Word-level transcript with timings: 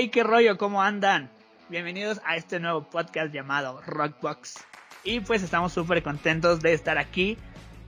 Hey, 0.00 0.10
qué 0.10 0.22
rollo, 0.22 0.56
¿cómo 0.58 0.80
andan? 0.80 1.28
Bienvenidos 1.68 2.20
a 2.24 2.36
este 2.36 2.60
nuevo 2.60 2.84
podcast 2.88 3.34
llamado 3.34 3.82
Rockbox. 3.84 4.64
Y 5.02 5.18
pues 5.18 5.42
estamos 5.42 5.72
súper 5.72 6.04
contentos 6.04 6.60
de 6.60 6.72
estar 6.72 6.98
aquí 6.98 7.36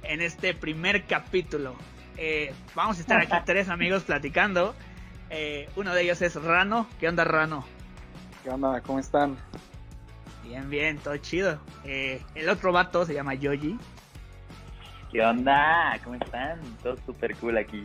en 0.03 0.21
este 0.21 0.53
primer 0.53 1.05
capítulo. 1.05 1.77
Eh, 2.17 2.53
vamos 2.75 2.99
a 2.99 3.03
estar 3.03 3.21
aquí 3.21 3.37
tres 3.47 3.69
amigos 3.69 4.03
platicando. 4.03 4.75
Eh, 5.31 5.69
uno 5.77 5.95
de 5.95 6.03
ellos 6.03 6.21
es 6.21 6.35
Rano. 6.35 6.89
¿Qué 6.99 7.07
onda, 7.07 7.23
Rano? 7.23 7.65
¿Qué 8.43 8.51
onda? 8.51 8.81
¿Cómo 8.81 8.99
están? 8.99 9.37
Bien, 10.43 10.69
bien, 10.69 10.99
todo 10.99 11.17
chido. 11.19 11.61
Eh, 11.85 12.21
el 12.35 12.49
otro 12.49 12.73
vato 12.73 13.07
se 13.07 13.15
llama 13.15 13.35
Yoji. 13.35 13.79
¿Qué 15.13 15.23
onda? 15.23 15.97
¿Cómo 16.03 16.17
están? 16.17 16.59
Todo 16.83 16.97
súper 17.07 17.37
cool 17.37 17.57
aquí. 17.57 17.85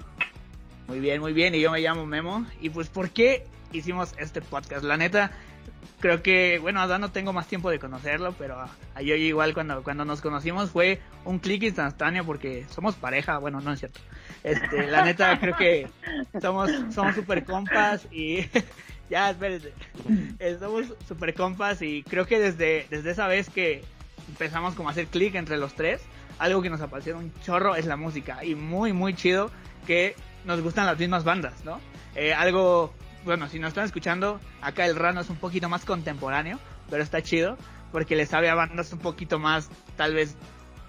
Muy 0.87 0.99
bien, 0.99 1.21
muy 1.21 1.33
bien. 1.33 1.53
Y 1.53 1.61
yo 1.61 1.69
me 1.69 1.79
llamo 1.79 2.07
Memo. 2.07 2.43
Y 2.59 2.71
pues, 2.71 2.89
¿por 2.89 3.11
qué 3.11 3.45
hicimos 3.75 4.13
este 4.17 4.41
podcast. 4.41 4.83
La 4.83 4.97
neta, 4.97 5.31
creo 5.99 6.21
que, 6.21 6.59
bueno, 6.59 6.81
a 6.81 6.87
Dan 6.87 7.01
no 7.01 7.11
tengo 7.11 7.33
más 7.33 7.47
tiempo 7.47 7.69
de 7.69 7.79
conocerlo, 7.79 8.33
pero 8.37 8.59
a 8.59 9.01
yo 9.01 9.15
igual 9.15 9.53
cuando, 9.53 9.83
cuando 9.83 10.05
nos 10.05 10.21
conocimos 10.21 10.71
fue 10.71 10.99
un 11.23 11.39
clic 11.39 11.63
instantáneo 11.63 12.25
porque 12.25 12.65
somos 12.69 12.95
pareja, 12.95 13.37
bueno, 13.37 13.61
no 13.61 13.73
es 13.73 13.79
cierto. 13.79 13.99
Este, 14.43 14.87
la 14.87 15.03
neta, 15.03 15.39
creo 15.41 15.55
que 15.55 15.87
somos 16.41 16.71
somos 16.93 17.15
super 17.15 17.43
compas 17.43 18.07
y 18.11 18.47
ya, 19.09 19.31
espérense. 19.31 19.73
Somos 20.59 20.93
super 21.07 21.33
compas 21.33 21.81
y 21.81 22.03
creo 22.03 22.25
que 22.25 22.39
desde, 22.39 22.87
desde 22.89 23.11
esa 23.11 23.27
vez 23.27 23.49
que 23.49 23.83
empezamos 24.27 24.75
como 24.75 24.89
a 24.89 24.91
hacer 24.91 25.07
clic 25.07 25.35
entre 25.35 25.57
los 25.57 25.73
tres, 25.73 26.01
algo 26.39 26.61
que 26.61 26.69
nos 26.69 26.81
apasiona 26.81 27.19
un 27.19 27.33
chorro 27.41 27.75
es 27.75 27.85
la 27.85 27.95
música 27.95 28.43
y 28.43 28.55
muy, 28.55 28.93
muy 28.93 29.13
chido 29.13 29.51
que 29.87 30.15
nos 30.45 30.61
gustan 30.61 30.85
las 30.85 30.97
mismas 30.97 31.23
bandas, 31.23 31.63
¿no? 31.63 31.79
Eh, 32.15 32.33
algo 32.33 32.93
bueno, 33.25 33.49
si 33.49 33.59
nos 33.59 33.69
están 33.69 33.85
escuchando, 33.85 34.39
acá 34.61 34.85
el 34.85 34.95
Rano 34.95 35.21
es 35.21 35.29
un 35.29 35.37
poquito 35.37 35.67
más 35.67 35.83
contemporáneo, 35.83 36.59
pero 36.89 37.03
está 37.03 37.21
chido, 37.21 37.57
porque 37.91 38.15
le 38.15 38.25
sabe 38.25 38.49
a 38.49 38.55
bandas 38.55 38.93
un 38.93 38.99
poquito 38.99 39.39
más, 39.39 39.69
tal 39.97 40.13
vez, 40.13 40.35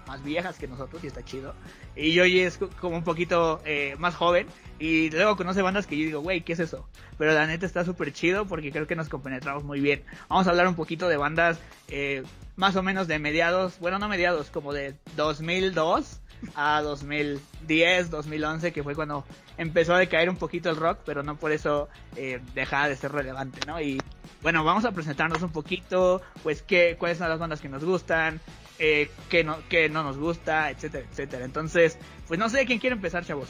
más 0.07 0.23
viejas 0.23 0.57
que 0.57 0.67
nosotros, 0.67 1.03
y 1.03 1.07
está 1.07 1.25
chido. 1.25 1.53
Y 1.95 2.13
yo 2.13 2.23
es 2.23 2.59
como 2.79 2.95
un 2.95 3.03
poquito 3.03 3.59
eh, 3.65 3.95
más 3.97 4.15
joven, 4.15 4.47
y 4.79 5.09
luego 5.09 5.35
conoce 5.35 5.61
bandas 5.63 5.87
que 5.87 5.97
yo 5.97 6.05
digo, 6.05 6.21
güey, 6.21 6.41
¿qué 6.41 6.53
es 6.53 6.59
eso? 6.59 6.87
Pero 7.17 7.33
la 7.33 7.47
neta 7.47 7.65
está 7.65 7.83
súper 7.83 8.13
chido, 8.13 8.45
porque 8.45 8.71
creo 8.71 8.87
que 8.87 8.95
nos 8.95 9.09
compenetramos 9.09 9.63
muy 9.63 9.79
bien. 9.79 10.03
Vamos 10.29 10.47
a 10.47 10.51
hablar 10.51 10.67
un 10.67 10.75
poquito 10.75 11.07
de 11.09 11.17
bandas 11.17 11.59
eh, 11.87 12.23
más 12.55 12.75
o 12.75 12.83
menos 12.83 13.07
de 13.07 13.17
mediados, 13.19 13.79
bueno, 13.79 13.97
no 13.97 14.07
mediados, 14.07 14.51
como 14.51 14.73
de 14.73 14.95
2002 15.15 16.21
a 16.55 16.81
2010, 16.81 18.09
2011, 18.09 18.71
que 18.71 18.83
fue 18.83 18.95
cuando 18.95 19.25
empezó 19.57 19.93
a 19.93 19.99
decaer 19.99 20.29
un 20.29 20.37
poquito 20.37 20.69
el 20.69 20.75
rock, 20.75 20.99
pero 21.05 21.23
no 21.23 21.35
por 21.35 21.51
eso 21.51 21.89
eh, 22.15 22.39
dejaba 22.53 22.89
de 22.89 22.95
ser 22.95 23.11
relevante, 23.11 23.59
¿no? 23.65 23.81
Y 23.81 24.01
bueno, 24.41 24.63
vamos 24.63 24.85
a 24.85 24.91
presentarnos 24.91 25.41
un 25.41 25.51
poquito, 25.51 26.21
pues, 26.43 26.61
qué, 26.61 26.95
cuáles 26.99 27.17
son 27.17 27.29
las 27.29 27.39
bandas 27.39 27.61
que 27.61 27.69
nos 27.69 27.83
gustan, 27.83 28.39
eh, 28.79 29.09
qué, 29.29 29.43
no, 29.43 29.57
qué 29.69 29.89
no 29.89 30.03
nos 30.03 30.17
gusta, 30.17 30.69
etcétera, 30.69 31.05
etcétera. 31.09 31.45
Entonces, 31.45 31.97
pues 32.27 32.39
no 32.39 32.49
sé 32.49 32.65
quién 32.65 32.79
quiere 32.79 32.95
empezar, 32.95 33.25
chavos. 33.25 33.49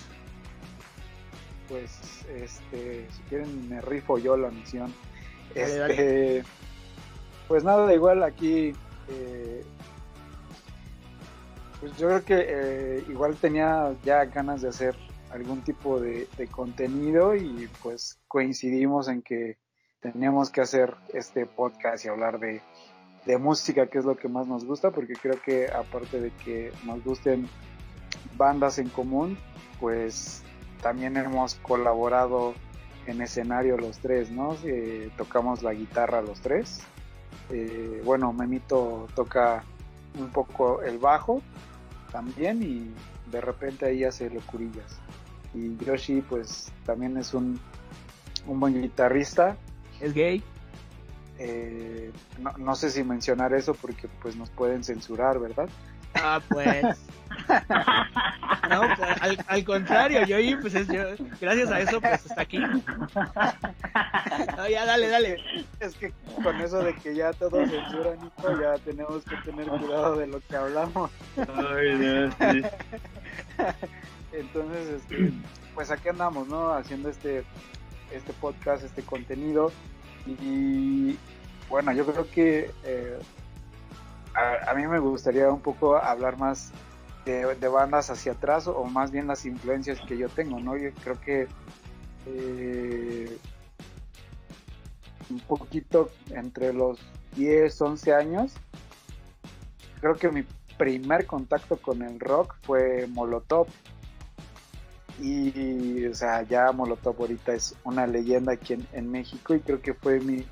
Pues, 1.67 2.25
este, 2.33 3.07
si 3.11 3.21
quieren 3.29 3.69
me 3.69 3.81
rifo 3.81 4.17
yo 4.17 4.37
la 4.37 4.49
misión. 4.49 4.93
este, 5.53 6.43
Pues 7.47 7.63
nada, 7.63 7.93
igual 7.93 8.23
aquí 8.23 8.73
eh, 9.09 9.63
pues 11.79 11.95
yo 11.97 12.07
creo 12.07 12.25
que 12.25 12.45
eh, 12.47 13.05
igual 13.09 13.35
tenía 13.35 13.95
ya 14.03 14.25
ganas 14.25 14.61
de 14.61 14.69
hacer 14.69 14.95
algún 15.31 15.61
tipo 15.61 15.99
de, 15.99 16.27
contenido 16.49 17.35
y 17.35 17.69
pues 17.83 18.17
coincidimos 18.27 19.07
en 19.09 19.21
que 19.21 19.57
teníamos 19.99 20.49
que 20.49 20.61
hacer 20.61 20.95
este 21.13 21.45
podcast 21.45 22.05
y 22.05 22.07
hablar 22.07 22.39
de, 22.39 22.61
música, 23.39 23.87
que 23.87 23.97
es 23.99 24.05
lo 24.05 24.15
que 24.15 24.29
más 24.29 24.47
nos 24.47 24.63
gusta, 24.63 24.91
porque 24.91 25.13
creo 25.13 25.41
que 25.41 25.67
aparte 25.67 26.21
de 26.21 26.31
que 26.31 26.71
nos 26.85 27.03
gusten 27.03 27.49
bandas 28.37 28.79
en 28.79 28.87
común, 28.87 29.37
pues 29.81 30.43
también 30.81 31.17
hemos 31.17 31.55
colaborado 31.55 32.53
en 33.05 33.21
escenario 33.21 33.75
los 33.75 33.99
tres, 33.99 34.31
¿no? 34.31 34.55
Tocamos 35.17 35.61
la 35.61 35.73
guitarra 35.73 36.21
los 36.21 36.39
tres. 36.39 36.79
Eh, 37.49 38.01
bueno, 38.05 38.31
Memito 38.31 39.07
toca 39.13 39.65
un 40.17 40.29
poco 40.29 40.81
el 40.81 40.97
bajo 40.97 41.41
también 42.11 42.63
y 42.63 42.91
de 43.31 43.41
repente 43.41 43.85
ahí 43.85 44.03
hace 44.03 44.29
locurillas. 44.29 44.99
Y 45.53 45.77
Yoshi 45.85 46.21
pues 46.21 46.71
también 46.85 47.17
es 47.17 47.33
un, 47.33 47.59
un 48.45 48.59
buen 48.59 48.81
guitarrista. 48.81 49.57
¿Es 49.99 50.13
gay? 50.13 50.43
Eh, 51.39 52.11
no, 52.57 52.75
sé 52.75 52.89
si 52.89 53.03
mencionar 53.03 53.53
eso 53.53 53.73
porque 53.75 54.07
pues 54.21 54.35
nos 54.35 54.49
pueden 54.49 54.83
censurar, 54.83 55.39
¿verdad? 55.39 55.69
Ah, 56.15 56.41
pues. 56.49 56.83
no, 58.69 58.81
pues, 58.95 59.39
al, 59.47 59.63
contrario, 59.63 60.25
yo, 60.25 60.37
pues 60.61 60.75
es, 60.75 60.87
yo, 60.87 61.03
gracias 61.39 61.71
a 61.71 61.79
eso, 61.79 62.01
pues 62.01 62.25
está 62.25 62.41
aquí. 62.41 62.59
No, 64.57 64.67
ya, 64.67 64.85
dale, 64.85 65.07
dale. 65.07 65.37
Es 65.79 65.95
que 65.95 66.11
con 66.43 66.59
eso 66.61 66.79
de 66.79 66.93
que 66.95 67.15
ya 67.15 67.33
todos 67.33 67.69
censuran, 67.69 68.31
ya 68.61 68.75
tenemos 68.83 69.23
que 69.23 69.35
tener 69.37 69.67
cuidado 69.67 70.17
de 70.17 70.27
lo 70.27 70.41
que 70.41 70.55
hablamos. 70.55 71.11
Ay, 71.37 72.31
sí. 72.39 72.61
Entonces, 74.33 75.01
este, 75.01 75.31
pues 75.73 75.91
aquí 75.91 76.09
andamos, 76.09 76.47
¿no? 76.47 76.73
Haciendo 76.73 77.09
este, 77.09 77.43
este 78.11 78.33
podcast, 78.33 78.83
este 78.83 79.01
contenido. 79.03 79.71
Y 80.25 81.17
bueno, 81.69 81.93
yo 81.93 82.05
creo 82.05 82.29
que 82.29 82.71
eh, 82.83 83.17
a, 84.67 84.73
mí 84.73 84.87
me 84.87 84.99
gustaría 84.99 85.49
un 85.49 85.61
poco 85.61 85.97
hablar 85.97 86.37
más 86.37 86.71
de, 87.31 87.67
bandas 87.67 88.09
hacia 88.09 88.33
atrás 88.33 88.67
o 88.67 88.83
más 88.85 89.11
bien 89.11 89.27
las 89.27 89.45
influencias 89.45 89.99
que 90.07 90.17
yo 90.17 90.29
tengo, 90.29 90.59
¿no? 90.59 90.77
Yo 90.77 90.89
creo 91.03 91.19
que 91.21 91.47
eh, 92.25 93.37
un 95.29 95.39
poquito 95.41 96.09
entre 96.29 96.73
los 96.73 96.99
10, 97.35 97.81
11 97.81 98.13
años, 98.13 98.53
creo 99.99 100.15
que 100.15 100.29
mi 100.29 100.43
primer 100.77 101.25
contacto 101.25 101.77
con 101.77 102.01
el 102.01 102.19
rock 102.19 102.55
fue 102.61 103.07
Molotov. 103.07 103.67
Y, 105.19 106.05
o 106.05 106.13
sea, 106.13 106.43
ya 106.43 106.71
Molotov 106.71 107.15
ahorita 107.19 107.53
es 107.53 107.75
una 107.83 108.05
leyenda 108.05 108.53
aquí 108.53 108.77
en 108.93 109.11
México 109.11 109.55
y 109.55 109.61
creo 109.61 109.81
que 109.81 109.95
fue 109.95 110.19
mi, 110.19 110.45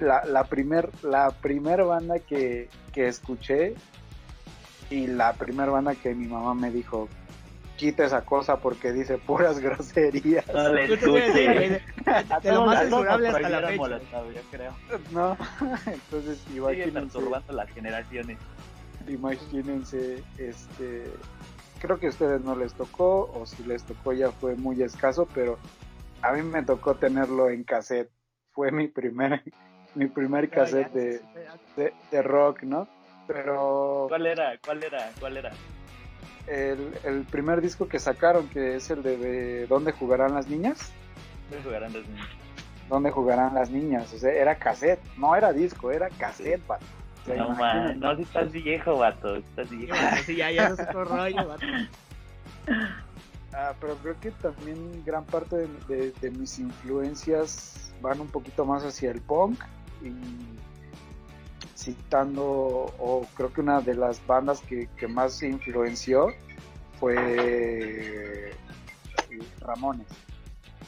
la, 0.00 0.24
la 0.24 0.44
primer, 0.44 0.90
la 1.02 1.34
banda 1.84 2.18
que, 2.18 2.68
escuché 2.94 3.74
y 4.90 5.06
la 5.06 5.32
primera 5.32 5.70
banda 5.70 5.94
que 5.94 6.14
mi 6.14 6.26
mamá 6.26 6.54
me 6.54 6.70
dijo, 6.70 7.08
quita 7.76 8.04
esa 8.04 8.22
cosa 8.22 8.58
porque 8.58 8.92
dice 8.92 9.18
puras 9.18 9.58
groserías. 9.60 10.46
No 10.52 10.72
le 10.72 10.94
escuché. 10.94 11.82
Te 12.42 12.52
lo 12.52 12.66
más 12.66 12.80
censurable 12.80 13.28
hasta 13.28 13.48
la 13.48 13.68
fecha. 13.68 13.98
yo 14.10 14.40
creo. 14.50 14.74
No, 15.12 15.36
entonces 15.86 16.42
imagínense. 16.54 17.18
las 17.48 17.70
generaciones. 17.70 18.38
Imagínense, 19.08 20.24
este, 20.36 21.04
creo 21.80 21.98
que 21.98 22.06
a 22.06 22.10
ustedes 22.10 22.40
no 22.42 22.56
les 22.56 22.74
tocó, 22.74 23.30
o 23.32 23.46
si 23.46 23.62
les 23.62 23.84
tocó 23.84 24.12
ya 24.12 24.32
fue 24.32 24.56
muy 24.56 24.82
escaso, 24.82 25.28
pero 25.32 25.58
a 26.22 26.32
mí 26.32 26.42
me 26.42 26.64
tocó 26.64 26.96
tenerlo 26.96 27.48
en 27.50 27.62
cassette 27.62 28.10
fue 28.56 28.72
mi 28.72 28.88
primer, 28.88 29.42
mi 29.94 30.06
primer 30.06 30.48
cassette 30.48 30.92
de, 30.92 31.92
de, 32.10 32.22
rock, 32.22 32.62
¿no? 32.62 32.88
Pero... 33.26 34.06
¿Cuál 34.08 34.26
era? 34.26 34.58
¿Cuál 34.64 34.82
era? 34.82 35.10
¿Cuál 35.18 35.36
era? 35.36 35.50
El, 36.46 36.94
el 37.04 37.24
primer 37.24 37.60
disco 37.60 37.88
que 37.88 37.98
sacaron, 37.98 38.48
que 38.48 38.76
es 38.76 38.90
el 38.90 39.02
de, 39.02 39.66
¿Dónde 39.66 39.92
jugarán 39.92 40.34
las 40.34 40.48
niñas? 40.48 40.92
¿Dónde 41.50 41.64
jugarán 41.64 41.92
las 41.92 42.08
niñas? 42.08 42.28
¿Dónde 42.88 43.10
jugarán 43.10 43.54
las 43.54 43.70
niñas? 43.70 44.12
O 44.12 44.18
sea, 44.18 44.32
era 44.32 44.54
cassette, 44.56 45.00
no 45.16 45.34
era 45.34 45.52
disco, 45.52 45.90
era 45.90 46.08
cassette, 46.10 46.64
vato. 46.66 46.86
no, 47.26 47.50
man, 47.50 47.98
no, 47.98 48.14
si 48.14 48.22
estás 48.22 48.52
viejo, 48.52 48.98
vato, 48.98 49.36
estás 49.36 49.70
viejo. 49.70 49.96
sí, 50.24 50.36
ya, 50.36 50.52
ya 50.52 50.68
no 50.68 50.76
se 50.76 50.92
rollo, 50.92 51.48
vato. 51.48 51.66
Ah, 53.52 53.72
pero 53.80 53.96
creo 53.96 54.20
que 54.20 54.30
también 54.32 55.02
gran 55.04 55.24
parte 55.24 55.66
de, 55.88 56.30
mis 56.32 56.58
influencias 56.58 57.92
van 58.02 58.20
un 58.20 58.28
poquito 58.28 58.66
más 58.66 58.84
hacia 58.84 59.10
el 59.10 59.20
punk 59.22 59.58
y 60.02 60.12
citando, 61.86 62.44
o 62.98 63.26
creo 63.34 63.52
que 63.52 63.60
una 63.60 63.80
de 63.80 63.94
las 63.94 64.24
bandas 64.26 64.60
que, 64.62 64.88
más 65.08 65.42
influenció 65.42 66.28
fue 66.98 68.52
Ramones. 69.60 70.08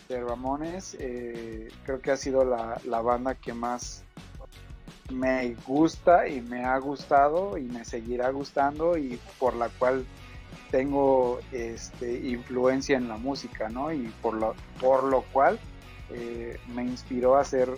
De 0.09 0.21
Ramones 0.21 0.97
eh, 0.99 1.69
creo 1.85 2.01
que 2.01 2.11
ha 2.11 2.17
sido 2.17 2.45
la, 2.45 2.81
la 2.85 3.01
banda 3.01 3.35
que 3.35 3.53
más 3.53 4.03
me 5.11 5.55
gusta 5.67 6.27
y 6.29 6.41
me 6.41 6.65
ha 6.65 6.79
gustado 6.79 7.57
y 7.59 7.63
me 7.63 7.85
seguirá 7.85 8.31
gustando 8.31 8.97
y 8.97 9.19
por 9.39 9.55
la 9.55 9.69
cual 9.69 10.05
tengo 10.71 11.41
este, 11.53 12.29
influencia 12.29 12.97
en 12.97 13.09
la 13.09 13.17
música, 13.17 13.69
¿no? 13.69 13.93
Y 13.93 14.13
por 14.21 14.35
lo, 14.35 14.55
por 14.81 15.05
lo 15.05 15.23
cual 15.33 15.59
eh, 16.11 16.59
me 16.75 16.85
inspiró 16.85 17.37
a 17.37 17.45
ser 17.45 17.71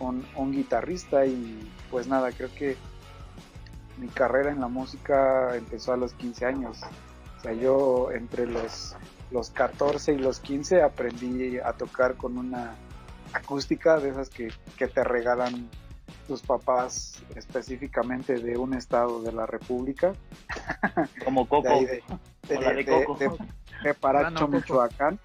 un, 0.00 0.52
guitarrista 0.52 1.26
y 1.26 1.70
pues 1.94 2.08
nada, 2.08 2.32
creo 2.32 2.52
que 2.52 2.76
mi 3.98 4.08
carrera 4.08 4.50
en 4.50 4.58
la 4.60 4.66
música 4.66 5.54
empezó 5.54 5.92
a 5.92 5.96
los 5.96 6.12
15 6.14 6.44
años. 6.44 6.80
O 7.38 7.40
sea, 7.40 7.52
yo 7.52 8.10
entre 8.10 8.46
los, 8.46 8.96
los 9.30 9.50
14 9.50 10.14
y 10.14 10.18
los 10.18 10.40
15 10.40 10.82
aprendí 10.82 11.58
a 11.58 11.72
tocar 11.74 12.16
con 12.16 12.36
una 12.36 12.74
acústica 13.32 14.00
de 14.00 14.08
esas 14.08 14.28
que, 14.28 14.48
que 14.76 14.88
te 14.88 15.04
regalan 15.04 15.70
tus 16.26 16.42
papás 16.42 17.22
específicamente 17.36 18.40
de 18.40 18.58
un 18.58 18.74
estado 18.74 19.22
de 19.22 19.30
la 19.30 19.46
República. 19.46 20.14
Como 21.24 21.46
Coco. 21.46 21.68
De, 21.68 22.02
de, 22.48 22.58
de, 22.58 22.74
de 22.74 22.84
Coco. 22.86 23.38
de 23.84 23.94
Paracho, 23.94 24.48
Michoacán. 24.48 25.20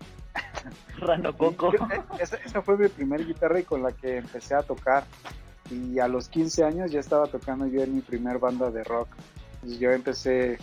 Rano 1.00 1.36
Coco. 1.36 1.72
Esa, 2.20 2.36
esa, 2.46 2.62
fue 2.62 2.78
mi 2.78 2.90
primer 2.90 3.26
guitarra 3.26 3.60
y 3.60 3.64
con 3.64 3.82
la 3.82 3.92
que 3.92 4.18
empecé 4.18 4.54
a 4.54 4.62
tocar. 4.62 5.06
Y 5.72 6.00
a 6.00 6.08
los 6.08 6.30
15 6.30 6.64
años 6.64 6.92
ya 6.92 7.00
estaba 7.00 7.28
tocando 7.28 7.66
yo 7.68 7.82
en 7.84 7.96
mi 7.96 8.02
primer 8.02 8.40
banda 8.40 8.72
de 8.72 8.84
rock. 8.84 9.10
Entonces 9.56 9.80
yo 9.80 9.92
empecé 9.92 10.58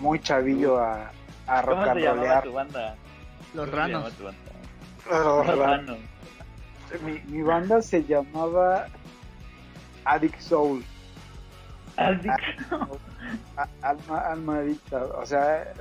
muy 0.00 0.18
chavillo 0.20 0.78
a, 0.78 1.10
a 1.46 1.62
rock 1.62 1.78
¿Cómo 1.78 1.90
and 1.90 2.00
se 2.00 2.08
rollear. 2.12 2.42
tu 2.44 2.52
banda? 2.52 2.96
Los 3.54 3.70
¿Cómo 3.70 3.70
se 3.70 3.76
ranos. 3.76 3.92
llamaba 3.92 4.10
tu 4.16 4.24
banda? 4.24 4.40
Los 5.08 5.46
Los 5.46 5.58
Ranos. 5.58 5.98
Mi, 7.04 7.20
mi 7.36 7.42
banda 7.42 7.82
se 7.82 8.04
llamaba 8.04 8.86
Addict 10.04 10.40
Soul. 10.40 10.84
Adicto. 11.96 12.98
A- 13.56 13.68
Alma, 13.82 14.18
alma 14.20 14.58
adicta. 14.58 15.02
O 15.04 15.24
sea, 15.26 15.72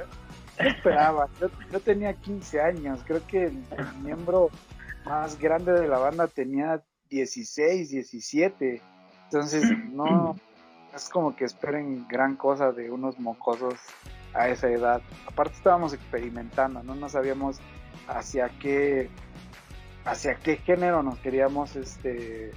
¿qué 0.57 0.68
esperaba? 0.69 1.27
Yo, 1.39 1.48
yo 1.71 1.80
tenía 1.80 2.13
15 2.13 2.62
años. 2.62 3.00
Creo 3.06 3.25
que 3.27 3.45
el, 3.45 3.63
el 3.77 3.94
miembro 4.03 4.50
más 5.06 5.38
grande 5.39 5.74
de 5.74 5.88
la 5.88 5.98
banda 6.00 6.27
tenía 6.27 6.81
16, 7.09 7.89
17. 7.89 8.81
Entonces, 9.25 9.63
no 9.91 10.35
es 10.93 11.09
como 11.09 11.35
que 11.35 11.45
esperen 11.45 12.07
gran 12.07 12.35
cosa 12.35 12.71
de 12.71 12.89
unos 12.89 13.19
mocosos 13.19 13.75
a 14.33 14.49
esa 14.49 14.69
edad. 14.69 15.01
Aparte 15.27 15.55
estábamos 15.55 15.93
experimentando, 15.93 16.83
no 16.83 16.95
no 16.95 17.09
sabíamos 17.09 17.59
hacia 18.07 18.49
qué 18.59 19.09
hacia 20.05 20.35
qué 20.35 20.57
género 20.57 21.01
nos 21.01 21.17
queríamos 21.19 21.75
este 21.75 22.51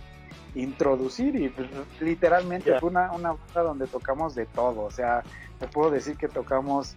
introducir 0.55 1.37
y 1.37 1.49
pues, 1.49 1.69
literalmente 2.01 2.79
fue 2.79 2.91
una, 2.91 3.13
una 3.13 3.33
banda 3.33 3.63
donde 3.63 3.87
tocamos 3.87 4.35
de 4.35 4.47
todo, 4.47 4.83
o 4.83 4.91
sea, 4.91 5.23
te 5.59 5.67
puedo 5.69 5.91
decir 5.91 6.17
que 6.17 6.29
tocamos 6.29 6.97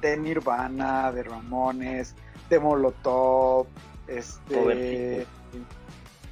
de 0.00 0.16
Nirvana, 0.16 1.12
de 1.12 1.22
Ramones, 1.22 2.14
de 2.50 2.58
Molotov, 2.58 3.66
este. 4.06 5.26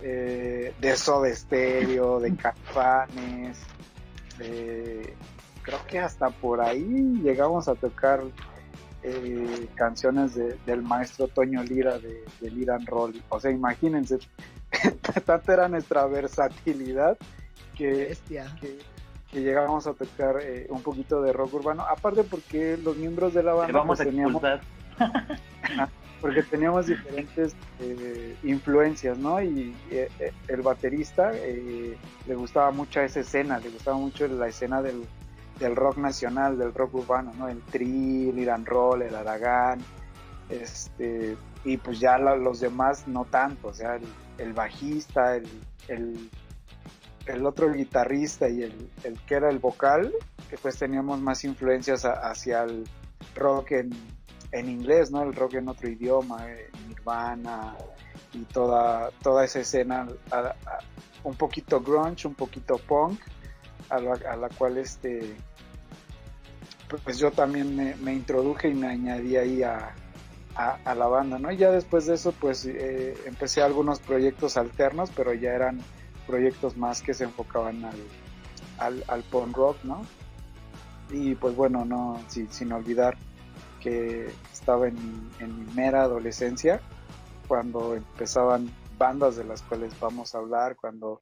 Eh, 0.03 0.75
de 0.81 0.97
Soda 0.97 1.35
Stereo, 1.35 2.21
de 2.21 2.35
Caifanes, 2.37 3.59
de- 4.39 5.15
creo 5.63 5.79
que 5.87 5.99
hasta 6.01 6.31
por 6.31 6.61
ahí 6.61 6.85
llegamos 7.23 7.69
a 7.69 7.75
tocar 7.75 8.21
eh, 9.05 9.69
canciones 9.75 10.35
de- 10.35 10.57
del 10.67 10.83
maestro 10.83 11.27
Toño 11.29 11.63
Lira 11.65 11.99
de, 11.99 12.25
de 12.41 12.51
Lira 12.51 12.77
and 12.77 12.89
Roll. 12.89 13.21
O 13.31 13.41
sea, 13.41 13.51
imagínense, 13.51 14.19
tanta 15.27 15.53
era 15.53 15.69
nuestra 15.69 16.07
versatilidad 16.07 17.17
que, 17.77 17.91
Bestia. 17.93 18.57
que, 18.61 18.79
que 19.31 19.41
llegábamos 19.41 19.87
a 19.89 19.95
tocar 19.95 20.37
eh, 20.43 20.67
un 20.71 20.83
poquito 20.83 21.21
de 21.23 21.33
rock 21.33 21.55
urbano. 21.55 21.83
Aparte 21.89 22.23
porque 22.23 22.77
los 22.77 22.97
miembros 22.97 23.35
de 23.35 23.43
la 23.43 23.53
Te 23.53 23.59
banda 23.59 23.79
vamos 23.79 23.99
pues, 23.99 24.01
a 24.09 24.11
teníamos. 24.11 24.43
porque 26.23 26.43
teníamos 26.45 26.87
diferentes 26.87 27.55
eh, 27.81 28.37
influencias, 28.45 29.19
¿no? 29.19 29.43
Y 29.43 29.77
eh, 29.91 30.09
eh, 30.21 30.33
el 30.49 30.63
baterista 30.63 31.33
eh, 31.35 31.99
le 32.27 32.35
gustaba 32.37 32.71
mucho 32.71 33.01
esa 33.03 33.21
escena, 33.21 33.59
le 33.59 33.69
gustaba 33.69 33.99
mucho 33.99 34.27
la 34.29 34.47
escena 34.49 34.81
del, 34.81 35.05
del 35.59 35.77
rock 35.77 35.99
nacional, 35.99 36.57
del 36.57 36.73
rock 36.73 36.95
urbano, 36.95 37.33
¿no? 37.37 37.49
El 37.49 37.61
Tri, 37.63 38.31
el 38.31 38.39
Iran 38.39 38.65
Roll, 38.65 39.03
el 39.03 39.15
Aragán, 39.17 39.81
este, 40.49 41.37
y 41.65 41.77
pues 41.77 41.99
ya 42.01 42.19
la- 42.19 42.37
los 42.37 42.61
demás 42.61 43.07
no 43.09 43.25
tanto, 43.25 43.69
o 43.69 43.75
sea, 43.75 43.99
el, 44.39 44.53
bajista, 44.53 45.37
el, 45.37 45.47
el, 45.89 46.31
el 47.27 47.47
otro 47.47 47.73
guitarrista 47.73 48.49
y 48.49 48.63
el, 48.63 48.91
el 49.05 49.19
que 49.27 49.35
era 49.35 49.51
el 49.51 49.59
vocal, 49.59 50.13
que 50.51 50.57
pues 50.59 50.79
teníamos 50.79 51.21
más 51.21 51.45
influencias 51.45 52.05
a- 52.05 52.31
hacia 52.31 52.63
el 52.65 52.85
rock 53.35 53.73
en, 53.73 53.91
en 54.53 54.69
inglés, 54.69 55.11
¿no? 55.11 55.23
El 55.23 55.35
rock 55.35 55.55
en 55.55 55.69
otro 55.69 55.89
idioma, 55.89 56.47
eh, 56.49 56.71
Nirvana 56.87 57.75
y 58.35 58.45
toda, 58.45 59.11
toda 59.23 59.45
esa 59.45 59.61
escena, 59.61 60.07
un 61.25 61.35
poquito 61.35 61.81
grunge, 61.81 62.29
un 62.29 62.35
poquito 62.35 62.77
punk, 62.77 63.21
a 63.89 63.99
la, 63.99 64.13
a 64.31 64.37
la 64.37 64.49
cual 64.51 64.79
este, 64.79 65.35
pues 67.05 67.19
yo 67.19 67.31
también 67.31 67.75
me, 67.75 67.95
me 67.97 68.13
introduje 68.13 68.69
y 68.69 68.75
me 68.75 68.89
añadí 68.89 69.37
ahí 69.37 69.63
a, 69.63 69.95
a, 70.55 70.95
la 70.95 71.07
banda, 71.07 71.39
¿no? 71.39 71.51
Y 71.51 71.57
ya 71.57 71.71
después 71.71 72.07
de 72.07 72.15
eso, 72.15 72.33
pues 72.33 72.67
eh, 72.67 73.15
empecé 73.27 73.63
algunos 73.63 74.01
proyectos 74.01 74.57
alternos, 74.57 75.11
pero 75.15 75.33
ya 75.33 75.53
eran 75.53 75.81
proyectos 76.27 76.77
más 76.77 77.03
que 77.03 77.15
se 77.15 77.25
enfocaban 77.25 77.85
al, 77.85 77.99
al, 78.79 79.05
al 79.09 79.23
punk 79.25 79.57
rock, 79.57 79.77
¿no? 79.85 80.03
Y 81.11 81.35
pues 81.35 81.55
bueno, 81.57 81.85
no, 81.85 82.21
sí, 82.29 82.47
sin 82.51 82.73
olvidar 82.73 83.17
que 83.83 84.29
estaba 84.53 84.89
en, 84.89 84.95
mi- 84.95 85.31
en 85.41 85.59
mi 85.59 85.73
mera 85.75 86.03
adolescencia, 86.03 86.81
cuando 87.49 87.95
empezaban 87.95 88.71
bandas 88.97 89.37
de 89.37 89.45
las 89.45 89.63
cuales 89.63 89.99
vamos 90.01 90.35
a 90.35 90.39
hablar, 90.39 90.77
cuando 90.77 91.21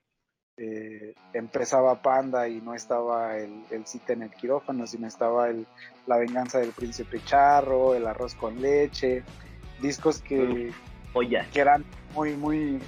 eh, 0.56 1.14
empezaba 1.32 2.02
Panda 2.02 2.46
y 2.48 2.60
no 2.60 2.74
estaba 2.74 3.36
el, 3.38 3.64
el 3.70 3.86
cita 3.86 4.12
en 4.12 4.22
el 4.22 4.30
quirófano, 4.30 4.86
sino 4.86 5.06
estaba 5.08 5.48
el, 5.48 5.66
La 6.06 6.18
venganza 6.18 6.58
del 6.58 6.72
príncipe 6.72 7.20
charro, 7.24 7.94
El 7.94 8.06
arroz 8.06 8.34
con 8.34 8.60
leche, 8.60 9.24
discos 9.80 10.20
que, 10.20 10.70
Oye, 11.14 11.40
que 11.52 11.60
eran 11.60 11.84
muy, 12.14 12.36
muy, 12.36 12.78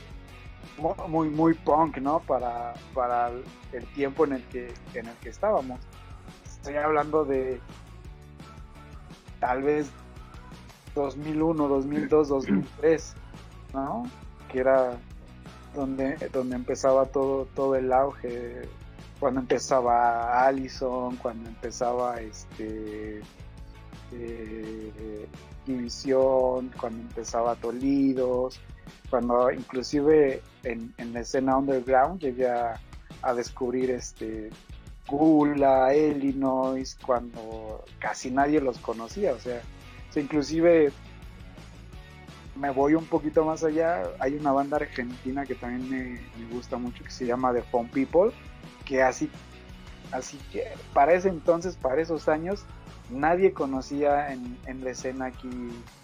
mu- 0.76 0.94
muy, 1.08 1.30
muy 1.30 1.54
punk, 1.54 1.96
¿no? 1.98 2.20
Para, 2.20 2.74
para 2.94 3.28
el- 3.30 3.44
el 3.72 3.86
tiempo 3.94 4.24
en 4.26 4.34
el 4.34 4.42
que, 4.48 4.74
en 4.94 5.06
el 5.08 5.14
que 5.16 5.30
estábamos. 5.30 5.80
Estoy 6.44 6.74
hablando 6.76 7.24
de 7.24 7.60
tal 9.42 9.60
vez 9.64 9.90
2001, 10.94 11.66
2002, 11.66 12.28
2003, 12.28 13.14
¿no? 13.74 14.04
Que 14.48 14.60
era 14.60 14.96
donde, 15.74 16.16
donde 16.32 16.54
empezaba 16.54 17.06
todo, 17.06 17.46
todo 17.46 17.74
el 17.74 17.92
auge, 17.92 18.62
cuando 19.18 19.40
empezaba 19.40 20.46
Allison, 20.46 21.16
cuando 21.16 21.48
empezaba 21.48 22.20
este 22.20 23.20
eh, 24.12 25.26
División, 25.66 26.70
cuando 26.80 27.00
empezaba 27.00 27.56
Tolidos, 27.56 28.60
cuando 29.10 29.50
inclusive 29.50 30.40
en, 30.62 30.94
en 30.98 31.12
la 31.12 31.20
escena 31.20 31.56
underground 31.56 32.20
llegué 32.20 32.48
a, 32.48 32.78
a 33.22 33.34
descubrir 33.34 33.90
este 33.90 34.50
Gula, 35.06 35.94
Illinois, 35.94 36.96
cuando 37.04 37.84
casi 37.98 38.30
nadie 38.30 38.60
los 38.60 38.78
conocía, 38.78 39.32
o 39.32 39.38
sea, 39.38 39.60
inclusive 40.14 40.92
me 42.54 42.70
voy 42.70 42.94
un 42.94 43.06
poquito 43.06 43.44
más 43.44 43.64
allá, 43.64 44.02
hay 44.18 44.34
una 44.34 44.52
banda 44.52 44.76
argentina 44.76 45.44
que 45.44 45.54
también 45.54 45.90
me, 45.90 46.20
me 46.38 46.54
gusta 46.54 46.76
mucho 46.76 47.02
que 47.02 47.10
se 47.10 47.26
llama 47.26 47.52
The 47.52 47.62
Phone 47.62 47.88
People, 47.88 48.32
que 48.84 49.02
así, 49.02 49.30
así 50.12 50.38
que 50.52 50.64
para 50.92 51.14
ese 51.14 51.28
entonces, 51.28 51.76
para 51.76 52.00
esos 52.00 52.28
años, 52.28 52.64
nadie 53.10 53.52
conocía 53.52 54.32
en, 54.32 54.58
en 54.66 54.84
la 54.84 54.90
escena 54.90 55.26
aquí 55.26 55.50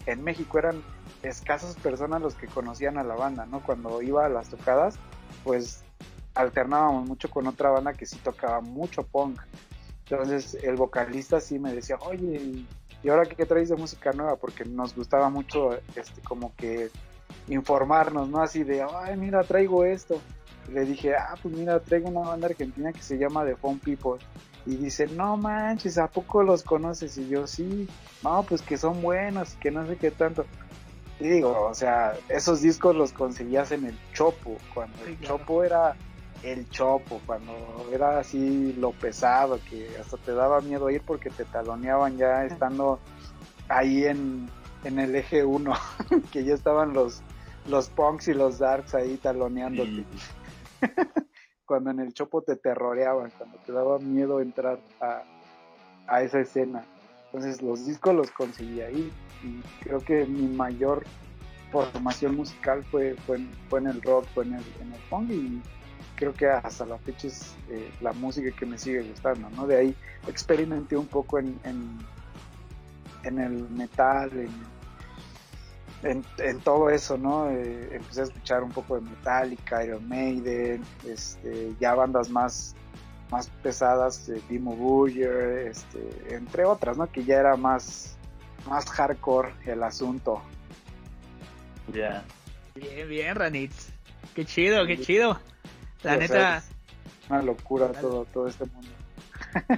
en 0.06 0.24
México, 0.24 0.58
eran 0.58 0.82
escasas 1.22 1.76
personas 1.76 2.22
los 2.22 2.34
que 2.34 2.46
conocían 2.46 2.98
a 2.98 3.04
la 3.04 3.14
banda, 3.14 3.46
¿no? 3.46 3.60
Cuando 3.60 4.02
iba 4.02 4.26
a 4.26 4.28
las 4.28 4.48
tocadas, 4.48 4.98
pues 5.44 5.84
alternábamos 6.38 7.08
mucho 7.08 7.28
con 7.28 7.46
otra 7.48 7.70
banda 7.70 7.92
que 7.92 8.06
sí 8.06 8.16
tocaba 8.22 8.60
mucho 8.60 9.02
punk. 9.02 9.40
Entonces 10.08 10.56
el 10.62 10.76
vocalista 10.76 11.40
sí 11.40 11.58
me 11.58 11.74
decía, 11.74 11.96
oye, 12.00 12.64
¿y 13.02 13.08
ahora 13.08 13.26
qué 13.26 13.44
traes 13.44 13.68
de 13.68 13.76
música 13.76 14.12
nueva? 14.12 14.36
Porque 14.36 14.64
nos 14.64 14.94
gustaba 14.94 15.28
mucho 15.28 15.74
este 15.96 16.20
como 16.22 16.54
que 16.56 16.90
informarnos, 17.48 18.28
¿no? 18.28 18.40
Así 18.40 18.62
de, 18.62 18.82
ay, 18.82 19.16
mira, 19.16 19.42
traigo 19.42 19.84
esto. 19.84 20.20
Y 20.68 20.72
le 20.72 20.84
dije, 20.84 21.14
ah, 21.16 21.34
pues 21.42 21.54
mira, 21.54 21.80
traigo 21.80 22.08
una 22.08 22.20
banda 22.28 22.46
argentina 22.46 22.92
que 22.92 23.02
se 23.02 23.18
llama 23.18 23.44
The 23.44 23.56
Phone 23.56 23.80
People. 23.80 24.24
Y 24.64 24.76
dice, 24.76 25.06
no 25.08 25.36
manches, 25.36 25.98
¿a 25.98 26.06
poco 26.06 26.42
los 26.42 26.62
conoces? 26.62 27.18
Y 27.18 27.28
yo, 27.28 27.46
sí, 27.46 27.88
no, 28.22 28.42
pues 28.44 28.62
que 28.62 28.76
son 28.76 29.02
buenos, 29.02 29.54
que 29.54 29.70
no 29.70 29.86
sé 29.86 29.96
qué 29.96 30.10
tanto. 30.10 30.44
Y 31.20 31.26
digo, 31.28 31.66
o 31.68 31.74
sea, 31.74 32.14
esos 32.28 32.62
discos 32.62 32.94
los 32.94 33.12
conseguías 33.12 33.72
en 33.72 33.86
el 33.86 33.98
Chopo, 34.14 34.56
cuando 34.72 34.96
Sí, 34.98 35.10
el 35.10 35.16
claro. 35.16 35.38
Chopo 35.38 35.64
era 35.64 35.96
el 36.42 36.68
Chopo, 36.70 37.20
cuando 37.26 37.52
era 37.92 38.18
así 38.18 38.72
lo 38.74 38.92
pesado, 38.92 39.58
que 39.68 39.88
hasta 40.00 40.16
te 40.18 40.32
daba 40.32 40.60
miedo 40.60 40.88
ir 40.90 41.02
porque 41.02 41.30
te 41.30 41.44
taloneaban 41.44 42.16
ya 42.16 42.44
estando 42.44 43.00
ahí 43.68 44.04
en, 44.04 44.48
en 44.84 44.98
el 44.98 45.14
eje 45.14 45.44
1, 45.44 45.72
que 46.32 46.44
ya 46.44 46.54
estaban 46.54 46.92
los, 46.92 47.22
los 47.66 47.88
punks 47.88 48.28
y 48.28 48.34
los 48.34 48.58
darks 48.58 48.94
ahí 48.94 49.16
taloneándote. 49.16 49.90
Sí. 49.90 50.86
cuando 51.66 51.90
en 51.90 52.00
el 52.00 52.14
chopo 52.14 52.40
te 52.42 52.56
terroreaban, 52.56 53.30
cuando 53.36 53.58
te 53.58 53.72
daba 53.72 53.98
miedo 53.98 54.40
entrar 54.40 54.78
a, 55.00 55.22
a 56.06 56.22
esa 56.22 56.40
escena. 56.40 56.84
Entonces 57.26 57.60
los 57.60 57.84
discos 57.84 58.14
los 58.14 58.30
conseguí 58.30 58.80
ahí 58.80 59.12
y 59.42 59.60
creo 59.82 60.00
que 60.00 60.24
mi 60.24 60.48
mayor 60.48 61.04
formación 61.70 62.36
musical 62.36 62.82
fue, 62.84 63.14
fue, 63.26 63.36
en, 63.36 63.50
fue 63.68 63.80
en 63.80 63.88
el 63.88 64.02
rock, 64.02 64.24
fue 64.34 64.44
en 64.44 64.54
el, 64.54 64.64
en 64.80 64.92
el 64.94 65.00
punk 65.10 65.30
y 65.30 65.62
creo 66.18 66.34
que 66.34 66.46
hasta 66.48 66.84
la 66.84 66.98
fecha 66.98 67.28
es 67.28 67.54
eh, 67.70 67.92
la 68.00 68.12
música 68.12 68.50
que 68.50 68.66
me 68.66 68.76
sigue 68.76 69.02
gustando, 69.02 69.48
¿no? 69.50 69.66
De 69.68 69.76
ahí 69.76 69.94
experimenté 70.26 70.96
un 70.96 71.06
poco 71.06 71.38
en, 71.38 71.58
en, 71.62 71.96
en 73.22 73.38
el 73.38 73.70
metal, 73.70 74.30
en, 74.32 74.50
en, 76.10 76.24
en, 76.38 76.58
todo 76.60 76.90
eso, 76.90 77.16
¿no? 77.16 77.48
Eh, 77.50 77.90
empecé 77.92 78.22
a 78.22 78.24
escuchar 78.24 78.64
un 78.64 78.72
poco 78.72 78.96
de 78.96 79.02
Metallica, 79.02 79.84
Iron 79.84 80.08
Maiden, 80.08 80.82
este, 81.06 81.72
ya 81.78 81.94
bandas 81.94 82.28
más, 82.30 82.74
más 83.30 83.48
pesadas, 83.62 84.28
eh, 84.28 84.42
Dimo 84.48 84.74
Burger, 84.74 85.68
este, 85.68 86.34
entre 86.34 86.64
otras, 86.64 86.96
¿no? 86.96 87.06
Que 87.06 87.22
ya 87.22 87.36
era 87.36 87.56
más, 87.56 88.16
más 88.68 88.90
hardcore 88.90 89.52
el 89.66 89.84
asunto. 89.84 90.42
Ya. 91.92 92.24
Bien, 92.74 93.08
bien, 93.08 93.36
Ranitz. 93.36 93.90
Qué 94.34 94.44
chido, 94.44 94.84
qué 94.84 94.98
chido. 94.98 95.38
La 96.02 96.12
Sí, 96.12 96.16
o 96.16 96.20
neta. 96.20 96.32
sea, 96.34 96.56
es 96.58 97.30
una 97.30 97.42
locura 97.42 97.88
todo, 97.92 98.24
todo 98.32 98.48
este 98.48 98.64
mundo. 98.66 98.88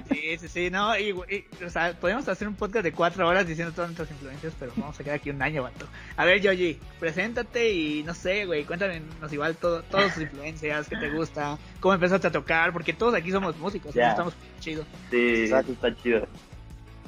Sí, 0.09 0.37
sí, 0.37 0.47
sí, 0.49 0.69
no, 0.69 0.97
y, 0.97 1.09
y, 1.09 1.63
o 1.63 1.69
sea, 1.69 1.93
podemos 1.97 2.27
hacer 2.27 2.47
un 2.47 2.55
podcast 2.55 2.83
de 2.83 2.91
cuatro 2.91 3.27
horas 3.27 3.47
diciendo 3.47 3.73
todas 3.73 3.89
nuestras 3.89 4.11
influencias, 4.11 4.53
pero 4.59 4.73
vamos 4.75 4.99
a 4.99 5.03
quedar 5.03 5.15
aquí 5.17 5.29
un 5.29 5.41
año, 5.41 5.63
vato. 5.63 5.85
A 6.17 6.25
ver, 6.25 6.41
Yoji, 6.41 6.77
preséntate 6.99 7.71
y 7.71 8.03
no 8.03 8.13
sé, 8.13 8.45
güey, 8.45 8.65
cuéntanos 8.65 9.31
igual 9.31 9.55
todo, 9.55 9.81
todas 9.83 10.13
tus 10.13 10.23
influencias, 10.23 10.89
qué 10.89 10.97
te 10.97 11.09
gusta, 11.11 11.57
cómo 11.79 11.93
empezaste 11.93 12.27
a 12.27 12.31
tocar, 12.31 12.73
porque 12.73 12.91
todos 12.93 13.13
aquí 13.13 13.31
somos 13.31 13.57
músicos, 13.57 13.95
estamos 13.95 14.33
chidos. 14.59 14.85
Sí, 15.09 15.43
Exacto. 15.43 15.71
eso 15.71 15.87
está 15.87 16.01
chido. 16.01 16.27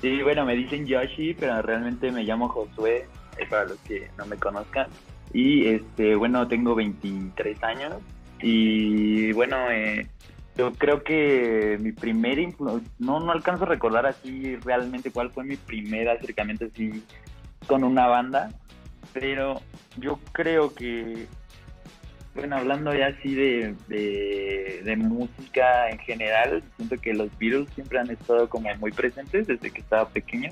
Sí, 0.02 0.22
bueno, 0.22 0.46
me 0.46 0.56
dicen 0.56 0.86
Yoshi, 0.86 1.34
pero 1.34 1.62
realmente 1.62 2.12
me 2.12 2.24
llamo 2.24 2.48
Josué, 2.50 3.08
eh, 3.38 3.46
para 3.50 3.66
los 3.66 3.78
que 3.80 4.10
no 4.18 4.26
me 4.26 4.38
conozcan. 4.38 4.88
Y 5.34 5.66
este, 5.68 6.16
bueno, 6.16 6.48
tengo 6.48 6.76
23 6.76 7.62
años 7.64 7.96
y 8.44 9.32
bueno, 9.32 9.72
eh, 9.72 10.08
yo 10.58 10.74
creo 10.74 11.02
que 11.04 11.78
mi 11.80 11.94
primer 11.94 12.38
influ- 12.40 12.84
no 13.00 13.20
no 13.22 13.32
alcanzo 13.32 13.64
a 13.64 13.68
recordar 13.68 14.06
así 14.06 14.58
realmente 14.58 15.12
cuál 15.12 15.32
fue 15.32 15.46
mi 15.46 15.56
primer 15.56 16.10
acercamiento 16.10 16.66
así 16.66 17.04
con 17.66 17.84
una 17.86 18.08
banda, 18.08 18.52
pero 19.14 19.62
yo 19.98 20.20
creo 20.34 20.76
que 20.76 21.28
bueno, 22.36 22.58
hablando 22.58 22.94
ya 22.94 23.08
así 23.08 23.34
de, 23.36 23.76
de, 23.88 24.96
música 24.98 25.90
en 25.90 26.00
general, 26.00 26.64
siento 26.78 26.98
que 27.00 27.14
los 27.14 27.30
Beatles 27.38 27.70
siempre 27.76 28.00
han 28.00 28.10
estado 28.10 28.50
como 28.50 28.74
muy 28.76 28.92
presentes 28.92 29.46
desde 29.48 29.70
que 29.70 29.82
estaba 29.82 30.10
pequeño. 30.10 30.50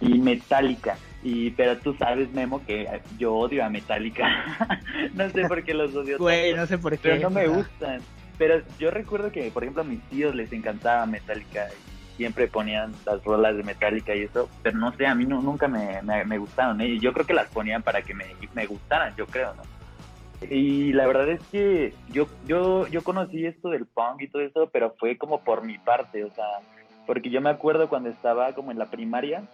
Y 0.00 0.18
Metallica. 0.18 0.96
Y, 1.22 1.50
pero 1.52 1.78
tú 1.78 1.94
sabes, 1.94 2.32
Memo, 2.32 2.64
que 2.66 2.88
yo 3.18 3.34
odio 3.34 3.64
a 3.64 3.70
Metallica. 3.70 4.80
no 5.14 5.30
sé 5.30 5.46
por 5.46 5.62
qué 5.62 5.72
los 5.72 5.94
odio 5.94 6.18
Güey, 6.18 6.54
no 6.54 6.66
sé 6.66 6.78
por 6.78 6.92
qué. 6.92 6.98
pero 7.02 7.20
no 7.20 7.30
me 7.30 7.46
gustan. 7.46 8.00
Pero 8.38 8.60
yo 8.78 8.90
recuerdo 8.90 9.30
que, 9.30 9.50
por 9.50 9.62
ejemplo, 9.62 9.82
a 9.82 9.86
mis 9.86 10.02
tíos 10.08 10.34
les 10.34 10.52
encantaba 10.52 11.06
Metallica 11.06 11.68
y 11.68 12.16
siempre 12.16 12.48
ponían 12.48 12.92
las 13.06 13.22
rolas 13.24 13.56
de 13.56 13.62
Metallica 13.62 14.14
y 14.14 14.22
eso, 14.22 14.48
pero 14.62 14.78
no 14.78 14.92
sé, 14.96 15.06
a 15.06 15.14
mí 15.14 15.24
no, 15.24 15.40
nunca 15.40 15.68
me, 15.68 16.02
me, 16.02 16.24
me 16.24 16.38
gustaron. 16.38 16.80
¿eh? 16.80 16.88
Y 16.88 16.98
Yo 16.98 17.12
creo 17.12 17.26
que 17.26 17.34
las 17.34 17.48
ponían 17.48 17.82
para 17.82 18.02
que 18.02 18.14
me, 18.14 18.26
me 18.54 18.66
gustaran, 18.66 19.14
yo 19.16 19.26
creo, 19.26 19.54
¿no? 19.54 19.62
Y 20.50 20.92
la 20.92 21.06
verdad 21.06 21.28
es 21.28 21.40
que 21.52 21.94
yo, 22.08 22.26
yo, 22.46 22.88
yo 22.88 23.02
conocí 23.02 23.46
esto 23.46 23.70
del 23.70 23.86
punk 23.86 24.22
y 24.22 24.28
todo 24.28 24.42
eso, 24.42 24.70
pero 24.72 24.94
fue 24.98 25.16
como 25.16 25.44
por 25.44 25.64
mi 25.64 25.78
parte, 25.78 26.24
o 26.24 26.34
sea, 26.34 26.46
porque 27.06 27.30
yo 27.30 27.40
me 27.40 27.50
acuerdo 27.50 27.88
cuando 27.88 28.08
estaba 28.08 28.52
como 28.52 28.72
en 28.72 28.78
la 28.78 28.86
primaria, 28.86 29.44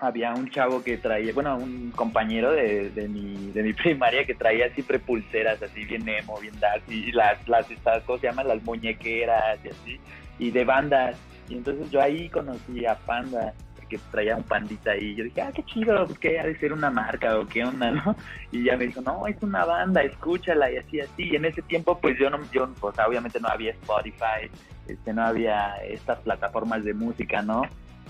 había 0.00 0.32
un 0.32 0.50
chavo 0.50 0.82
que 0.82 0.96
traía, 0.96 1.32
bueno, 1.32 1.56
un 1.56 1.90
compañero 1.94 2.52
de, 2.52 2.90
de, 2.90 3.08
mi, 3.08 3.50
de 3.52 3.62
mi 3.62 3.72
primaria 3.74 4.24
que 4.24 4.34
traía 4.34 4.72
siempre 4.74 4.98
pulseras 4.98 5.62
así 5.62 5.84
bien 5.84 6.08
emo, 6.08 6.38
bien 6.40 6.58
dark, 6.60 6.82
y 6.88 7.12
las, 7.12 7.46
las 7.48 7.70
estas, 7.70 8.02
¿cómo 8.04 8.18
se 8.18 8.26
llaman? 8.26 8.48
Las 8.48 8.62
muñequeras 8.62 9.58
y 9.64 9.68
así, 9.68 10.00
y 10.38 10.50
de 10.50 10.64
bandas. 10.64 11.16
Y 11.48 11.54
entonces 11.54 11.90
yo 11.90 12.02
ahí 12.02 12.28
conocí 12.28 12.84
a 12.84 12.94
Panda, 12.94 13.54
que 13.88 13.98
traía 14.10 14.36
un 14.36 14.42
pandita 14.42 14.92
ahí. 14.92 15.14
Yo 15.14 15.24
dije, 15.24 15.40
ah, 15.42 15.50
qué 15.52 15.64
chido, 15.64 16.06
pues 16.06 16.18
que 16.18 16.38
ha 16.38 16.44
de 16.44 16.56
ser 16.58 16.72
una 16.72 16.90
marca 16.90 17.38
o 17.38 17.46
qué 17.46 17.64
onda, 17.64 17.90
¿no? 17.90 18.14
Y 18.52 18.64
ya 18.64 18.76
me 18.76 18.86
dijo, 18.86 19.00
no, 19.00 19.26
es 19.26 19.42
una 19.42 19.64
banda, 19.64 20.02
escúchala 20.02 20.70
y 20.70 20.76
así, 20.76 21.00
así. 21.00 21.24
Y 21.24 21.36
en 21.36 21.46
ese 21.46 21.62
tiempo, 21.62 21.98
pues 21.98 22.18
yo 22.18 22.30
no, 22.30 22.38
yo, 22.52 22.68
o 22.80 22.92
sea, 22.92 23.08
obviamente 23.08 23.40
no 23.40 23.48
había 23.48 23.72
Spotify, 23.72 24.50
este, 24.86 25.12
no 25.12 25.24
había 25.24 25.74
estas 25.88 26.18
plataformas 26.20 26.84
de 26.84 26.94
música, 26.94 27.42
¿no? 27.42 27.62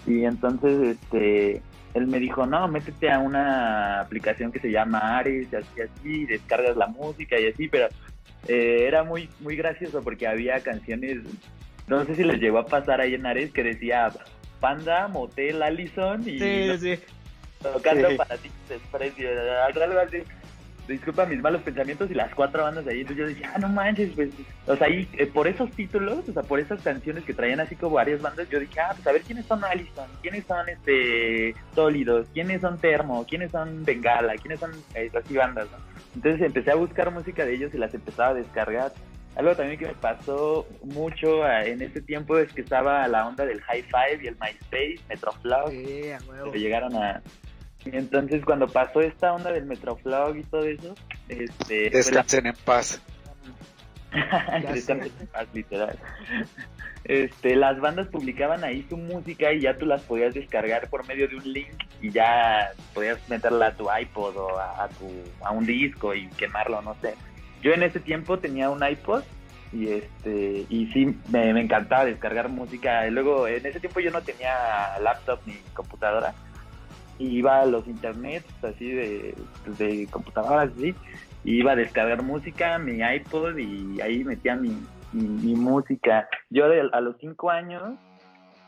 Y 0.06 0.24
entonces, 0.24 0.96
este, 0.96 1.62
él 1.98 2.06
me 2.06 2.18
dijo, 2.18 2.46
no, 2.46 2.66
métete 2.68 3.10
a 3.10 3.18
una 3.18 4.00
aplicación 4.00 4.50
que 4.50 4.60
se 4.60 4.70
llama 4.70 5.18
Ares, 5.18 5.48
y 5.52 5.56
así, 5.56 5.80
así, 5.80 6.26
descargas 6.26 6.76
la 6.76 6.86
música 6.86 7.38
y 7.38 7.48
así, 7.48 7.68
pero 7.68 7.88
eh, 8.46 8.84
era 8.86 9.04
muy, 9.04 9.28
muy 9.40 9.56
gracioso 9.56 10.02
porque 10.02 10.26
había 10.26 10.60
canciones, 10.60 11.18
no 11.86 12.04
sé 12.04 12.14
si 12.14 12.24
les 12.24 12.40
llegó 12.40 12.58
a 12.58 12.66
pasar 12.66 13.00
ahí 13.00 13.14
en 13.14 13.26
Ares, 13.26 13.52
que 13.52 13.62
decía 13.62 14.10
Panda, 14.60 15.08
Motel, 15.08 15.62
Allison 15.62 16.22
y 16.26 16.38
Sí, 16.38 16.78
sí. 16.78 16.98
tocando 17.62 18.08
Sí. 18.10 18.16
para 18.16 18.36
ti 18.36 18.50
desprecio, 18.68 19.28
algo 19.64 20.00
así. 20.00 20.18
Disculpa 20.88 21.26
mis 21.26 21.40
malos 21.40 21.62
pensamientos 21.62 22.10
y 22.10 22.14
las 22.14 22.34
cuatro 22.34 22.62
bandas 22.62 22.86
ahí. 22.86 23.02
Entonces 23.02 23.18
yo 23.18 23.28
decía, 23.28 23.52
ah, 23.54 23.58
no 23.58 23.68
manches, 23.68 24.10
pues. 24.14 24.30
O 24.66 24.74
sea, 24.74 24.86
ahí, 24.86 25.06
eh, 25.18 25.26
por 25.26 25.46
esos 25.46 25.70
títulos, 25.72 26.28
o 26.28 26.32
sea, 26.32 26.42
por 26.42 26.58
esas 26.58 26.80
canciones 26.80 27.24
que 27.24 27.34
traían 27.34 27.60
así 27.60 27.76
como 27.76 27.96
varias 27.96 28.22
bandas, 28.22 28.48
yo 28.48 28.58
dije, 28.58 28.80
ah, 28.80 28.92
pues 28.94 29.06
a 29.06 29.12
ver 29.12 29.22
quiénes 29.22 29.46
son 29.46 29.62
Allison, 29.64 30.08
quiénes 30.22 30.44
son 30.46 30.68
este 30.68 31.54
Sólidos, 31.74 32.28
quiénes 32.32 32.62
son 32.62 32.78
Termo, 32.78 33.26
quiénes 33.28 33.50
son 33.50 33.84
Bengala, 33.84 34.34
quiénes 34.36 34.60
son 34.60 34.72
eh, 34.94 35.10
así 35.14 35.36
bandas, 35.36 35.68
¿no? 35.70 35.78
Entonces 36.14 36.40
empecé 36.40 36.70
a 36.70 36.76
buscar 36.76 37.10
música 37.10 37.44
de 37.44 37.54
ellos 37.54 37.74
y 37.74 37.78
las 37.78 37.92
empezaba 37.92 38.30
a 38.30 38.34
descargar. 38.34 38.92
Algo 39.36 39.54
también 39.54 39.78
que 39.78 39.86
me 39.86 39.94
pasó 39.94 40.66
mucho 40.82 41.46
eh, 41.46 41.70
en 41.70 41.82
ese 41.82 42.00
tiempo 42.00 42.38
es 42.38 42.52
que 42.52 42.62
estaba 42.62 43.06
la 43.06 43.26
onda 43.28 43.44
del 43.44 43.60
High 43.60 43.82
Five 43.82 44.24
y 44.24 44.26
el 44.26 44.36
MySpace, 44.40 45.00
a 46.12 46.18
huevo. 46.28 46.50
que 46.50 46.58
llegaron 46.58 46.96
a... 46.96 47.22
y 47.84 47.96
Entonces 47.96 48.44
cuando 48.44 48.66
pasó 48.68 49.00
esta 49.00 49.32
onda 49.32 49.52
del 49.52 49.66
Metroflog 49.66 50.36
y 50.36 50.42
todo 50.44 50.64
eso, 50.64 50.94
este... 51.28 51.84
la- 51.84 51.90
Descansen 51.98 52.46
en 52.46 52.54
paz. 52.64 53.00
Descansen 54.72 55.12
en 55.20 55.26
paz, 55.28 55.46
literal. 55.52 55.98
Este, 57.04 57.56
las 57.56 57.80
bandas 57.80 58.08
publicaban 58.08 58.64
ahí 58.64 58.84
su 58.88 58.96
música 58.96 59.52
y 59.52 59.60
ya 59.60 59.76
tú 59.76 59.86
las 59.86 60.02
podías 60.02 60.34
descargar 60.34 60.88
por 60.88 61.06
medio 61.06 61.28
de 61.28 61.36
un 61.36 61.52
link 61.52 61.84
y 62.02 62.10
ya 62.10 62.70
podías 62.92 63.18
meterla 63.28 63.68
a 63.68 63.74
tu 63.74 63.86
iPod 63.90 64.36
o 64.36 64.58
a, 64.58 64.84
a 64.84 64.88
tu, 64.88 65.08
a 65.42 65.50
un 65.52 65.64
disco 65.64 66.14
y 66.14 66.28
quemarlo, 66.30 66.82
no 66.82 66.94
sé. 67.00 67.14
Yo 67.62 67.72
en 67.72 67.82
ese 67.82 68.00
tiempo 68.00 68.38
tenía 68.38 68.68
un 68.70 68.84
iPod 68.86 69.22
y 69.72 69.88
este 69.92 70.64
y 70.70 70.90
sí 70.92 71.14
me, 71.28 71.52
me 71.52 71.60
encantaba 71.62 72.04
descargar 72.04 72.48
música. 72.48 73.06
Y 73.06 73.10
luego 73.10 73.46
en 73.48 73.64
ese 73.64 73.80
tiempo 73.80 74.00
yo 74.00 74.10
no 74.10 74.22
tenía 74.22 74.98
laptop 75.00 75.40
ni 75.46 75.54
computadora 75.74 76.34
y 77.18 77.38
iba 77.38 77.60
a 77.60 77.66
los 77.66 77.86
internets 77.86 78.46
así 78.64 78.90
de, 78.90 79.34
de 79.78 80.06
computadoras 80.10 80.70
así 80.76 80.94
y 81.44 81.58
iba 81.58 81.72
a 81.72 81.76
descargar 81.76 82.22
música, 82.22 82.78
mi 82.78 83.00
iPod 83.00 83.56
y 83.58 84.00
ahí 84.00 84.24
metía 84.24 84.56
mi, 84.56 84.76
mi, 85.12 85.28
mi 85.28 85.54
música. 85.54 86.28
Yo 86.50 86.68
de- 86.68 86.88
a 86.92 87.00
los 87.00 87.16
cinco 87.20 87.50
años, 87.50 87.82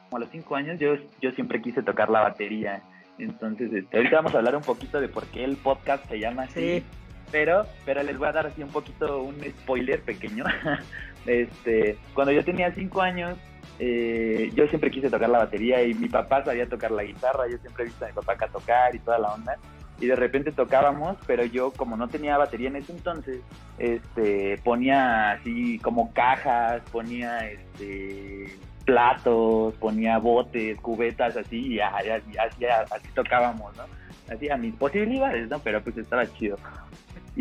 como 0.04 0.16
a 0.16 0.20
los 0.20 0.30
cinco 0.30 0.56
años, 0.56 0.78
yo, 0.78 0.94
yo 1.20 1.30
siempre 1.32 1.60
quise 1.60 1.82
tocar 1.82 2.10
la 2.10 2.20
batería. 2.22 2.82
Entonces, 3.18 3.72
este, 3.72 3.96
ahorita 3.96 4.16
vamos 4.16 4.34
a 4.34 4.38
hablar 4.38 4.56
un 4.56 4.62
poquito 4.62 5.00
de 5.00 5.08
por 5.08 5.26
qué 5.26 5.44
el 5.44 5.56
podcast 5.56 6.08
se 6.08 6.18
llama 6.18 6.44
así. 6.44 6.78
Sí. 6.80 6.84
Pero, 7.30 7.66
pero 7.84 8.02
les 8.02 8.18
voy 8.18 8.28
a 8.28 8.32
dar 8.32 8.46
así 8.46 8.62
un 8.62 8.70
poquito 8.70 9.22
un 9.22 9.36
spoiler 9.60 10.00
pequeño. 10.02 10.44
este, 11.26 11.98
cuando 12.14 12.32
yo 12.32 12.44
tenía 12.44 12.72
cinco 12.72 13.02
años, 13.02 13.36
eh, 13.82 14.50
yo 14.54 14.66
siempre 14.66 14.90
quise 14.90 15.08
tocar 15.08 15.30
la 15.30 15.38
batería 15.38 15.82
y 15.82 15.94
mi 15.94 16.10
papá 16.10 16.44
sabía 16.44 16.68
tocar 16.68 16.90
la 16.90 17.02
guitarra. 17.02 17.48
Yo 17.50 17.56
siempre 17.58 17.84
he 17.84 17.86
visto 17.86 18.04
a 18.04 18.08
mi 18.08 18.14
papá 18.14 18.34
acá 18.34 18.46
tocar 18.48 18.94
y 18.94 18.98
toda 18.98 19.18
la 19.18 19.32
onda. 19.32 19.56
Y 19.98 20.06
de 20.06 20.16
repente 20.16 20.52
tocábamos, 20.52 21.16
pero 21.26 21.44
yo 21.44 21.72
como 21.72 21.96
no 21.96 22.06
tenía 22.08 22.36
batería 22.36 22.68
en 22.68 22.76
ese 22.76 22.92
entonces, 22.92 23.40
este, 23.78 24.58
ponía 24.64 25.32
así 25.32 25.78
como 25.78 26.12
cajas, 26.12 26.82
ponía 26.92 27.38
este 27.50 28.54
platos, 28.84 29.74
ponía 29.74 30.18
botes, 30.18 30.78
cubetas 30.80 31.36
así 31.36 31.74
y 31.74 31.80
así, 31.80 32.10
así, 32.38 32.64
así 32.66 33.08
tocábamos, 33.14 33.74
¿no? 33.76 33.84
Así 34.30 34.50
a 34.50 34.56
mis 34.56 34.74
posibilidades, 34.74 35.48
¿no? 35.48 35.58
Pero 35.60 35.82
pues 35.82 35.96
estaba 35.96 36.26
chido. 36.34 36.58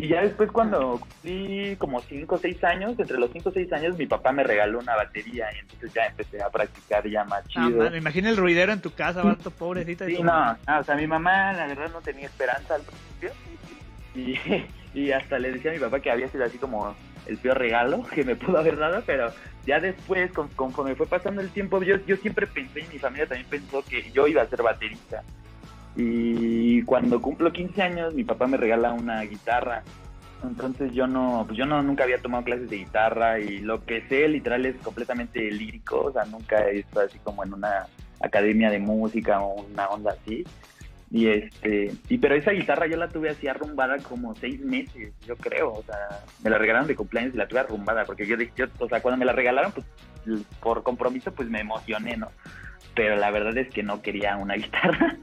Y 0.02 0.08
ya 0.08 0.22
después 0.22 0.50
cuando 0.50 0.98
cumplí 0.98 1.76
como 1.76 2.00
5 2.00 2.36
o 2.36 2.38
6 2.38 2.64
años, 2.64 2.98
entre 2.98 3.18
los 3.18 3.30
5 3.34 3.50
o 3.50 3.52
6 3.52 3.74
años, 3.74 3.98
mi 3.98 4.08
papá 4.08 4.32
me 4.32 4.46
regaló 4.46 4.80
una 4.80 4.96
batería 4.96 5.48
y 5.54 5.60
entonces 5.60 5.92
ya 5.94 6.06
empecé 6.06 6.42
a 6.42 6.50
practicar 6.50 7.06
ya 7.06 7.26
más 7.26 7.44
Ah, 7.58 7.68
chido. 7.68 7.92
me 7.92 7.98
imagino 7.98 8.30
el 8.30 8.38
ruidero 8.38 8.72
en 8.72 8.80
tu 8.80 8.92
casa, 8.94 9.22
vato, 9.24 9.52
pobrecita. 9.52 10.06
Sí, 10.06 10.24
no, 10.24 10.54
no, 10.66 10.80
o 10.80 10.84
sea, 10.86 10.96
mi 10.96 11.06
mamá 11.06 11.52
la 11.52 11.68
verdad 11.68 11.92
no 11.92 12.00
tenía 12.00 12.28
esperanza 12.28 12.76
al 12.76 12.82
principio. 12.84 13.32
Y, 14.16 14.40
y 14.98 15.12
hasta 15.12 15.38
le 15.38 15.52
decía 15.52 15.72
a 15.72 15.74
mi 15.74 15.82
papá 15.82 16.00
que 16.00 16.12
había 16.12 16.30
sido 16.30 16.46
así 16.46 16.58
como 16.58 16.96
el 17.26 17.38
peor 17.38 17.58
regalo 17.58 18.02
que 18.16 18.24
me 18.24 18.38
pudo 18.38 18.58
haber 18.58 18.78
dado, 18.78 19.04
pero 19.06 19.34
ya 19.66 19.82
después, 19.82 20.32
con, 20.32 20.48
conforme 20.48 20.96
fue 20.96 21.08
pasando 21.08 21.42
el 21.42 21.50
tiempo, 21.50 21.84
yo, 21.84 21.98
yo 22.06 22.16
siempre 22.16 22.48
pensé, 22.48 22.80
y 22.80 22.94
mi 22.94 23.00
familia 23.00 23.28
también 23.28 23.50
pensó 23.50 23.84
que 23.84 24.10
yo 24.14 24.28
iba 24.28 24.44
a 24.44 24.48
ser 24.48 24.64
baterista. 24.64 25.24
Y 25.96 26.84
cuando 26.84 27.22
cumplo 27.22 27.52
15 27.52 27.82
años, 27.82 28.14
mi 28.14 28.24
papá 28.24 28.48
me 28.48 28.58
regala 28.58 28.94
una 28.94 29.22
guitarra. 29.22 29.84
Entonces 30.44 30.94
yo 30.94 31.06
no, 31.08 31.44
pues 31.46 31.58
yo 31.58 31.66
no 31.66 31.84
nunca 31.84 32.06
había 32.06 32.22
tomado 32.22 32.46
clases 32.46 32.70
de 32.70 32.78
guitarra 32.78 33.40
y 33.40 33.60
lo 33.60 33.84
que 33.86 34.02
sé 34.08 34.28
literal 34.28 34.66
es 34.66 34.78
completamente 34.78 35.52
lírico, 35.52 36.06
o 36.06 36.12
sea, 36.14 36.24
nunca 36.26 36.66
he 36.70 36.80
estado 36.80 37.08
así 37.08 37.20
como 37.20 37.44
en 37.44 37.54
una 37.54 37.88
academia 38.22 38.70
de 38.70 38.80
música 38.80 39.42
o 39.42 39.66
una 39.66 39.88
onda 39.90 40.12
así. 40.12 40.46
Y 41.12 41.28
este, 41.28 41.92
y 42.08 42.18
pero 42.20 42.36
esa 42.36 42.52
guitarra 42.52 42.88
yo 42.88 42.96
la 42.96 43.10
tuve 43.10 43.30
así 43.30 43.48
arrumbada 43.48 43.98
como 43.98 44.36
seis 44.36 44.62
meses, 44.62 45.12
yo 45.26 45.36
creo, 45.36 45.74
o 45.74 45.84
sea, 45.84 46.24
me 46.44 46.52
la 46.52 46.58
regalaron 46.60 46.88
de 46.88 46.96
cumpleaños 46.96 47.34
y 47.34 47.38
la 47.38 47.48
tuve 47.48 47.62
arrumbada, 47.62 48.06
porque 48.06 48.28
yo, 48.28 48.38
yo 48.56 48.68
o 48.78 48.88
sea, 48.88 49.02
cuando 49.02 49.18
me 49.18 49.26
la 49.26 49.34
regalaron, 49.34 49.72
pues 49.72 49.86
por 50.62 50.84
compromiso, 50.84 51.34
pues 51.34 51.50
me 51.50 51.62
emocioné, 51.62 52.16
¿no? 52.16 52.28
Pero 52.96 53.16
la 53.16 53.32
verdad 53.32 53.58
es 53.58 53.70
que 53.70 53.82
no 53.82 54.02
quería 54.02 54.38
una 54.38 54.54
guitarra. 54.56 55.18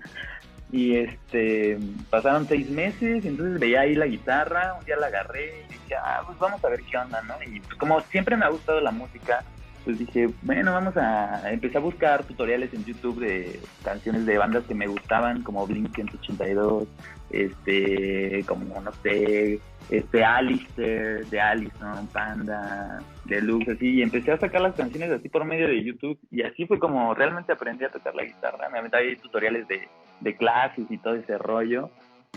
Y 0.77 0.95
este, 0.95 1.79
pasaron 2.11 2.47
seis 2.47 2.69
meses, 2.69 3.25
entonces 3.25 3.59
veía 3.59 3.81
ahí 3.81 3.95
la 3.95 4.05
guitarra, 4.05 4.75
un 4.79 4.85
día 4.85 4.99
la 4.99 5.07
agarré 5.07 5.65
y 5.65 5.73
dije, 5.73 5.95
ah, 5.99 6.21
pues 6.27 6.39
vamos 6.39 6.63
a 6.63 6.69
ver 6.69 6.83
qué 6.83 6.99
onda, 6.99 7.23
¿no? 7.23 7.35
Y 7.51 7.61
pues 7.61 7.77
como 7.77 7.99
siempre 8.03 8.37
me 8.37 8.45
ha 8.45 8.51
gustado 8.51 8.83
la 8.83 8.91
música, 8.91 9.43
pues 9.87 9.99
dije, 9.99 10.29
bueno, 10.43 10.75
vamos 10.75 10.95
a 10.99 11.51
empezar 11.51 11.79
a 11.79 11.85
buscar 11.87 12.25
tutoriales 12.25 12.75
en 12.75 12.85
YouTube 12.85 13.21
de 13.21 13.59
canciones 13.85 14.27
de 14.27 14.37
bandas 14.37 14.65
que 14.65 14.75
me 14.75 14.87
gustaban, 14.87 15.43
como 15.45 15.67
Blink 15.67 15.95
182, 15.95 16.87
este, 17.31 18.45
como, 18.47 18.79
no 18.79 18.93
sé, 19.03 19.59
este, 19.89 20.25
Alistair, 20.25 21.25
de 21.29 21.71
¿no? 21.81 22.07
Panda, 22.13 22.99
Deluxe, 23.25 23.71
así, 23.71 23.95
y 23.95 24.03
empecé 24.03 24.33
a 24.33 24.39
sacar 24.39 24.61
las 24.61 24.75
canciones 24.75 25.11
así 25.11 25.31
por 25.31 25.47
medio 25.47 25.69
de 25.69 25.83
YouTube, 25.83 26.19
y 26.31 26.43
así 26.43 26.67
fue 26.67 26.79
como 26.79 27.15
realmente 27.15 27.55
aprendí 27.55 27.87
a 27.87 27.89
tocar 27.89 28.15
la 28.15 28.25
guitarra, 28.25 28.69
me 28.69 28.83
metí 28.83 29.17
tutoriales 29.23 29.67
de, 29.69 29.89
de 30.21 30.37
clases 30.37 30.87
y 30.91 30.99
todo 30.99 31.15
ese 31.15 31.39
rollo, 31.39 31.91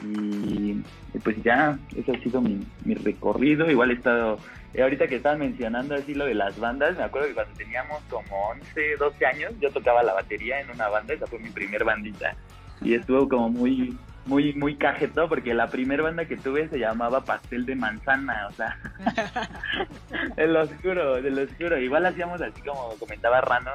y, 0.04 0.82
pues 1.24 1.42
ya, 1.44 1.78
ese 1.96 2.12
ha 2.12 2.20
sido 2.20 2.42
mi, 2.42 2.66
mi 2.86 2.96
recorrido. 2.96 3.70
Igual 3.70 3.92
he 3.92 3.96
estado, 3.96 4.38
eh, 4.74 4.82
ahorita 4.82 5.08
que 5.08 5.16
estaban 5.16 5.40
mencionando 5.40 5.96
así 5.96 6.14
lo 6.14 6.26
de 6.26 6.36
las 6.36 6.60
bandas, 6.60 6.98
me 6.98 7.04
acuerdo 7.04 7.28
que 7.28 7.34
cuando 7.34 7.54
teníamos 7.56 8.02
como 8.10 8.50
11, 8.50 8.98
12 8.98 9.26
años, 9.26 9.54
yo 9.60 9.72
tocaba 9.72 10.04
la 10.04 10.14
batería 10.14 10.62
en 10.62 10.70
una 10.70 10.90
banda, 10.90 11.14
esa 11.14 11.28
fue 11.28 11.40
mi 11.40 11.50
primer 11.50 11.84
bandita. 11.84 12.36
Y 12.82 12.94
estuvo 12.94 13.28
como 13.28 13.50
muy, 13.50 13.98
muy, 14.26 14.54
muy 14.54 14.76
cajeto 14.76 15.28
porque 15.28 15.54
la 15.54 15.68
primera 15.68 16.04
banda 16.04 16.26
que 16.26 16.38
tuve 16.38 16.68
se 16.70 16.80
llamaba 16.80 17.24
Pastel 17.24 17.66
de 17.66 17.76
Manzana, 17.76 18.48
o 18.48 18.52
sea, 18.52 18.78
de 20.36 20.48
lo 20.48 20.62
oscuro, 20.62 21.22
de 21.22 21.32
lo 21.32 21.44
oscuro. 21.44 21.78
Igual 21.80 22.06
hacíamos 22.06 22.42
así 22.42 22.62
como 22.62 22.90
comentaba 23.00 23.42
Rano, 23.42 23.72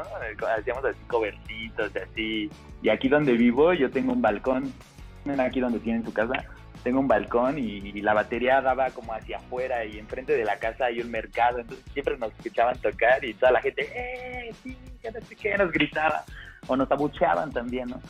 hacíamos 0.56 0.84
así 0.84 0.98
cobercitos, 1.06 1.90
así. 1.96 2.50
Y 2.82 2.88
aquí 2.88 3.08
donde 3.08 3.32
vivo 3.32 3.72
yo 3.72 3.90
tengo 3.90 4.12
un 4.12 4.22
balcón 4.22 4.72
aquí 5.38 5.60
donde 5.60 5.80
tienen 5.80 6.04
su 6.04 6.12
casa, 6.12 6.44
tengo 6.82 7.00
un 7.00 7.08
balcón 7.08 7.58
y, 7.58 7.92
la 8.02 8.12
batería 8.12 8.60
daba 8.60 8.90
como 8.90 9.14
hacia 9.14 9.38
afuera 9.38 9.84
y 9.84 9.98
enfrente 9.98 10.36
de 10.36 10.44
la 10.44 10.58
casa 10.58 10.86
hay 10.86 11.00
un 11.00 11.10
mercado, 11.10 11.60
entonces 11.60 11.84
siempre 11.92 12.18
nos 12.18 12.32
escuchaban 12.32 12.76
tocar 12.78 13.24
y 13.24 13.34
toda 13.34 13.52
la 13.52 13.60
gente, 13.62 13.88
¡eh! 13.94 14.52
Sí, 14.62 14.76
que 15.00 15.10
no 15.10 15.20
sé 15.22 15.34
qué, 15.36 15.56
nos 15.56 15.72
gritaba 15.72 16.24
o 16.66 16.76
nos 16.76 16.90
abucheaban 16.90 17.50
también, 17.52 17.88
¿no? 17.88 18.00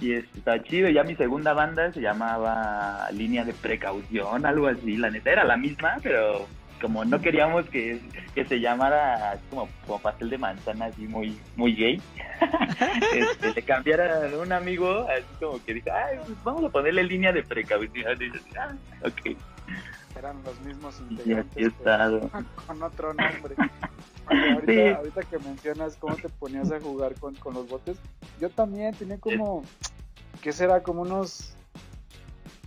Y 0.00 0.12
está 0.12 0.62
chido, 0.62 0.88
ya 0.88 1.02
mi 1.02 1.16
segunda 1.16 1.52
banda 1.52 1.92
se 1.92 2.00
llamaba 2.00 3.08
Línea 3.12 3.44
de 3.44 3.52
Precaución, 3.52 4.46
algo 4.46 4.68
así, 4.68 4.96
la 4.96 5.10
neta 5.10 5.32
era 5.32 5.44
la 5.44 5.56
misma, 5.56 5.96
pero 6.02 6.46
como 6.80 7.04
no 7.04 7.20
queríamos 7.20 7.66
que, 7.66 8.00
se 8.34 8.60
llamara 8.60 9.38
como, 9.50 9.68
como, 9.86 9.98
pastel 10.00 10.30
de 10.30 10.38
manzana 10.38 10.86
así 10.86 11.06
muy 11.08 11.36
muy 11.56 11.74
gay 11.74 12.00
este, 13.14 13.52
le 13.52 13.62
cambiara 13.62 14.30
un 14.40 14.52
amigo 14.52 15.06
así 15.08 15.26
como 15.40 15.62
que 15.64 15.74
dijo 15.74 15.88
ay 15.92 16.18
pues 16.24 16.44
vamos 16.44 16.64
a 16.64 16.68
ponerle 16.68 17.02
línea 17.02 17.32
de 17.32 17.42
precaución 17.42 18.22
y 18.22 18.56
ah, 18.56 18.72
ok 19.04 19.36
eran 20.16 20.42
los 20.44 20.60
mismos 20.60 21.00
integrantes 21.10 21.72
con 22.66 22.82
otro 22.82 23.14
nombre 23.14 23.56
ahorita, 24.28 24.96
ahorita, 24.96 25.22
que 25.22 25.38
mencionas 25.38 25.96
cómo 25.96 26.16
te 26.16 26.28
ponías 26.28 26.70
a 26.70 26.80
jugar 26.80 27.14
con, 27.14 27.34
con 27.36 27.54
los 27.54 27.68
botes 27.68 27.98
yo 28.40 28.50
también 28.50 28.94
tenía 28.94 29.18
como 29.18 29.64
¿qué 30.40 30.52
será? 30.52 30.82
como 30.82 31.02
unos 31.02 31.54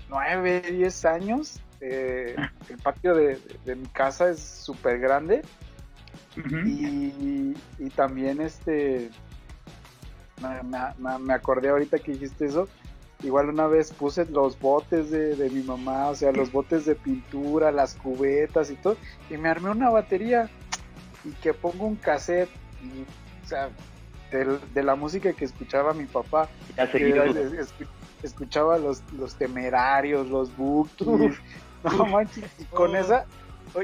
nueve, 0.09 0.61
diez 0.69 1.05
años. 1.05 1.59
Eh, 1.79 2.35
el 2.69 2.77
patio 2.77 3.15
de, 3.15 3.39
mi 3.75 3.87
casa 3.87 4.29
es 4.29 4.39
súper 4.39 4.99
grande. 4.99 5.41
Y, 6.65 7.55
también 7.95 8.41
este 8.41 9.09
me, 10.99 11.33
acordé 11.33 11.69
ahorita 11.69 11.99
que 11.99 12.13
dijiste 12.13 12.45
eso. 12.45 12.67
Igual 13.21 13.49
una 13.49 13.67
vez 13.67 13.91
puse 13.91 14.25
los 14.25 14.57
botes 14.59 15.11
de, 15.11 15.49
mi 15.51 15.61
mamá 15.61 16.07
o 16.07 16.15
sea 16.15 16.31
los 16.31 16.51
botes 16.51 16.85
de 16.85 16.95
pintura 16.95 17.71
las 17.71 17.93
cubetas 17.95 18.71
y 18.71 18.75
todo 18.75 18.97
y 19.29 19.37
me 19.37 19.49
armé 19.49 19.69
una 19.69 19.91
batería 19.91 20.49
y 21.23 21.31
que 21.41 21.53
pongo 21.53 21.85
un 21.85 21.95
cassette 21.95 22.49
o 23.43 23.47
sea 23.47 23.69
de, 24.31 24.83
la 24.83 24.95
música 24.95 25.33
que 25.33 25.45
escuchaba 25.45 25.93
mi 25.93 26.05
papá 26.05 26.49
escuchaba 28.23 28.77
los, 28.77 29.01
los 29.13 29.35
temerarios 29.35 30.27
los 30.29 30.55
bookies 30.55 31.37
no 31.97 32.05
manches, 32.05 32.45
y 32.59 32.65
con 32.65 32.95
esa, 32.95 33.25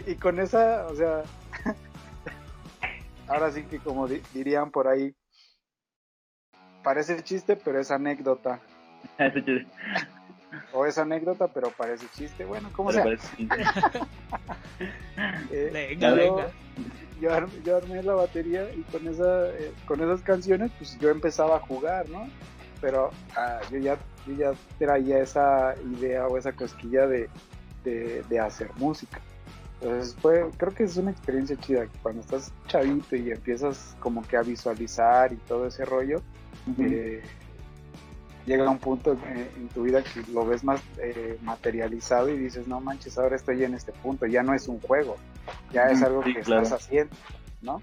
y 0.05 0.15
con 0.15 0.39
esa, 0.39 0.85
o 0.87 0.95
sea, 0.95 1.23
ahora 3.27 3.51
sí 3.51 3.63
que 3.63 3.79
como 3.79 4.07
dirían 4.07 4.71
por 4.71 4.87
ahí, 4.87 5.13
parece 6.83 7.21
chiste, 7.23 7.55
pero 7.55 7.79
es 7.79 7.91
anécdota. 7.91 8.59
o 10.73 10.85
es 10.85 10.97
anécdota, 10.97 11.47
pero 11.47 11.71
parece 11.71 12.07
chiste. 12.13 12.45
Bueno, 12.45 12.69
¿cómo 12.73 12.91
sea? 12.91 13.05
eh, 15.51 15.69
venga, 15.73 16.09
yo, 16.09 16.15
venga. 16.15 16.51
Yo, 17.19 17.33
armé 17.33 18.03
la 18.03 18.13
batería 18.13 18.71
y 18.73 18.81
con 18.83 19.07
esa, 19.07 19.49
eh, 19.49 19.71
con 19.85 20.01
esas 20.01 20.21
canciones, 20.21 20.71
pues 20.77 20.97
yo 20.99 21.09
empezaba 21.09 21.57
a 21.57 21.59
jugar, 21.59 22.07
¿no? 22.09 22.27
Pero 22.79 23.09
ah, 23.35 23.59
yo 23.71 23.79
ya, 23.79 23.97
yo 24.27 24.33
ya 24.33 24.51
traía 24.77 25.19
esa 25.19 25.75
idea 25.97 26.27
o 26.27 26.37
esa 26.37 26.51
cosquilla 26.51 27.07
de, 27.07 27.29
de, 27.83 28.39
hacer 28.39 28.69
música. 28.75 29.19
Entonces 29.81 30.15
fue, 30.19 30.49
creo 30.57 30.73
que 30.73 30.83
es 30.83 30.97
una 30.97 31.11
experiencia 31.11 31.55
chida, 31.57 31.87
cuando 32.01 32.21
estás 32.21 32.51
chavito 32.67 33.15
y 33.15 33.31
empiezas 33.31 33.95
como 33.99 34.21
que 34.23 34.37
a 34.37 34.41
visualizar 34.41 35.31
y 35.31 35.37
todo 35.37 35.67
ese 35.67 35.85
rollo, 35.85 36.21
eh, 36.79 37.21
llega 38.47 38.69
un 38.69 38.79
punto 38.79 39.17
en, 39.27 39.67
tu 39.69 39.83
vida 39.83 40.01
que 40.01 40.23
lo 40.31 40.45
ves 40.45 40.63
más 40.63 40.81
eh, 40.99 41.37
materializado 41.41 42.29
y 42.29 42.37
dices, 42.37 42.67
no 42.67 42.79
manches, 42.79 43.17
ahora 43.17 43.35
estoy 43.35 43.63
en 43.63 43.75
este 43.75 43.91
punto, 43.91 44.25
ya 44.25 44.41
no 44.41 44.53
es 44.53 44.67
un 44.67 44.79
juego, 44.79 45.17
ya 45.71 45.83
es 45.83 46.01
algo 46.01 46.21
que 46.21 46.39
estás 46.39 46.71
haciendo, 46.71 47.15
¿no? 47.61 47.81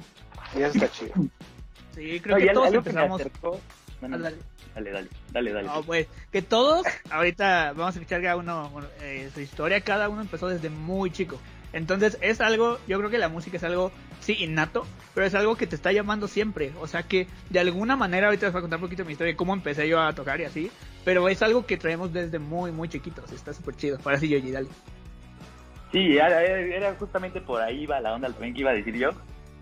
Y 0.57 0.63
eso 0.63 0.79
está 0.79 0.91
chido. 0.91 1.13
Sí, 1.95 2.19
creo 2.21 2.39
que 2.39 2.49
todos 2.49 2.75
empezamos... 2.75 3.23
Dale, 4.01 4.91
dale, 4.91 5.09
dale, 5.31 5.53
dale. 5.53 5.69
No, 5.69 5.83
pues, 5.85 6.09
que 6.33 6.43
todos, 6.43 6.85
ahorita 7.09 7.75
vamos 7.77 7.95
a 7.95 8.01
escuchar 8.01 8.21
cada 8.21 8.37
uno 8.37 8.71
eh, 9.01 9.31
su 9.33 9.41
historia, 9.41 9.81
cada 9.83 10.09
uno 10.09 10.23
empezó 10.23 10.49
desde 10.49 10.69
muy 10.69 11.13
chico. 11.13 11.39
Entonces 11.75 12.17
es 12.21 12.41
algo, 12.41 12.79
yo 12.87 12.99
creo 12.99 13.11
que 13.11 13.19
la 13.19 13.29
música 13.29 13.57
es 13.57 13.65
algo, 13.65 13.91
sí, 14.21 14.37
innato, 14.39 14.87
pero 15.13 15.27
es 15.27 15.35
algo 15.35 15.57
que 15.57 15.67
te 15.67 15.75
está 15.75 15.91
llamando 15.91 16.29
siempre. 16.29 16.73
O 16.81 16.87
sea 16.87 17.03
que 17.03 17.27
de 17.51 17.59
alguna 17.59 17.97
manera, 17.97 18.29
ahorita 18.29 18.47
les 18.47 18.53
voy 18.53 18.61
a 18.61 18.63
contar 18.63 18.79
un 18.79 18.85
poquito 18.85 19.05
mi 19.05 19.13
historia 19.13 19.33
de 19.33 19.37
cómo 19.37 19.53
empecé 19.53 19.89
yo 19.89 20.01
a 20.01 20.15
tocar 20.15 20.41
y 20.41 20.45
así, 20.45 20.71
pero 21.05 21.29
es 21.29 21.43
algo 21.43 21.67
que 21.67 21.77
traemos 21.77 22.13
desde 22.13 22.39
muy, 22.39 22.71
muy 22.71 22.89
chiquitos. 22.89 23.31
Está 23.33 23.53
súper 23.53 23.75
chido. 23.75 23.99
Ahora 24.05 24.19
sí, 24.19 24.29
Yoji, 24.29 24.53
dale. 24.53 24.69
Sí, 25.91 26.17
era, 26.17 26.43
era, 26.43 26.95
justamente 26.95 27.41
por 27.41 27.61
ahí 27.61 27.87
va 27.87 28.01
la 28.01 28.15
onda 28.15 28.29
al 28.29 28.35
que 28.35 28.53
iba 28.55 28.71
a 28.71 28.75
decir 28.75 28.97
yo 28.97 29.11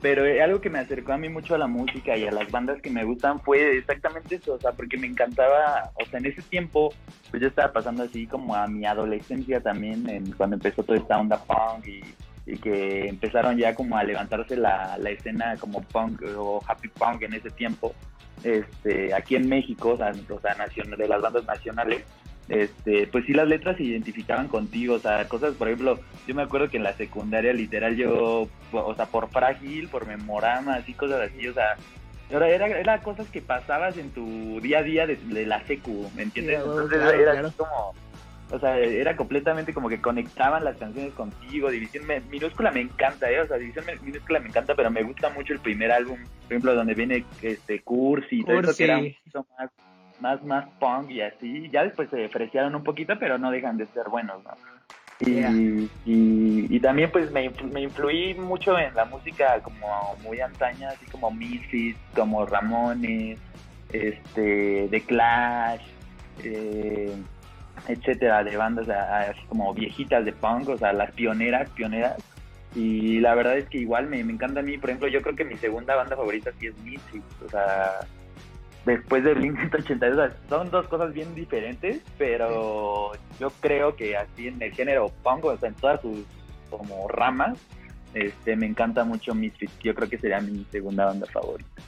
pero 0.02 0.26
eh, 0.26 0.42
algo 0.42 0.60
que 0.60 0.68
me 0.68 0.80
acercó 0.80 1.12
a 1.12 1.16
mí 1.16 1.28
mucho 1.28 1.54
a 1.54 1.58
la 1.58 1.68
música 1.68 2.16
y 2.16 2.26
a 2.26 2.32
las 2.32 2.50
bandas 2.50 2.82
que 2.82 2.90
me 2.90 3.04
gustan 3.04 3.40
fue 3.40 3.78
exactamente 3.78 4.34
eso, 4.34 4.54
o 4.54 4.60
sea, 4.60 4.72
porque 4.72 4.98
me 4.98 5.06
encantaba, 5.06 5.92
o 5.94 6.04
sea, 6.04 6.18
en 6.18 6.26
ese 6.26 6.42
tiempo, 6.42 6.92
pues 7.30 7.40
yo 7.40 7.48
estaba 7.48 7.72
pasando 7.72 8.02
así 8.02 8.26
como 8.26 8.56
a 8.56 8.66
mi 8.66 8.84
adolescencia 8.84 9.60
también, 9.60 10.08
en, 10.10 10.32
cuando 10.32 10.56
empezó 10.56 10.82
toda 10.82 10.98
esta 10.98 11.18
onda 11.18 11.42
punk 11.44 11.86
y, 11.86 12.02
que 12.60 13.08
empezaron 13.08 13.56
ya 13.56 13.72
como 13.72 13.96
a 13.96 14.02
levantarse 14.02 14.56
la, 14.56 14.98
la 14.98 15.10
escena 15.10 15.56
como 15.58 15.80
punk 15.80 16.22
o 16.36 16.60
happy 16.66 16.88
punk 16.88 17.22
en 17.22 17.34
ese 17.34 17.50
tiempo, 17.50 17.94
este, 18.42 19.14
aquí 19.14 19.36
en 19.36 19.48
México, 19.48 19.90
o 19.90 19.96
sea, 19.96 20.10
o 20.10 20.96
de 20.96 21.08
las 21.08 21.22
bandas 21.22 21.44
nacionales 21.46 22.04
este, 22.52 23.06
pues 23.06 23.24
sí 23.24 23.32
las 23.32 23.48
letras 23.48 23.78
se 23.78 23.82
identificaban 23.82 24.46
contigo, 24.46 24.96
o 24.96 24.98
sea, 24.98 25.26
cosas, 25.26 25.54
por 25.54 25.68
ejemplo, 25.68 25.98
yo 26.26 26.34
me 26.34 26.42
acuerdo 26.42 26.68
que 26.68 26.76
en 26.76 26.82
la 26.82 26.92
secundaria 26.92 27.54
literal 27.54 27.96
yo, 27.96 28.46
o 28.72 28.94
sea, 28.94 29.06
por 29.06 29.30
frágil, 29.30 29.88
por 29.88 30.06
memorama, 30.06 30.74
así 30.74 30.92
cosas 30.92 31.30
así, 31.30 31.48
o 31.48 31.54
sea, 31.54 31.76
era, 32.28 32.66
era, 32.66 32.98
cosas 33.00 33.26
que 33.30 33.40
pasabas 33.40 33.96
en 33.96 34.10
tu 34.10 34.60
día 34.60 34.80
a 34.80 34.82
día 34.82 35.06
de, 35.06 35.46
la 35.46 35.64
secu, 35.66 36.10
¿me 36.14 36.24
entiendes? 36.24 36.58
Entonces 36.58 37.00
era, 37.14 37.40
así 37.40 37.56
como, 37.56 37.94
O 38.50 38.58
sea, 38.58 38.78
era 38.78 39.16
completamente 39.16 39.72
como 39.72 39.88
que 39.88 40.02
conectaban 40.02 40.62
las 40.62 40.76
canciones 40.76 41.14
contigo. 41.14 41.70
División 41.70 42.04
Minúscula 42.30 42.70
me 42.70 42.82
encanta, 42.82 43.30
¿eh? 43.30 43.40
O 43.40 43.46
sea, 43.46 43.56
División 43.56 43.86
Minúscula 44.02 44.40
me 44.40 44.48
encanta, 44.48 44.74
pero 44.74 44.90
me 44.90 45.02
gusta 45.02 45.30
mucho 45.30 45.54
el 45.54 45.60
primer 45.60 45.90
álbum, 45.90 46.18
por 46.42 46.52
ejemplo, 46.52 46.74
donde 46.74 46.94
viene 46.94 47.24
este 47.40 47.80
Cursi 47.80 48.40
y 48.40 48.44
todo 48.44 48.60
eso 48.60 48.76
que 48.76 48.84
era 48.84 48.98
poquito 48.98 49.46
más, 49.58 49.70
más, 50.22 50.42
más 50.44 50.66
punk 50.78 51.10
y 51.10 51.20
así. 51.20 51.68
Ya 51.70 51.82
después 51.82 52.08
se 52.08 52.24
apreciaron 52.24 52.74
un 52.74 52.84
poquito, 52.84 53.18
pero 53.18 53.36
no 53.36 53.50
dejan 53.50 53.76
de 53.76 53.86
ser 53.86 54.08
buenos, 54.08 54.42
¿no? 54.44 54.52
Y, 55.24 55.88
y, 56.04 56.80
también 56.80 57.08
pues 57.12 57.30
me, 57.30 57.48
me, 57.72 57.82
influí 57.82 58.34
mucho 58.34 58.76
en 58.76 58.92
la 58.94 59.04
música 59.04 59.60
como 59.60 60.16
muy 60.24 60.40
antaña, 60.40 60.88
así 60.88 61.06
como 61.06 61.30
Misfits, 61.30 61.98
como 62.12 62.44
Ramones, 62.44 63.38
este, 63.92 64.88
The 64.90 65.00
Clash, 65.02 65.82
eh, 66.42 67.14
etcétera, 67.86 68.42
de 68.42 68.56
bandas 68.56 68.88
así 68.88 69.42
como 69.48 69.72
viejitas 69.74 70.24
de 70.24 70.32
punk, 70.32 70.70
o 70.70 70.78
sea, 70.78 70.92
las 70.92 71.12
pioneras, 71.12 71.70
pioneras. 71.70 72.16
Y 72.74 73.20
la 73.20 73.36
verdad 73.36 73.58
es 73.58 73.68
que 73.68 73.78
igual 73.78 74.08
me, 74.08 74.24
me 74.24 74.32
encanta 74.32 74.58
a 74.58 74.62
mí, 74.64 74.76
por 74.76 74.90
ejemplo, 74.90 75.06
yo 75.06 75.22
creo 75.22 75.36
que 75.36 75.44
mi 75.44 75.56
segunda 75.56 75.94
banda 75.94 76.16
favorita 76.16 76.50
sí 76.58 76.66
es 76.66 76.76
Misfits, 76.78 77.42
o 77.46 77.48
sea, 77.48 78.00
después 78.84 79.24
de 79.24 79.34
Blink 79.34 79.58
182. 79.58 80.32
son 80.48 80.70
dos 80.70 80.86
cosas 80.88 81.12
bien 81.12 81.34
diferentes, 81.34 82.00
pero 82.18 83.12
yo 83.38 83.50
creo 83.60 83.96
que 83.96 84.16
así 84.16 84.48
en 84.48 84.60
el 84.62 84.72
género 84.72 85.10
punk, 85.22 85.44
o 85.44 85.56
sea, 85.56 85.68
en 85.68 85.74
todas 85.74 86.00
sus 86.00 86.24
como 86.70 87.06
ramas, 87.08 87.58
este, 88.14 88.56
me 88.56 88.66
encanta 88.66 89.04
mucho 89.04 89.34
Misfits. 89.34 89.72
Yo 89.80 89.94
creo 89.94 90.08
que 90.08 90.18
sería 90.18 90.40
mi 90.40 90.66
segunda 90.70 91.06
banda 91.06 91.26
favorita. 91.26 91.82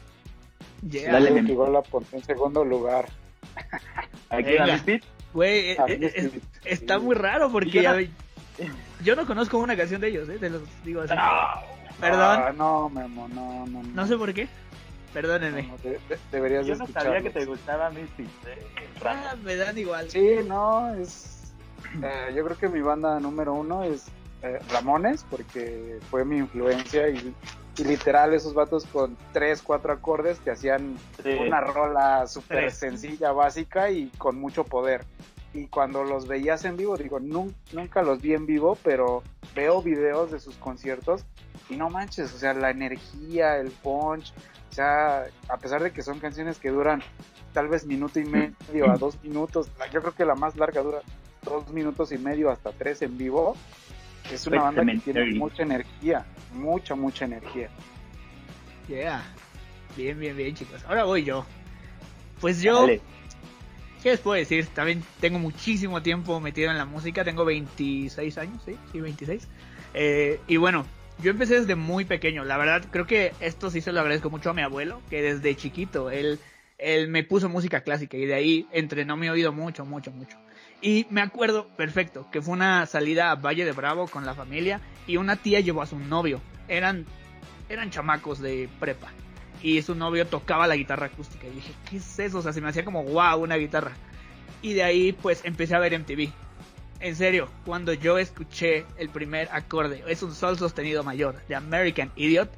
Yeah. 0.89 1.13
Dale, 1.13 1.41
igual 1.41 1.73
la 1.73 1.83
por 1.83 2.03
en 2.13 2.23
segundo 2.23 2.65
lugar. 2.65 3.07
¿Aquí 4.31 4.57
a 4.57 4.67
Misfits? 4.67 5.07
Güey, 5.33 5.71
eh, 5.71 5.77
eh, 5.89 6.41
está 6.65 6.99
muy 6.99 7.17
raro 7.17 7.51
porque 7.51 8.09
yo 9.03 9.17
no... 9.17 9.27
conozco 9.27 9.59
una 9.59 9.77
canción 9.77 10.01
de 10.01 10.09
ellos, 10.09 10.29
¿eh? 10.29 10.39
Te 10.39 10.49
los 10.49 10.63
digo 10.85 11.01
así. 11.01 11.15
Perdón. 12.01 12.41
Ah, 12.41 12.53
no, 12.57 12.89
Memo, 12.89 13.29
no, 13.29 13.67
no, 13.67 13.83
no. 13.83 13.83
No 13.83 14.07
sé 14.07 14.17
por 14.17 14.33
qué. 14.33 14.49
Perdónenme. 15.15 15.73
deberías 16.33 16.67
Yo 16.67 16.75
no 16.75 16.89
sabía 16.89 17.23
que 17.23 17.31
te 17.31 17.45
gustaba 17.47 17.89
Misfits. 17.91 18.31
¿eh? 18.47 18.67
Ah, 19.05 19.37
me 19.43 19.55
dan 19.55 19.79
igual. 19.79 20.11
Sí, 20.11 20.39
no, 20.47 20.93
es. 20.97 21.55
Eh, 22.03 22.35
yo 22.35 22.45
creo 22.45 22.59
que 22.59 22.69
mi 22.69 22.81
banda 22.81 23.21
número 23.21 23.55
uno 23.55 23.85
es 23.85 24.07
eh, 24.43 24.59
Ramones, 24.73 25.25
porque 25.31 26.01
fue 26.11 26.25
mi 26.25 26.39
influencia 26.39 27.09
y, 27.09 27.33
literal 27.83 28.35
esos 28.35 28.55
vatos 28.55 28.85
con 28.87 29.17
tres, 29.33 29.61
cuatro 29.63 29.93
acordes 29.93 30.39
que 30.39 30.53
hacían 30.53 30.97
una 31.41 31.61
rola 31.61 32.27
súper 32.29 32.71
sencilla, 32.71 33.33
básica 33.33 33.91
y 33.91 34.11
con 34.17 34.39
mucho 34.39 34.65
poder. 34.65 35.05
Y 35.53 35.67
cuando 35.67 36.05
los 36.05 36.29
veías 36.29 36.65
en 36.65 36.77
vivo, 36.77 36.97
digo, 36.97 37.19
nunca 37.19 38.03
los 38.03 38.21
vi 38.21 38.35
en 38.35 38.47
vivo, 38.47 38.79
pero 38.85 39.25
veo 39.57 39.83
videos 39.83 40.31
de 40.31 40.39
sus 40.39 40.57
conciertos 40.57 41.25
y 41.69 41.77
no 41.77 41.91
manches, 41.91 42.33
o 42.33 42.39
sea, 42.39 42.55
la 42.55 42.71
energía, 42.71 43.57
el 43.57 43.71
punch, 43.71 44.33
o 44.75 44.77
sea, 44.77 45.27
a 45.49 45.57
pesar 45.57 45.85
de 45.85 45.93
que 45.93 46.03
son 46.03 46.19
canciones 46.19 46.59
que 46.59 46.69
duran 46.69 47.01
tal 47.53 47.69
vez 47.69 47.87
minuto 47.87 48.19
y 48.19 48.25
medio 48.25 48.91
a 48.91 48.97
dos 48.97 49.23
minutos, 49.23 49.71
yo 49.93 50.01
creo 50.01 50.13
que 50.13 50.25
la 50.25 50.35
más 50.35 50.57
larga 50.57 50.83
dura 50.83 51.01
dos 51.45 51.71
minutos 51.71 52.11
y 52.11 52.19
medio 52.19 52.51
hasta 52.51 52.73
tres 52.73 53.01
en 53.03 53.17
vivo, 53.17 53.57
es 54.33 54.45
una 54.49 54.63
banda 54.63 54.85
que 54.85 54.99
tiene 54.99 55.27
mucha 55.35 55.63
energía, 55.63 56.27
mucha, 56.53 56.97
mucha 56.97 57.25
energía. 57.25 57.69
Yeah. 58.89 59.23
Bien, 59.97 60.19
bien, 60.19 60.37
bien, 60.37 60.57
chicos. 60.57 60.85
Ahora 60.89 61.05
voy 61.05 61.23
yo. 61.23 61.47
Pues 62.41 62.61
yo, 62.61 62.89
¿qué 64.03 64.11
les 64.11 64.19
puedo 64.19 64.37
decir? 64.37 64.67
También 64.75 65.05
tengo 65.21 65.39
muchísimo 65.39 66.03
tiempo 66.03 66.41
metido 66.41 66.73
en 66.73 66.79
la 66.79 66.85
música. 66.85 67.23
Tengo 67.23 67.45
26 67.45 68.39
años, 68.39 68.61
¿sí? 68.65 68.77
Sí, 68.91 69.01
26. 69.01 69.47
Eh, 69.95 70.41
y 70.49 70.57
bueno, 70.57 70.85
yo 71.23 71.31
empecé 71.31 71.61
desde 71.61 71.75
muy 71.75 72.05
pequeño. 72.05 72.45
La 72.45 72.57
verdad, 72.57 72.85
creo 72.91 73.07
que 73.07 73.33
esto 73.41 73.71
sí 73.71 73.81
se 73.81 73.93
lo 73.93 74.01
agradezco 74.01 74.31
mucho 74.31 74.51
a 74.51 74.55
mi 74.55 74.63
abuelo, 74.63 75.01
que 75.11 75.23
desde 75.23 75.57
chiquito 75.57 76.11
él, 76.11 76.39
me 77.09 77.23
puso 77.25 77.49
música 77.49 77.83
clásica 77.83 78.17
y 78.17 78.27
de 78.27 78.35
ahí 78.35 78.67
entrenó 78.73 79.17
mi 79.17 79.29
oído 79.29 79.53
mucho, 79.53 79.85
mucho, 79.85 80.11
mucho. 80.11 80.37
Y 80.83 81.07
me 81.09 81.23
acuerdo 81.23 81.69
perfecto 81.77 82.29
que 82.31 82.43
fue 82.43 82.53
una 82.53 82.85
salida 82.87 83.31
a 83.31 83.37
Valle 83.37 83.65
de 83.65 83.73
Bravo 83.73 84.07
con 84.07 84.27
la 84.27 84.35
familia 84.35 84.81
y 85.07 85.17
una 85.17 85.37
tía 85.37 85.61
llevó 85.61 85.83
a 85.83 85.87
su 85.87 85.99
novio. 85.99 86.41
Eran, 86.69 87.07
eran 87.69 87.91
chamacos 87.91 88.41
de 88.41 88.69
prepa. 88.81 89.11
Y 89.63 89.81
su 89.81 89.95
novio 89.95 90.27
tocaba 90.27 90.67
la 90.67 90.77
guitarra 90.77 91.07
acústica. 91.07 91.47
Y 91.47 91.53
dije, 91.53 91.73
¿qué 91.89 91.97
es 91.97 92.19
eso? 92.19 92.39
O 92.39 92.43
sea, 92.43 92.53
se 92.53 92.61
me 92.61 92.69
hacía 92.69 92.85
como 92.85 93.03
wow, 93.03 93.41
una 93.43 93.57
guitarra. 93.57 93.93
Y 94.61 94.75
de 94.75 94.83
ahí 94.83 95.13
pues 95.13 95.41
empecé 95.45 95.75
a 95.75 95.79
ver 95.79 95.99
MTV 95.99 96.44
en 97.05 97.17
serio, 97.17 97.51
cuando 97.67 97.93
yo 97.93 98.17
escuché 98.17 98.87
el 98.97 99.11
primer 99.11 99.51
acorde, 99.53 100.03
es 100.09 100.23
un 100.23 100.35
sol 100.35 100.57
sostenido 100.57 101.05
mayor 101.05 101.37
de 101.47 101.55
American 101.55 102.11
Idiot, 102.17 102.51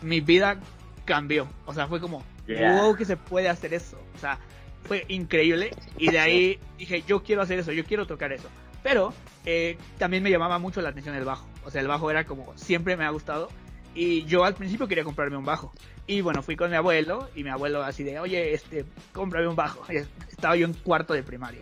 mi 0.00 0.22
vida 0.22 0.58
cambió. 1.04 1.46
O 1.66 1.74
sea, 1.74 1.86
fue 1.86 2.00
como, 2.00 2.24
wow, 2.48 2.96
que 2.96 3.04
se 3.04 3.18
puede 3.18 3.50
hacer 3.50 3.74
eso. 3.74 4.02
O 4.16 4.18
sea, 4.18 4.38
fue 4.84 5.04
increíble. 5.08 5.76
Y 5.98 6.10
de 6.10 6.18
ahí 6.18 6.58
dije, 6.78 7.04
yo 7.06 7.22
quiero 7.22 7.42
hacer 7.42 7.58
eso, 7.58 7.72
yo 7.72 7.84
quiero 7.84 8.06
tocar 8.06 8.32
eso. 8.32 8.48
Pero 8.82 9.12
eh, 9.44 9.76
también 9.98 10.22
me 10.22 10.30
llamaba 10.30 10.58
mucho 10.58 10.80
la 10.80 10.88
atención 10.88 11.14
el 11.14 11.26
bajo. 11.26 11.46
O 11.66 11.70
sea, 11.70 11.82
el 11.82 11.88
bajo 11.88 12.10
era 12.10 12.24
como, 12.24 12.56
siempre 12.56 12.96
me 12.96 13.04
ha 13.04 13.10
gustado. 13.10 13.50
Y 13.94 14.24
yo 14.24 14.44
al 14.44 14.54
principio 14.54 14.88
quería 14.88 15.04
comprarme 15.04 15.36
un 15.36 15.44
bajo. 15.44 15.74
Y 16.06 16.22
bueno, 16.22 16.42
fui 16.42 16.56
con 16.56 16.70
mi 16.70 16.76
abuelo 16.76 17.28
y 17.34 17.44
mi 17.44 17.50
abuelo 17.50 17.82
así 17.82 18.02
de, 18.02 18.18
oye, 18.18 18.54
este, 18.54 18.86
cómprame 19.12 19.46
un 19.46 19.56
bajo. 19.56 19.84
Estaba 20.30 20.56
yo 20.56 20.64
en 20.64 20.72
cuarto 20.72 21.12
de 21.12 21.22
primaria. 21.22 21.60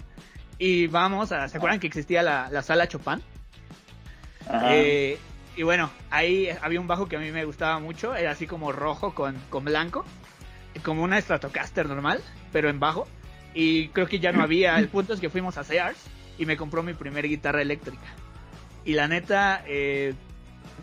Y 0.59 0.89
vamos 0.89 1.31
a, 1.33 1.49
¿se 1.49 1.57
acuerdan 1.57 1.81
que 1.81 1.87
existía 1.87 2.23
la, 2.23 2.63
sala 2.63 2.89
Chopin? 2.89 3.23
Eh, 4.65 5.19
y 5.57 5.63
bueno, 5.63 5.91
ahí 6.11 6.49
había 6.63 6.81
un 6.81 6.87
bajo 6.87 7.09
que 7.09 7.17
a 7.17 7.21
mí 7.21 7.31
me 7.31 7.45
gustaba 7.45 7.79
mucho, 7.79 8.15
era 8.15 8.33
así 8.33 8.47
como 8.47 8.73
rojo 8.73 9.15
con, 9.15 9.37
con 9.51 9.65
blanco, 9.65 10.05
como 10.83 11.03
una 11.03 11.21
Stratocaster 11.21 11.87
normal, 11.87 12.21
pero 12.53 12.69
en 12.69 12.81
bajo. 12.81 13.07
Y 13.55 13.89
creo 13.89 14.07
que 14.07 14.19
ya 14.19 14.33
no 14.33 14.43
había, 14.43 14.79
el 14.79 14.89
punto 14.89 15.15
es 15.15 15.21
que 15.21 15.31
fuimos 15.31 15.59
a 15.59 15.65
Sears 15.65 15.99
y 16.39 16.47
me 16.47 16.57
compró 16.57 16.83
mi 16.83 16.95
primera 16.95 17.27
guitarra 17.27 17.63
eléctrica. 17.63 18.07
Y 18.85 18.95
la 18.95 19.09
neta, 19.09 19.63
eh, 19.67 20.15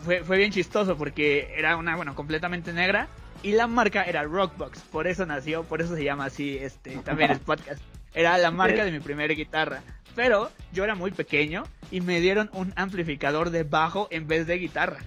fue, 0.04 0.24
fue 0.24 0.38
bien 0.38 0.52
chistoso 0.52 0.96
porque 0.96 1.52
era 1.56 1.76
una, 1.76 1.96
bueno, 1.96 2.14
completamente 2.14 2.72
negra 2.72 3.08
y 3.42 3.52
la 3.52 3.66
marca 3.66 4.02
era 4.04 4.24
Rockbox, 4.24 4.80
por 4.82 5.06
eso 5.06 5.26
nació, 5.26 5.64
por 5.64 5.80
eso 5.80 5.94
se 5.94 6.04
llama 6.04 6.26
así 6.26 6.56
este 6.58 6.96
también 6.98 7.30
el 7.30 7.40
podcast. 7.40 7.82
Era 8.16 8.36
la 8.38 8.50
marca 8.50 8.84
de 8.84 8.90
mi 8.90 8.98
primera 8.98 9.32
guitarra. 9.32 9.82
Pero 10.16 10.50
yo 10.72 10.82
era 10.82 10.96
muy 10.96 11.12
pequeño 11.12 11.64
y 11.90 12.00
me 12.00 12.20
dieron 12.20 12.50
un 12.54 12.72
amplificador 12.74 13.50
de 13.50 13.62
bajo 13.62 14.08
en 14.10 14.26
vez 14.26 14.46
de 14.48 14.58
guitarra. 14.58 14.98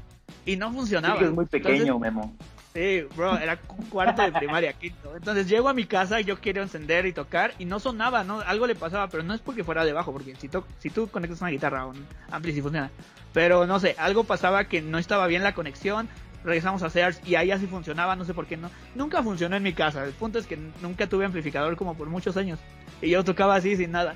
Y 0.45 0.55
no 0.55 0.71
funcionaba. 0.71 1.19
Sí, 1.19 1.25
es 1.25 1.31
muy 1.31 1.45
pequeño, 1.47 1.99
Memo. 1.99 2.33
Sí, 2.73 3.01
bro, 3.15 3.35
era 3.37 3.57
cuarto 3.89 4.21
de 4.21 4.31
primaria, 4.31 4.73
quinto. 4.73 5.15
Entonces 5.15 5.49
llego 5.49 5.69
a 5.69 5.73
mi 5.73 5.85
casa 5.85 6.21
y 6.21 6.23
yo 6.23 6.39
quiero 6.39 6.61
encender 6.61 7.07
y 7.07 7.13
tocar 7.13 7.53
y 7.57 7.65
no 7.65 7.79
sonaba, 7.79 8.23
¿no? 8.23 8.41
Algo 8.41 8.67
le 8.67 8.75
pasaba, 8.75 9.07
pero 9.09 9.23
no 9.23 9.33
es 9.33 9.41
porque 9.41 9.63
fuera 9.63 9.83
de 9.83 9.91
bajo, 9.91 10.13
porque 10.13 10.35
si, 10.35 10.49
si 10.77 10.89
tú 10.91 11.07
conectas 11.07 11.41
una 11.41 11.49
guitarra 11.49 11.87
o 11.87 11.89
un 11.89 12.05
ampli 12.29 12.53
sí 12.53 12.61
funciona. 12.61 12.91
Pero 13.33 13.65
no 13.65 13.79
sé, 13.79 13.95
algo 13.97 14.23
pasaba 14.23 14.65
que 14.65 14.83
no 14.83 14.99
estaba 14.99 15.25
bien 15.25 15.43
la 15.43 15.55
conexión, 15.55 16.07
regresamos 16.43 16.83
a 16.83 16.89
Sears 16.89 17.21
y 17.25 17.35
ahí 17.35 17.51
así 17.51 17.67
funcionaba, 17.67 18.15
no 18.15 18.25
sé 18.25 18.33
por 18.33 18.45
qué 18.45 18.57
no. 18.57 18.69
Nunca 18.95 19.23
funcionó 19.23 19.55
en 19.55 19.63
mi 19.63 19.73
casa. 19.73 20.03
El 20.03 20.13
punto 20.13 20.39
es 20.39 20.45
que 20.45 20.57
nunca 20.81 21.07
tuve 21.07 21.25
amplificador 21.25 21.75
como 21.75 21.95
por 21.95 22.09
muchos 22.09 22.37
años. 22.37 22.59
Y 23.01 23.09
yo 23.09 23.23
tocaba 23.23 23.55
así 23.55 23.75
sin 23.75 23.91
nada. 23.91 24.15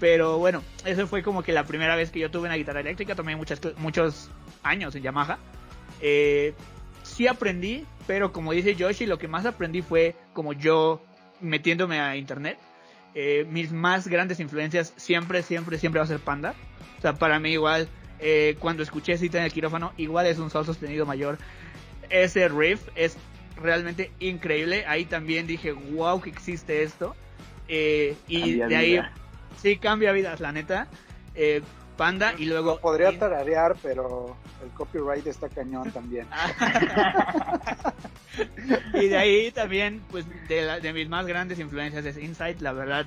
Pero 0.00 0.38
bueno, 0.38 0.62
eso 0.84 1.06
fue 1.06 1.22
como 1.22 1.42
que 1.42 1.52
la 1.52 1.64
primera 1.64 1.96
vez 1.96 2.10
que 2.10 2.20
yo 2.20 2.30
tuve 2.30 2.46
una 2.46 2.56
guitarra 2.56 2.80
eléctrica. 2.80 3.14
Tomé 3.14 3.36
muchas, 3.36 3.60
muchos 3.78 4.30
años 4.62 4.94
en 4.94 5.02
Yamaha. 5.02 5.38
Eh, 6.00 6.54
sí 7.02 7.26
aprendí, 7.26 7.86
pero 8.06 8.32
como 8.32 8.52
dice 8.52 8.74
Yoshi, 8.74 9.06
lo 9.06 9.18
que 9.18 9.28
más 9.28 9.46
aprendí 9.46 9.82
fue 9.82 10.16
como 10.32 10.52
yo 10.52 11.02
metiéndome 11.40 12.00
a 12.00 12.16
internet. 12.16 12.58
Eh, 13.14 13.46
mis 13.48 13.70
más 13.70 14.08
grandes 14.08 14.40
influencias 14.40 14.92
siempre, 14.96 15.42
siempre, 15.42 15.78
siempre 15.78 16.00
va 16.00 16.04
a 16.04 16.08
ser 16.08 16.18
Panda. 16.18 16.54
O 16.98 17.00
sea, 17.00 17.14
para 17.14 17.38
mí 17.38 17.50
igual 17.50 17.88
eh, 18.26 18.56
cuando 18.58 18.82
escuché 18.82 19.18
Cita 19.18 19.36
en 19.36 19.44
el 19.44 19.52
quirófano, 19.52 19.92
igual 19.98 20.24
es 20.24 20.38
un 20.38 20.48
sol 20.48 20.64
sostenido 20.64 21.04
mayor. 21.04 21.36
Ese 22.08 22.48
riff 22.48 22.80
es 22.94 23.18
realmente 23.60 24.12
increíble. 24.18 24.86
Ahí 24.86 25.04
también 25.04 25.46
dije, 25.46 25.72
wow, 25.72 26.22
que 26.22 26.30
existe 26.30 26.82
esto. 26.82 27.14
Eh, 27.68 28.16
y 28.26 28.54
de 28.54 28.76
ahí, 28.76 28.98
sí, 29.60 29.76
cambia 29.76 30.10
vidas, 30.12 30.40
la 30.40 30.52
neta. 30.52 30.88
Eh, 31.34 31.60
Panda 31.98 32.32
y 32.38 32.46
luego... 32.46 32.80
podría 32.80 33.16
tararear, 33.18 33.76
pero 33.82 34.34
el 34.64 34.70
copyright 34.70 35.26
está 35.26 35.50
cañón 35.50 35.92
también. 35.92 36.24
y 38.94 39.06
de 39.06 39.18
ahí 39.18 39.52
también, 39.52 40.00
pues, 40.10 40.24
de, 40.48 40.80
de 40.80 40.92
mis 40.94 41.10
más 41.10 41.26
grandes 41.26 41.58
influencias 41.58 42.06
es 42.06 42.16
Insight, 42.16 42.62
la 42.62 42.72
verdad. 42.72 43.04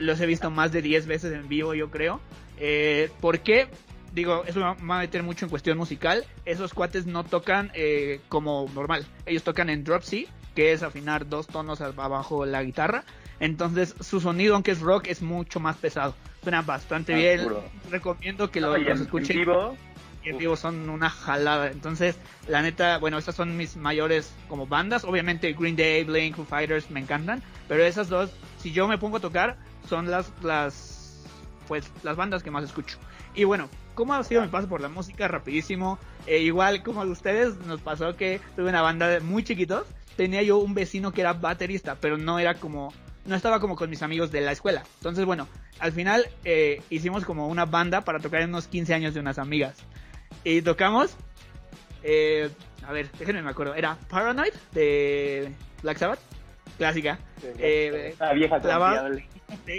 Los 0.00 0.20
he 0.20 0.26
visto 0.26 0.50
más 0.50 0.72
de 0.72 0.82
10 0.82 1.06
veces 1.06 1.32
en 1.32 1.48
vivo, 1.48 1.74
yo 1.74 1.92
creo. 1.92 2.20
Eh, 2.58 3.08
¿Por 3.20 3.38
qué? 3.38 3.68
Digo, 4.12 4.44
eso 4.46 4.58
me 4.80 4.86
va 4.88 4.96
a 4.96 5.00
meter 5.00 5.22
mucho 5.22 5.44
en 5.46 5.50
cuestión 5.50 5.78
musical. 5.78 6.24
Esos 6.44 6.74
cuates 6.74 7.06
no 7.06 7.24
tocan 7.24 7.70
eh, 7.74 8.20
como 8.28 8.68
normal. 8.74 9.06
Ellos 9.26 9.42
tocan 9.42 9.70
en 9.70 9.84
drop 9.84 10.02
C, 10.02 10.26
que 10.54 10.72
es 10.72 10.82
afinar 10.82 11.28
dos 11.28 11.46
tonos 11.46 11.80
abajo 11.80 12.44
la 12.46 12.62
guitarra. 12.62 13.04
Entonces 13.38 13.94
su 14.00 14.20
sonido, 14.20 14.54
aunque 14.54 14.72
es 14.72 14.80
rock, 14.80 15.06
es 15.08 15.22
mucho 15.22 15.60
más 15.60 15.76
pesado. 15.76 16.14
Suena 16.42 16.62
bastante 16.62 17.14
Ah, 17.14 17.16
bien. 17.16 17.42
puro. 17.44 17.64
Recomiendo 17.90 18.50
que 18.50 18.60
lo, 18.60 18.72
Oye, 18.72 18.84
los 18.84 18.98
en 18.98 19.04
escuchen. 19.06 19.36
vivo, 19.38 19.76
Y 20.24 20.28
en 20.30 20.38
vivo 20.38 20.56
son 20.56 20.90
una 20.90 21.08
jalada. 21.08 21.70
Entonces, 21.70 22.16
la 22.48 22.60
neta, 22.62 22.98
bueno, 22.98 23.16
estas 23.16 23.34
son 23.36 23.56
mis 23.56 23.76
mayores 23.76 24.34
como 24.48 24.66
bandas. 24.66 25.04
Obviamente 25.04 25.52
Green 25.54 25.76
Day, 25.76 26.04
Blink, 26.04 26.36
Foo 26.36 26.44
Fighters 26.44 26.90
me 26.90 27.00
encantan. 27.00 27.42
Pero 27.68 27.82
esas 27.84 28.08
dos, 28.08 28.30
si 28.58 28.72
yo 28.72 28.86
me 28.88 28.98
pongo 28.98 29.16
a 29.18 29.20
tocar, 29.20 29.56
son 29.88 30.10
las, 30.10 30.30
las, 30.42 31.24
pues, 31.68 31.90
las 32.02 32.16
bandas 32.16 32.42
que 32.42 32.50
más 32.50 32.64
escucho. 32.64 32.98
Y 33.34 33.44
bueno, 33.44 33.68
¿cómo 34.00 34.14
ha 34.14 34.24
sido 34.24 34.40
mi 34.40 34.48
paso 34.48 34.66
por 34.66 34.80
la 34.80 34.88
música? 34.88 35.28
Rapidísimo. 35.28 35.98
Eh, 36.26 36.38
igual 36.38 36.82
como 36.82 37.02
a 37.02 37.04
ustedes, 37.04 37.58
nos 37.66 37.82
pasó 37.82 38.16
que 38.16 38.40
tuve 38.56 38.70
una 38.70 38.80
banda 38.80 39.06
de 39.08 39.20
muy 39.20 39.44
chiquitos. 39.44 39.86
Tenía 40.16 40.42
yo 40.42 40.56
un 40.56 40.72
vecino 40.72 41.12
que 41.12 41.20
era 41.20 41.34
baterista, 41.34 41.98
pero 42.00 42.16
no 42.16 42.38
era 42.38 42.54
como, 42.54 42.94
no 43.26 43.36
estaba 43.36 43.60
como 43.60 43.76
con 43.76 43.90
mis 43.90 44.02
amigos 44.02 44.32
de 44.32 44.40
la 44.40 44.52
escuela. 44.52 44.84
Entonces, 44.96 45.26
bueno, 45.26 45.48
al 45.80 45.92
final 45.92 46.24
eh, 46.46 46.80
hicimos 46.88 47.26
como 47.26 47.48
una 47.48 47.66
banda 47.66 48.00
para 48.00 48.20
tocar 48.20 48.40
en 48.40 48.48
unos 48.48 48.68
15 48.68 48.94
años 48.94 49.12
de 49.12 49.20
unas 49.20 49.38
amigas. 49.38 49.76
Y 50.44 50.62
tocamos, 50.62 51.14
eh, 52.02 52.48
a 52.88 52.92
ver, 52.92 53.10
déjenme 53.18 53.42
me 53.42 53.50
acuerdo, 53.50 53.74
era 53.74 53.98
Paranoid 54.08 54.54
de 54.72 55.52
Black 55.82 55.98
Sabbath, 55.98 56.20
clásica. 56.78 57.18
Eh, 57.58 58.14
la 58.18 58.32
vieja 58.32 58.60
Clavado. 58.60 59.18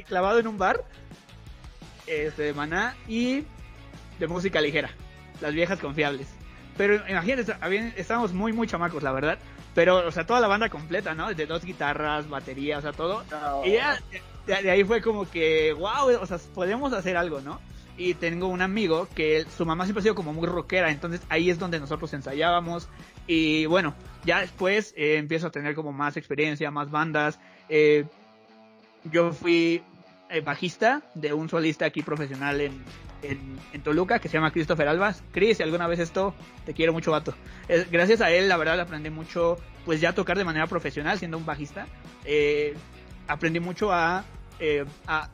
clavado 0.06 0.38
en 0.38 0.46
un 0.46 0.60
bar 0.60 0.84
este, 2.06 2.44
de 2.44 2.54
Maná 2.54 2.96
y 3.08 3.46
de 4.22 4.28
música 4.28 4.62
ligera, 4.62 4.92
las 5.42 5.54
viejas 5.54 5.80
confiables. 5.80 6.28
Pero 6.78 6.96
imagínate, 7.10 7.54
estábamos 7.98 8.34
muy, 8.34 8.54
muy 8.54 8.68
chamacos, 8.68 9.04
la 9.04 9.12
verdad. 9.12 9.40
Pero, 9.74 10.08
o 10.08 10.12
sea, 10.12 10.26
toda 10.26 10.40
la 10.40 10.48
banda 10.48 10.70
completa, 10.70 11.16
¿no? 11.16 11.34
De 11.34 11.46
dos 11.46 11.66
guitarras, 11.66 12.30
batería, 12.30 12.78
o 12.78 12.82
sea, 12.82 12.94
todo. 12.94 13.24
No. 13.32 13.66
Y 13.66 13.74
ya, 13.74 14.00
de, 14.46 14.62
de 14.62 14.72
ahí 14.72 14.84
fue 14.84 15.02
como 15.02 15.30
que, 15.30 15.74
wow, 15.74 16.22
o 16.22 16.26
sea, 16.26 16.38
podemos 16.54 16.94
hacer 16.94 17.18
algo, 17.18 17.42
¿no? 17.42 17.60
Y 17.98 18.14
tengo 18.14 18.48
un 18.48 18.62
amigo 18.62 19.08
que 19.16 19.46
su 19.58 19.66
mamá 19.66 19.86
siempre 19.86 20.02
ha 20.02 20.04
sido 20.04 20.16
como 20.16 20.34
muy 20.34 20.48
rockera, 20.48 20.92
entonces 20.92 21.22
ahí 21.30 21.50
es 21.50 21.60
donde 21.60 21.80
nosotros 21.80 22.14
ensayábamos. 22.14 22.88
Y 23.28 23.66
bueno, 23.66 23.96
ya 24.24 24.42
después 24.42 24.94
eh, 24.96 25.18
empiezo 25.18 25.48
a 25.48 25.52
tener 25.52 25.74
como 25.74 25.92
más 25.92 26.16
experiencia, 26.16 26.70
más 26.70 26.92
bandas. 26.92 27.40
Eh, 27.70 28.06
yo 29.06 29.34
fui 29.34 29.84
eh, 30.30 30.42
bajista 30.42 31.02
de 31.16 31.34
un 31.34 31.50
solista 31.50 31.86
aquí 31.86 32.02
profesional 32.02 32.62
en, 32.62 32.84
en, 33.22 33.58
en 33.74 33.82
Toluca 33.82 34.20
que 34.20 34.30
se 34.30 34.34
llama 34.36 34.52
Christopher 34.52 34.88
Albas. 34.88 35.24
Chris, 35.32 35.58
si 35.58 35.64
alguna 35.64 35.88
vez 35.88 36.00
esto, 36.00 36.34
te 36.66 36.74
quiero 36.74 36.94
mucho, 36.94 37.12
vato. 37.12 37.34
Eh, 37.68 37.86
gracias 37.92 38.22
a 38.22 38.32
él, 38.32 38.50
la 38.50 38.58
verdad, 38.58 38.80
aprendí 38.80 39.10
mucho, 39.10 39.58
pues 39.86 40.02
ya 40.02 40.10
a 40.10 40.16
tocar 40.16 40.38
de 40.38 40.44
manera 40.44 40.68
profesional 40.68 41.18
siendo 41.20 41.38
un 41.38 41.46
bajista. 41.46 41.88
Eh, 42.26 42.76
aprendí 43.28 43.60
mucho 43.60 43.92
a, 43.92 44.24
eh, 44.60 44.86
a, 45.08 45.30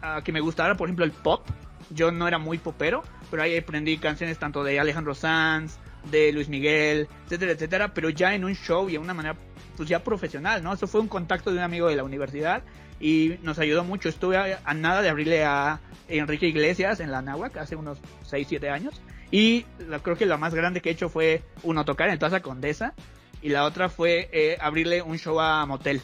a 0.00 0.22
que 0.22 0.32
me 0.32 0.40
gustara, 0.40 0.76
por 0.76 0.88
ejemplo, 0.88 1.04
el 1.04 1.12
pop. 1.12 1.46
Yo 1.90 2.10
no 2.10 2.26
era 2.26 2.38
muy 2.38 2.58
popero, 2.58 3.02
pero 3.30 3.42
ahí 3.42 3.56
aprendí 3.56 3.98
canciones 3.98 4.38
tanto 4.38 4.64
de 4.64 4.80
Alejandro 4.80 5.14
Sanz, 5.14 5.78
de 6.10 6.32
Luis 6.32 6.48
Miguel, 6.48 7.08
etcétera, 7.26 7.52
etcétera, 7.52 7.94
pero 7.94 8.08
ya 8.08 8.34
en 8.34 8.44
un 8.44 8.54
show 8.54 8.88
y 8.88 8.92
de 8.92 8.98
una 8.98 9.14
manera 9.14 9.36
pues 9.76 9.88
ya 9.88 10.02
profesional, 10.02 10.62
¿no? 10.62 10.72
Eso 10.72 10.86
fue 10.86 11.00
un 11.00 11.08
contacto 11.08 11.50
de 11.50 11.58
un 11.58 11.62
amigo 11.62 11.88
de 11.88 11.96
la 11.96 12.04
universidad 12.04 12.62
y 13.02 13.36
nos 13.42 13.58
ayudó 13.58 13.84
mucho. 13.84 14.08
Estuve 14.08 14.36
a, 14.38 14.60
a 14.64 14.72
nada 14.74 15.02
de 15.02 15.10
abrirle 15.10 15.44
a 15.44 15.80
Enrique 16.08 16.46
Iglesias 16.46 17.00
en 17.00 17.10
la 17.10 17.20
Náhuac 17.20 17.56
hace 17.58 17.76
unos 17.76 17.98
6, 18.24 18.46
7 18.48 18.70
años. 18.70 19.02
Y 19.30 19.66
la- 19.88 19.98
creo 19.98 20.16
que 20.16 20.24
la 20.24 20.36
más 20.38 20.54
grande 20.54 20.80
que 20.80 20.88
he 20.88 20.92
hecho 20.92 21.08
fue 21.08 21.42
uno 21.64 21.84
tocar 21.84 22.08
en 22.08 22.18
Plaza 22.18 22.40
Condesa 22.40 22.94
y 23.42 23.48
la 23.48 23.64
otra 23.64 23.88
fue 23.88 24.28
eh, 24.32 24.56
abrirle 24.60 25.02
un 25.02 25.18
show 25.18 25.40
a 25.40 25.66
Motel 25.66 26.00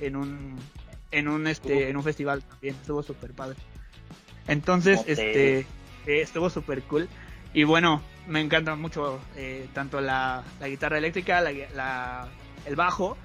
en 0.00 0.14
un 0.16 0.56
en 1.10 1.26
un 1.26 1.46
este 1.48 1.88
en 1.88 1.96
un 1.96 2.04
festival 2.04 2.42
también 2.44 2.76
estuvo 2.80 3.02
súper 3.02 3.32
padre 3.32 3.56
entonces 4.46 4.98
Motel. 4.98 5.12
este 5.18 5.58
eh, 5.60 5.64
estuvo 6.06 6.50
súper 6.50 6.82
cool 6.82 7.08
y 7.54 7.64
bueno 7.64 8.02
me 8.26 8.40
encanta 8.40 8.74
mucho 8.76 9.18
eh, 9.36 9.66
tanto 9.72 10.00
la, 10.00 10.44
la 10.60 10.68
guitarra 10.68 10.98
eléctrica 10.98 11.40
la, 11.40 11.50
la- 11.74 12.28
el 12.66 12.76
bajo 12.76 13.16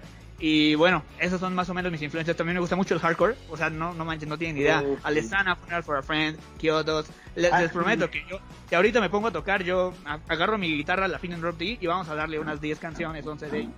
y 0.45 0.75
bueno 0.75 1.03
esas 1.19 1.39
son 1.39 1.55
más 1.55 1.69
o 1.69 1.73
menos 1.73 1.89
mis 1.89 2.01
influencias 2.01 2.35
también 2.35 2.55
me 2.55 2.59
gusta 2.59 2.75
mucho 2.75 2.93
el 2.93 2.99
hardcore 2.99 3.35
o 3.49 3.55
sea 3.55 3.69
no 3.69 3.93
no 3.93 4.03
manches 4.03 4.27
no 4.27 4.37
tienen 4.37 4.57
idea 4.57 4.81
Ok. 4.81 4.99
Alessana 5.03 5.55
Funeral 5.55 5.83
for 5.83 5.95
a 5.95 6.03
Friend 6.03 6.37
Kyotos 6.57 7.05
les, 7.35 7.53
Ah, 7.53 7.61
les 7.61 7.69
sí. 7.71 7.73
prometo 7.77 8.09
que 8.11 8.25
yo 8.29 8.39
si 8.67 8.75
ahorita 8.75 8.99
me 8.99 9.09
pongo 9.09 9.29
a 9.29 9.31
tocar 9.31 9.63
yo 9.63 9.93
agarro 10.27 10.57
mi 10.57 10.67
guitarra 10.75 11.07
la 11.07 11.17
Fin 11.17 11.39
Drop 11.39 11.57
D 11.57 11.77
y 11.79 11.87
vamos 11.87 12.09
a 12.09 12.15
darle 12.15 12.39
unas 12.39 12.59
10 12.59 12.77
canciones 12.77 13.25
11 13.25 13.47
de. 13.49 13.69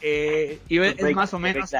Eh, 0.00 0.60
y 0.68 0.78
es 0.78 1.14
más 1.16 1.34
o 1.34 1.40
menos 1.40 1.70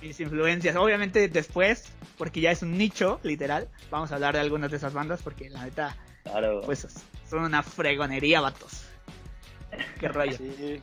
mis 0.00 0.18
influencias. 0.20 0.74
Obviamente 0.76 1.28
después, 1.28 1.92
porque 2.16 2.40
ya 2.40 2.50
es 2.52 2.62
un 2.62 2.78
nicho, 2.78 3.20
literal, 3.22 3.68
vamos 3.90 4.12
a 4.12 4.14
hablar 4.14 4.32
de 4.34 4.40
algunas 4.40 4.70
de 4.70 4.76
esas 4.78 4.92
bandas 4.94 5.20
porque 5.22 5.50
la 5.50 5.64
neta, 5.64 5.94
Claro. 6.22 6.62
pues 6.64 6.86
son 7.28 7.40
una 7.42 7.62
fregonería, 7.62 8.40
vatos. 8.40 8.84
Qué 10.00 10.08
rollo. 10.08 10.36
Sí, 10.36 10.80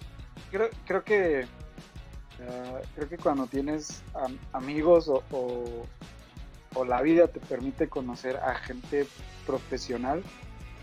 creo, 0.51 0.69
creo 0.85 1.03
que 1.03 1.45
ah, 2.41 2.79
creo 2.95 3.09
que 3.09 3.17
cuando 3.17 3.47
tienes 3.47 4.01
am- 4.13 4.37
amigos 4.53 5.07
o, 5.07 5.23
o, 5.31 5.85
o 6.75 6.85
la 6.85 7.01
vida 7.01 7.27
te 7.27 7.39
permite 7.39 7.87
conocer 7.89 8.37
a 8.37 8.55
gente 8.55 9.05
profesional, 9.45 10.23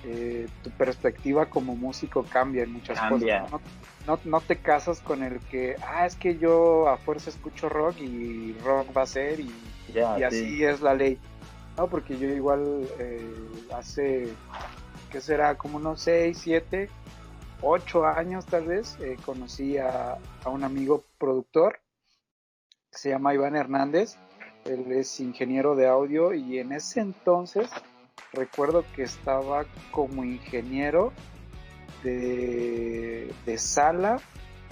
eh, 0.05 0.49
tu 0.63 0.71
perspectiva 0.71 1.47
como 1.47 1.77
músico 1.77 2.25
cambia 2.25 2.63
en 2.63 2.73
muchas 2.73 2.99
Cambia. 2.99 3.41
cosas. 3.43 3.53
¿no? 4.07 4.15
No, 4.15 4.21
no 4.25 4.41
te 4.41 4.57
casas 4.57 5.01
con 5.01 5.23
el 5.23 5.41
que, 5.41 5.77
ah, 5.87 6.07
es 6.07 6.17
que 6.17 6.39
yo 6.39 6.89
a 6.89 6.97
fuerza 6.97 7.29
escucho 7.31 7.69
rock 7.69 7.99
y 8.01 8.55
rock 8.65 8.97
va 8.97 9.03
a 9.03 9.07
ser 9.07 9.41
y 9.41 9.53
y 10.19 10.21
sí. 10.21 10.25
así 10.25 10.65
es 10.65 10.81
la 10.81 10.95
ley. 10.95 11.19
No, 11.77 11.89
porque 11.89 12.17
yo 12.19 12.29
igual 12.29 12.89
eh, 12.99 13.35
hace, 13.75 14.29
¿qué 15.11 15.21
será? 15.21 15.55
Como 15.57 15.77
unos 15.77 16.01
6, 16.01 16.39
7, 16.43 16.89
8 17.63 18.07
años 18.07 18.47
tal 18.47 18.65
vez, 18.67 18.97
eh, 19.01 19.17
conocí 19.25 19.79
a, 19.79 20.19
a 20.45 20.49
un 20.49 20.65
amigo 20.65 21.05
productor 21.19 21.81
que 22.91 22.99
se 22.99 23.11
llama 23.11 23.35
Iván 23.35 23.57
Hernández. 23.57 24.17
Él 24.65 24.93
es 24.93 25.21
ingeniero 25.21 25.75
de 25.75 25.89
audio 25.89 26.35
y 26.35 26.59
en 26.59 26.73
ese 26.73 27.01
entonces 27.01 27.71
recuerdo 28.33 28.85
que 28.95 29.03
estaba 29.03 29.65
como 29.91 30.25
ingeniero 30.25 31.13
de, 32.03 33.33
de 33.47 33.59
sala 33.59 34.21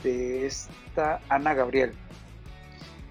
de 0.03 0.47
esta 0.47 1.21
Ana 1.29 1.55
Gabriel. 1.55 1.95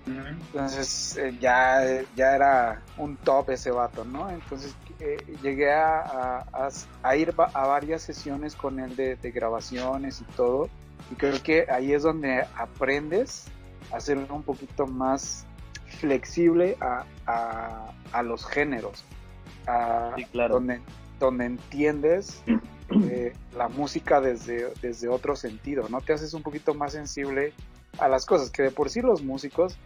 Entonces 0.06 1.18
eh, 1.18 1.38
ya, 1.40 1.82
ya 2.16 2.36
era 2.36 2.84
un 2.98 3.18
top 3.18 3.50
ese 3.50 3.72
vato, 3.72 4.06
¿no? 4.06 4.30
Entonces 4.30 4.74
eh, 5.00 5.18
llegué 5.42 5.72
a, 5.72 6.00
a- 6.02 6.46
a- 6.54 6.70
a 7.04 7.16
ir 7.16 7.34
a 7.38 7.68
varias 7.68 8.02
sesiones 8.02 8.56
con 8.56 8.80
él 8.80 8.96
de, 8.96 9.16
de 9.16 9.32
grabaciones 9.32 10.22
y 10.22 10.24
todo. 10.36 10.70
Y 11.12 11.16
creo 11.16 11.42
que 11.44 11.68
ahí 11.70 11.94
es 11.94 12.04
donde 12.04 12.46
aprendes 12.58 13.46
a 13.92 14.00
ser 14.00 14.18
un 14.18 14.44
poquito 14.44 14.88
más 14.88 15.46
flexible 16.00 16.78
a, 16.82 17.06
a- 17.26 17.92
a 18.12 18.24
los 18.24 18.46
géneros. 18.46 19.04
a- 19.68 20.14
Sí, 20.16 20.26
claro. 20.26 20.56
Donde, 20.56 20.82
donde 21.20 21.46
entiendes 21.46 22.42
eh, 23.10 23.34
la 23.56 23.68
música 23.70 24.22
desde, 24.22 24.72
desde 24.82 25.08
otro 25.10 25.36
sentido, 25.36 25.88
¿no? 25.90 26.02
Te 26.02 26.14
haces 26.14 26.34
un 26.34 26.42
poquito 26.44 26.74
más 26.74 26.94
sensible 26.94 27.54
a 28.00 28.08
las 28.08 28.26
cosas, 28.26 28.50
que 28.50 28.64
de 28.64 28.72
por 28.72 28.90
sí 28.90 29.02
los 29.02 29.24
músicos 29.24 29.78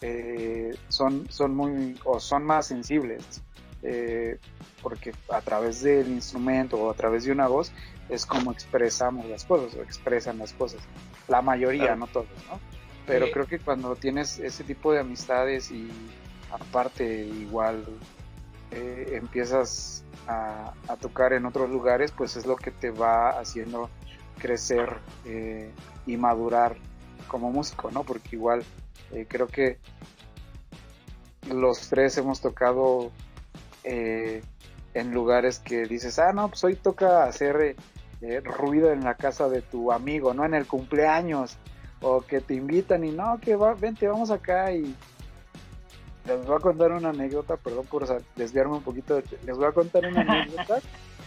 eh, 0.00 0.70
son, 0.88 1.26
son 1.28 1.54
muy, 1.56 1.98
o 2.04 2.20
son 2.20 2.44
más 2.44 2.66
sensibles, 2.66 3.42
eh, 3.82 4.38
porque 4.82 5.12
a 5.30 5.40
través 5.40 5.82
del 5.82 6.08
instrumento 6.08 6.76
o 6.78 6.90
a 6.90 6.94
través 6.94 7.24
de 7.24 7.32
una 7.32 7.46
voz 7.48 7.72
es 8.08 8.24
como 8.26 8.52
expresamos 8.52 9.26
las 9.26 9.44
cosas, 9.44 9.74
o 9.74 9.82
expresan 9.82 10.38
las 10.38 10.52
cosas. 10.52 10.80
La 11.28 11.42
mayoría, 11.42 11.82
Claro. 11.84 11.96
no 12.00 12.06
todos, 12.06 12.28
¿no? 12.50 12.58
Pero 13.06 13.26
Sí. 13.26 13.32
creo 13.32 13.46
que 13.46 13.58
cuando 13.58 13.94
tienes 13.96 14.38
ese 14.38 14.64
tipo 14.64 14.92
de 14.92 15.00
amistades 15.00 15.70
y 15.70 15.90
aparte 16.50 17.24
igual 17.26 17.84
eh, 18.70 19.12
empiezas 19.20 20.04
a, 20.26 20.72
a 20.88 20.96
tocar 20.96 21.32
en 21.32 21.46
otros 21.46 21.70
lugares, 21.70 22.12
pues 22.12 22.36
es 22.36 22.44
lo 22.46 22.56
que 22.56 22.70
te 22.70 22.90
va 22.90 23.30
haciendo 23.30 23.88
crecer 24.38 24.98
eh, 25.24 25.72
y 26.06 26.16
madurar 26.18 26.76
como 27.28 27.50
músico, 27.50 27.90
¿no? 27.90 28.04
Porque 28.04 28.36
igual 28.36 28.62
eh, 29.12 29.26
creo 29.28 29.46
que 29.46 29.78
los 31.50 31.88
tres 31.88 32.16
hemos 32.18 32.40
tocado 32.40 33.10
eh, 33.84 34.42
en 34.94 35.12
lugares 35.12 35.58
que 35.58 35.86
dices, 35.86 36.18
ah, 36.18 36.32
no, 36.32 36.48
pues 36.48 36.62
hoy 36.64 36.76
toca 36.76 37.24
hacer 37.24 37.60
eh, 37.60 37.76
eh, 38.20 38.40
ruido 38.40 38.92
en 38.92 39.04
la 39.04 39.14
casa 39.14 39.48
de 39.48 39.62
tu 39.62 39.92
amigo, 39.92 40.34
¿no? 40.34 40.44
En 40.44 40.54
el 40.54 40.66
cumpleaños, 40.66 41.56
o 42.00 42.20
que 42.20 42.40
te 42.40 42.54
invitan 42.54 43.04
y 43.04 43.10
no, 43.10 43.38
que 43.40 43.56
va, 43.56 43.74
vente, 43.74 44.08
vamos 44.08 44.30
acá 44.30 44.72
y 44.72 44.94
les 46.26 46.46
voy 46.46 46.56
a 46.56 46.60
contar 46.60 46.92
una 46.92 47.10
anécdota, 47.10 47.56
perdón 47.56 47.86
por 47.86 48.06
desviarme 48.36 48.74
un 48.74 48.82
poquito, 48.82 49.22
les 49.44 49.56
voy 49.56 49.66
a 49.66 49.72
contar 49.72 50.06
una 50.06 50.20
anécdota 50.20 50.80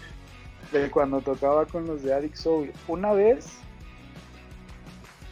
de 0.71 0.89
cuando 0.91 1.21
tocaba 1.21 1.65
con 1.65 1.87
los 1.87 2.03
de 2.03 2.13
Addict 2.13 2.35
Soul. 2.35 2.71
Una 2.87 3.11
vez 3.13 3.47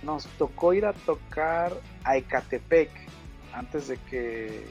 nos 0.04 0.26
tocó 0.38 0.74
ir 0.74 0.86
a 0.86 0.94
tocar 0.94 1.74
a 2.04 2.18
Ecatepec 2.18 2.90
antes 3.54 3.88
de 3.88 3.98
que 3.98 4.66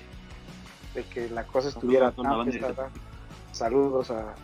de 0.98 1.04
que 1.04 1.28
la 1.30 1.44
cosa 1.44 1.68
estuviera 1.68 2.12
tan 2.12 2.44
pesada. 2.44 2.90
Saludos 3.52 4.11
a, 4.11 4.34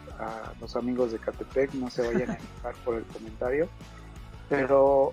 los 0.61 0.77
amigos 0.77 1.13
de 1.13 1.19
Catepec, 1.19 1.75
no 1.75 1.91
se 1.91 2.03
vayan 2.07 2.31
a 2.31 2.35
enojar 2.35 2.75
por 2.85 2.95
el 2.97 3.05
comentario. 3.05 3.69
Pero 4.49 5.13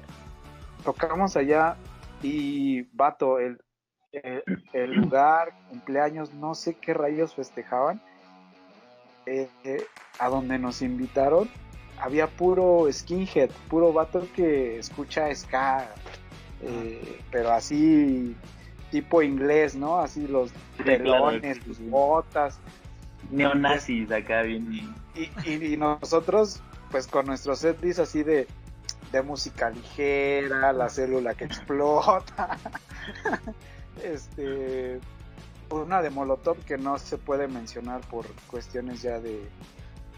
tocamos 0.84 1.36
allá 1.36 1.76
y 2.22 2.84
vato, 2.96 3.40
el, 3.40 3.60
el, 4.12 4.94
lugar, 4.94 5.54
cumpleaños, 5.70 6.34
no 6.34 6.56
sé 6.56 6.76
qué 6.76 6.94
rayos 6.94 7.36
festejaban. 7.36 8.02
Eh, 9.26 9.50
eh, 9.64 9.84
a 10.20 10.30
donde 10.30 10.58
nos 10.58 10.82
invitaron 10.82 11.48
había 12.02 12.28
puro 12.28 12.88
skinhead, 12.92 13.52
puro 13.70 13.94
vato 13.94 14.28
que 14.36 14.80
escucha 14.80 15.34
ska, 15.36 15.88
eh, 16.62 17.22
pero 17.30 17.52
así 17.52 18.36
tipo 18.92 19.22
inglés, 19.22 19.76
¿no? 19.76 20.00
Así 20.00 20.28
los 20.28 20.52
pelones, 20.84 21.60
sus 21.66 21.80
botas. 21.90 22.60
Neonazis 23.32 24.12
acá 24.12 24.44
bien. 24.44 24.94
Y, 25.16 25.52
y, 25.52 25.78
nosotros, 25.78 26.62
pues 26.92 27.08
con 27.08 27.26
nuestro 27.26 27.56
setlist 27.56 28.00
así 28.00 28.24
de, 28.24 28.48
de 29.12 29.22
música 29.22 29.70
ligera, 29.70 30.74
la 30.74 30.90
célula 30.90 31.34
que 31.34 31.46
explota. 31.46 32.58
este 34.04 35.00
una 35.72 36.02
de 36.02 36.10
Molotov 36.10 36.58
que 36.66 36.78
no 36.78 36.98
se 36.98 37.18
puede 37.18 37.48
mencionar 37.48 38.02
por 38.02 38.28
cuestiones 38.48 39.02
ya 39.02 39.20
de, 39.20 39.48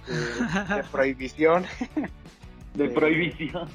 de, 0.07 0.83
prohibición. 0.91 1.65
de 2.73 2.89
prohibición. 2.89 3.69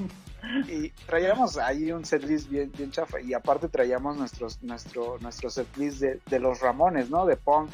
Y 0.68 0.90
traíamos 1.06 1.58
ahí 1.58 1.92
un 1.92 2.04
setlist 2.04 2.48
bien, 2.48 2.72
bien 2.76 2.90
chafa. 2.90 3.20
Y 3.20 3.34
aparte 3.34 3.68
traíamos 3.68 4.16
nuestros, 4.16 4.62
nuestro, 4.62 5.18
nuestro 5.20 5.50
setlist 5.50 6.00
de, 6.00 6.20
de 6.26 6.38
los 6.38 6.60
Ramones, 6.60 7.10
¿no? 7.10 7.26
De 7.26 7.36
punk. 7.36 7.70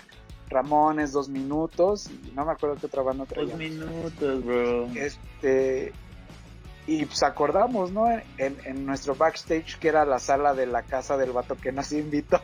Ramones, 0.49 1.13
dos 1.13 1.29
minutos. 1.29 2.11
Y 2.11 2.33
no 2.33 2.45
me 2.45 2.53
acuerdo 2.53 2.77
qué 2.77 2.87
otra 2.87 3.03
banda 3.03 3.25
traíamos. 3.27 3.59
Dos 3.59 3.71
minutos, 3.71 4.45
bro. 4.45 4.87
Este. 4.95 5.93
Y 6.87 7.07
pues 7.07 7.23
acordamos, 7.23 7.93
¿no? 7.93 8.11
En, 8.11 8.57
en 8.65 8.85
nuestro 8.85 9.15
backstage, 9.15 9.79
que 9.79 9.89
era 9.89 10.05
la 10.05 10.19
sala 10.19 10.53
de 10.53 10.67
la 10.67 10.83
casa 10.83 11.17
del 11.17 11.33
vato 11.33 11.57
que 11.57 11.73
nos 11.73 11.93
invitó. 11.93 12.41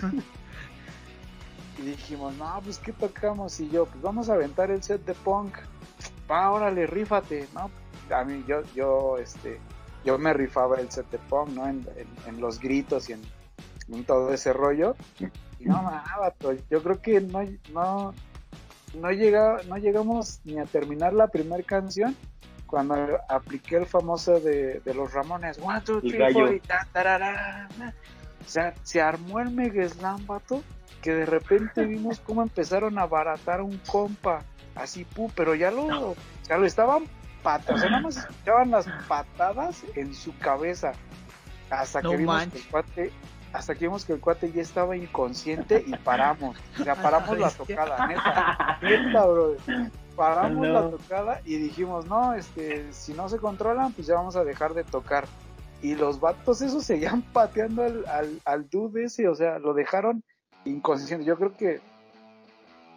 y 1.78 1.82
dijimos, 1.82 2.34
no, 2.36 2.60
pues 2.62 2.78
¿qué 2.78 2.92
tocamos? 2.92 3.58
Y 3.58 3.68
yo, 3.70 3.86
pues 3.86 4.00
vamos 4.00 4.28
a 4.28 4.34
aventar 4.34 4.70
el 4.70 4.82
set 4.82 5.04
de 5.04 5.14
punk. 5.14 5.56
Va, 6.30 6.50
órale, 6.52 6.86
rífate, 6.86 7.48
¿no? 7.54 7.70
A 8.10 8.24
mí, 8.24 8.44
yo, 8.46 8.62
yo, 8.74 9.16
este, 9.18 9.58
yo 10.04 10.18
me 10.18 10.32
rifaba 10.32 10.78
el 10.80 10.90
set 10.90 11.10
de 11.10 11.18
punk, 11.18 11.50
¿no? 11.50 11.68
En, 11.68 11.84
los 12.40 12.60
gritos 12.60 13.10
y 13.10 13.14
en, 13.14 14.04
todo 14.04 14.32
ese 14.32 14.52
rollo. 14.52 14.96
Y 15.58 15.64
no, 15.64 15.90
yo 16.70 16.82
creo 16.82 17.00
que 17.00 17.20
no, 17.20 17.40
no, 17.72 18.14
no, 18.94 19.10
llega, 19.10 19.60
no 19.68 19.76
llegamos 19.76 20.40
ni 20.44 20.58
a 20.58 20.64
terminar 20.64 21.12
la 21.12 21.28
primera 21.28 21.62
canción 21.62 22.16
cuando 22.66 22.94
apliqué 23.28 23.76
el 23.76 23.86
famoso 23.86 24.40
de, 24.40 24.82
los 24.84 25.12
Ramones, 25.12 25.58
one, 25.62 25.80
two, 25.82 26.00
three, 26.00 26.32
four, 26.32 26.54
y 26.54 26.60
O 26.60 28.48
sea, 28.48 28.74
se 28.82 29.00
armó 29.00 29.40
el 29.40 29.50
mega 29.50 29.88
slam, 29.88 30.26
vato, 30.26 30.62
que 31.00 31.14
de 31.14 31.26
repente 31.26 31.84
vimos 31.86 32.20
cómo 32.20 32.42
empezaron 32.42 32.98
a 32.98 33.06
baratar 33.06 33.62
un 33.62 33.78
compa, 33.86 34.42
así, 34.74 35.04
pu, 35.04 35.30
pero 35.34 35.54
ya 35.54 35.70
lo, 35.70 36.16
ya 36.48 36.58
lo 36.58 36.66
estaban 36.66 37.04
patadas, 37.46 37.76
o 37.76 37.78
sea, 37.78 37.90
nada 37.90 38.02
más 38.02 38.16
escuchaban 38.16 38.70
las 38.72 38.86
patadas 39.06 39.84
en 39.94 40.12
su 40.12 40.36
cabeza, 40.38 40.92
hasta 41.70 42.02
que 42.02 42.16
vimos 42.16 42.46
que 42.48 42.58
el 42.58 42.66
cuate, 42.66 43.12
hasta 43.52 43.74
que 43.74 43.80
vimos 43.86 44.04
que 44.04 44.12
el 44.14 44.20
cuate 44.20 44.50
ya 44.50 44.62
estaba 44.62 44.96
inconsciente 44.96 45.84
y 45.86 45.96
paramos, 45.98 46.56
o 46.80 46.82
sea, 46.82 46.94
paramos 47.02 47.38
la 47.38 47.50
tocada, 47.50 48.04
neta, 48.08 48.78
neta, 48.82 49.26
bro, 49.26 49.54
paramos 50.16 50.66
la 50.66 50.90
tocada 50.90 51.40
y 51.44 51.56
dijimos, 51.58 52.06
no, 52.06 52.34
este, 52.34 52.92
si 52.92 53.14
no 53.14 53.28
se 53.28 53.38
controlan, 53.38 53.92
pues 53.92 54.08
ya 54.08 54.16
vamos 54.16 54.34
a 54.34 54.42
dejar 54.42 54.74
de 54.74 54.82
tocar. 54.82 55.26
Y 55.82 55.94
los 55.94 56.18
vatos 56.18 56.62
esos 56.62 56.82
seguían 56.82 57.22
pateando 57.32 57.84
al, 57.84 58.04
al, 58.08 58.40
al 58.44 58.68
dude 58.68 59.04
ese, 59.04 59.28
o 59.28 59.36
sea, 59.36 59.60
lo 59.60 59.72
dejaron 59.72 60.24
inconsciente. 60.64 61.24
Yo 61.24 61.36
creo 61.36 61.56
que 61.56 61.80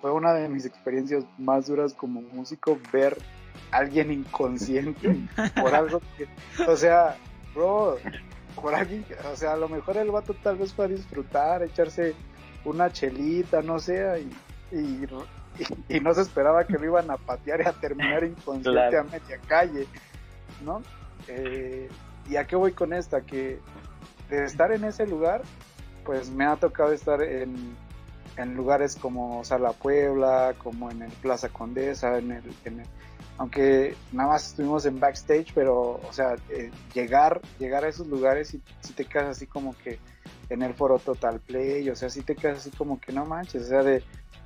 fue 0.02 0.12
una 0.12 0.34
de 0.34 0.50
mis 0.50 0.66
experiencias 0.66 1.24
más 1.38 1.68
duras 1.68 1.94
como 1.94 2.22
músico 2.22 2.80
ver 2.92 3.16
alguien 3.71 4.12
inconsciente 4.12 5.15
por 5.62 5.73
algo 5.73 6.01
que, 6.17 6.27
o 6.65 6.75
sea, 6.75 7.15
bro, 7.53 7.97
por 8.55 8.75
alguien, 8.75 9.05
o 9.32 9.36
sea, 9.36 9.53
a 9.53 9.58
lo 9.58 9.69
mejor 9.69 9.97
el 9.97 10.12
vato 10.12 10.34
tal 10.34 10.58
vez 10.58 10.73
fue 10.73 10.86
a 10.86 10.88
disfrutar, 10.88 11.63
echarse 11.63 12.15
una 12.65 12.91
chelita, 12.91 13.62
no 13.62 13.79
sé, 13.79 14.27
y, 14.71 15.05
y, 15.89 15.99
no 15.99 16.13
se 16.13 16.21
esperaba 16.21 16.65
que 16.65 16.73
lo 16.73 16.86
iban 16.86 17.10
a 17.12 17.17
patear 17.17 17.62
y 17.62 17.67
a 17.67 17.73
terminar 17.73 18.23
inconsciente 18.23 18.97
a 18.97 19.03
media 19.03 19.39
calle, 19.47 19.88
¿no? 20.63 20.82
Eh, 21.27 21.89
¿Y 22.29 22.36
a 22.36 22.45
qué 22.45 22.55
voy 22.55 22.73
con 22.73 22.93
esta? 22.93 23.21
Que 23.21 23.60
de 24.29 24.45
estar 24.45 24.71
en 24.71 24.84
ese 24.84 25.08
lugar, 25.08 25.41
pues 26.05 26.29
me 26.29 26.45
ha 26.45 26.55
tocado 26.55 26.91
estar 26.91 27.21
en, 27.21 27.75
en 28.38 28.55
lugares 28.55 28.95
como 28.95 29.43
Sala 29.43 29.73
Puebla, 29.73 30.53
como 30.58 30.89
en 30.91 31.01
el 31.01 31.12
Plaza 31.12 31.49
Condesa, 31.49 32.17
en 32.17 32.32
el, 32.32 32.43
aunque 33.38 33.95
nada 34.12 34.29
más 34.29 34.47
estuvimos 34.47 34.86
en 34.86 34.99
backstage, 34.99 35.53
pero, 35.53 36.01
o 36.08 36.12
sea, 36.12 36.36
eh, 36.49 36.71
llegar, 36.93 37.41
llegar 37.58 37.86
a 37.86 37.88
esos 37.88 38.08
lugares 38.08 38.53
y 38.53 38.62
si 38.82 38.93
te 38.93 39.05
quedas 39.05 39.38
así 39.38 39.47
como 39.47 39.77
que 39.77 39.99
en 40.49 40.62
el 40.62 40.73
foro 40.73 40.99
Total 40.99 41.39
Play, 41.39 41.89
o 41.89 41.95
sea, 41.95 42.10
si 42.10 42.21
te 42.21 42.36
quedas 42.36 42.60
así 42.60 42.71
como 42.71 42.99
que 42.99 43.13
no 43.13 43.25
manches, 43.25 43.63
o 43.63 43.67
sea, 43.67 43.84
de, 43.84 44.03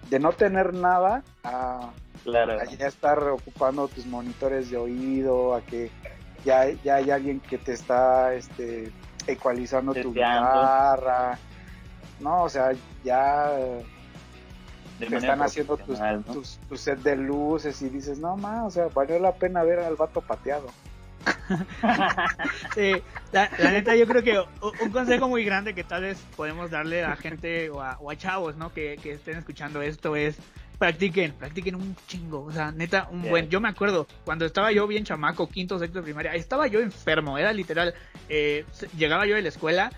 de 0.10 0.20
no 0.20 0.32
tener 0.34 0.74
nada 0.74 1.24
a, 1.44 1.92
claro. 2.24 2.58
ya 2.78 2.88
estar 2.88 3.22
ocupando 3.30 3.88
tus 3.88 4.06
monitores 4.06 4.70
de 4.70 4.78
oído, 4.78 5.56
a 5.56 5.62
que 5.62 5.90
ya, 6.46 6.70
ya 6.84 6.96
hay 6.96 7.10
alguien 7.10 7.40
que 7.40 7.58
te 7.58 7.74
está 7.74 8.34
este, 8.34 8.92
ecualizando 9.28 9.94
tu 9.94 10.14
guitarra, 10.14 11.40
¿no? 12.20 12.44
O 12.44 12.50
sea, 12.50 12.72
ya 13.04 13.58
te 15.00 15.16
están 15.16 15.42
haciendo 15.42 15.78
tus, 15.78 16.60
tu 16.70 16.78
set 16.78 17.00
de 17.00 17.16
luces 17.16 17.82
y 17.82 17.90
dices, 17.90 18.20
no 18.20 18.38
más, 18.38 18.64
o 18.66 18.72
sea, 18.72 18.88
valió 18.94 19.20
la 19.20 19.34
pena 19.34 19.64
ver 19.64 19.80
al 19.80 19.96
vato 19.96 20.22
pateado. 20.22 20.68
sí, 22.76 22.96
la, 23.32 23.50
neta 23.72 23.96
yo 23.96 24.06
creo 24.06 24.24
que 24.24 24.40
un 24.84 24.92
consejo 24.92 25.30
muy 25.30 25.46
grande 25.46 25.74
que 25.74 25.84
tal 25.84 26.02
vez 26.04 26.18
podemos 26.36 26.70
darle 26.70 27.04
a 27.04 27.16
gente 27.16 27.70
o 27.70 27.82
a, 27.82 28.16
chavos, 28.18 28.58
¿no? 28.58 28.74
Que, 28.74 29.00
que, 29.02 29.14
estén 29.14 29.38
escuchando 29.38 29.82
esto 29.82 30.16
es 30.16 30.38
practiquen, 30.78 31.32
practiquen 31.34 31.76
un 31.76 31.96
chingo, 32.08 32.44
o 32.44 32.52
sea, 32.52 32.72
neta, 32.72 33.08
un 33.10 33.22
buen, 33.22 33.50
yo 33.50 33.62
me 33.62 33.70
acuerdo, 33.70 34.06
cuando 34.26 34.46
estaba 34.46 34.72
yo 34.72 34.86
bien 34.86 35.06
chamaco, 35.06 35.48
quinto, 35.48 35.80
sexto 35.80 36.00
de 36.00 36.04
primaria, 36.04 36.34
estaba 36.34 36.68
yo 36.68 36.82
enfermo, 36.82 37.38
era 37.38 37.54
literal, 37.54 37.94
eh, 38.28 38.66
llegaba 38.98 39.26
yo 39.26 39.36
de 39.36 39.44
la 39.44 39.50
escuela, 39.50 39.92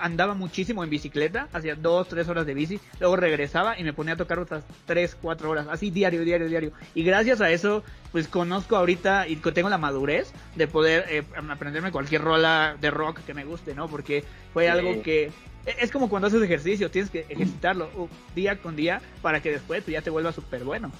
andaba 0.00 0.34
muchísimo 0.34 0.84
en 0.84 0.90
bicicleta, 0.90 1.48
hacía 1.52 1.74
dos, 1.74 2.08
tres 2.08 2.28
horas 2.28 2.46
de 2.46 2.54
bici, 2.54 2.80
luego 3.00 3.16
regresaba 3.16 3.78
y 3.78 3.84
me 3.84 3.92
ponía 3.92 4.14
a 4.14 4.16
tocar 4.16 4.38
otras 4.38 4.64
tres, 4.86 5.16
cuatro 5.20 5.50
horas, 5.50 5.66
así 5.70 5.90
diario, 5.90 6.22
diario, 6.22 6.48
diario. 6.48 6.72
Y 6.94 7.02
gracias 7.02 7.40
a 7.40 7.50
eso, 7.50 7.82
pues 8.10 8.28
conozco 8.28 8.76
ahorita 8.76 9.28
y 9.28 9.36
tengo 9.36 9.68
la 9.68 9.78
madurez 9.78 10.32
de 10.56 10.66
poder 10.66 11.04
eh, 11.08 11.24
aprenderme 11.48 11.92
cualquier 11.92 12.22
rola 12.22 12.76
de 12.80 12.90
rock 12.90 13.20
que 13.24 13.34
me 13.34 13.44
guste, 13.44 13.74
¿no? 13.74 13.88
Porque 13.88 14.24
fue 14.52 14.68
algo 14.68 15.02
que 15.02 15.30
e, 15.66 15.76
es 15.80 15.90
como 15.90 16.08
cuando 16.08 16.28
haces 16.28 16.42
ejercicio, 16.42 16.90
tienes 16.90 17.10
que 17.10 17.26
ejercitarlo 17.28 17.90
uh, 17.96 18.08
día 18.34 18.58
con 18.58 18.76
día 18.76 19.00
para 19.20 19.40
que 19.40 19.50
después 19.50 19.84
ya 19.86 20.02
te 20.02 20.10
vuelva 20.10 20.32
súper 20.32 20.64
bueno. 20.64 20.90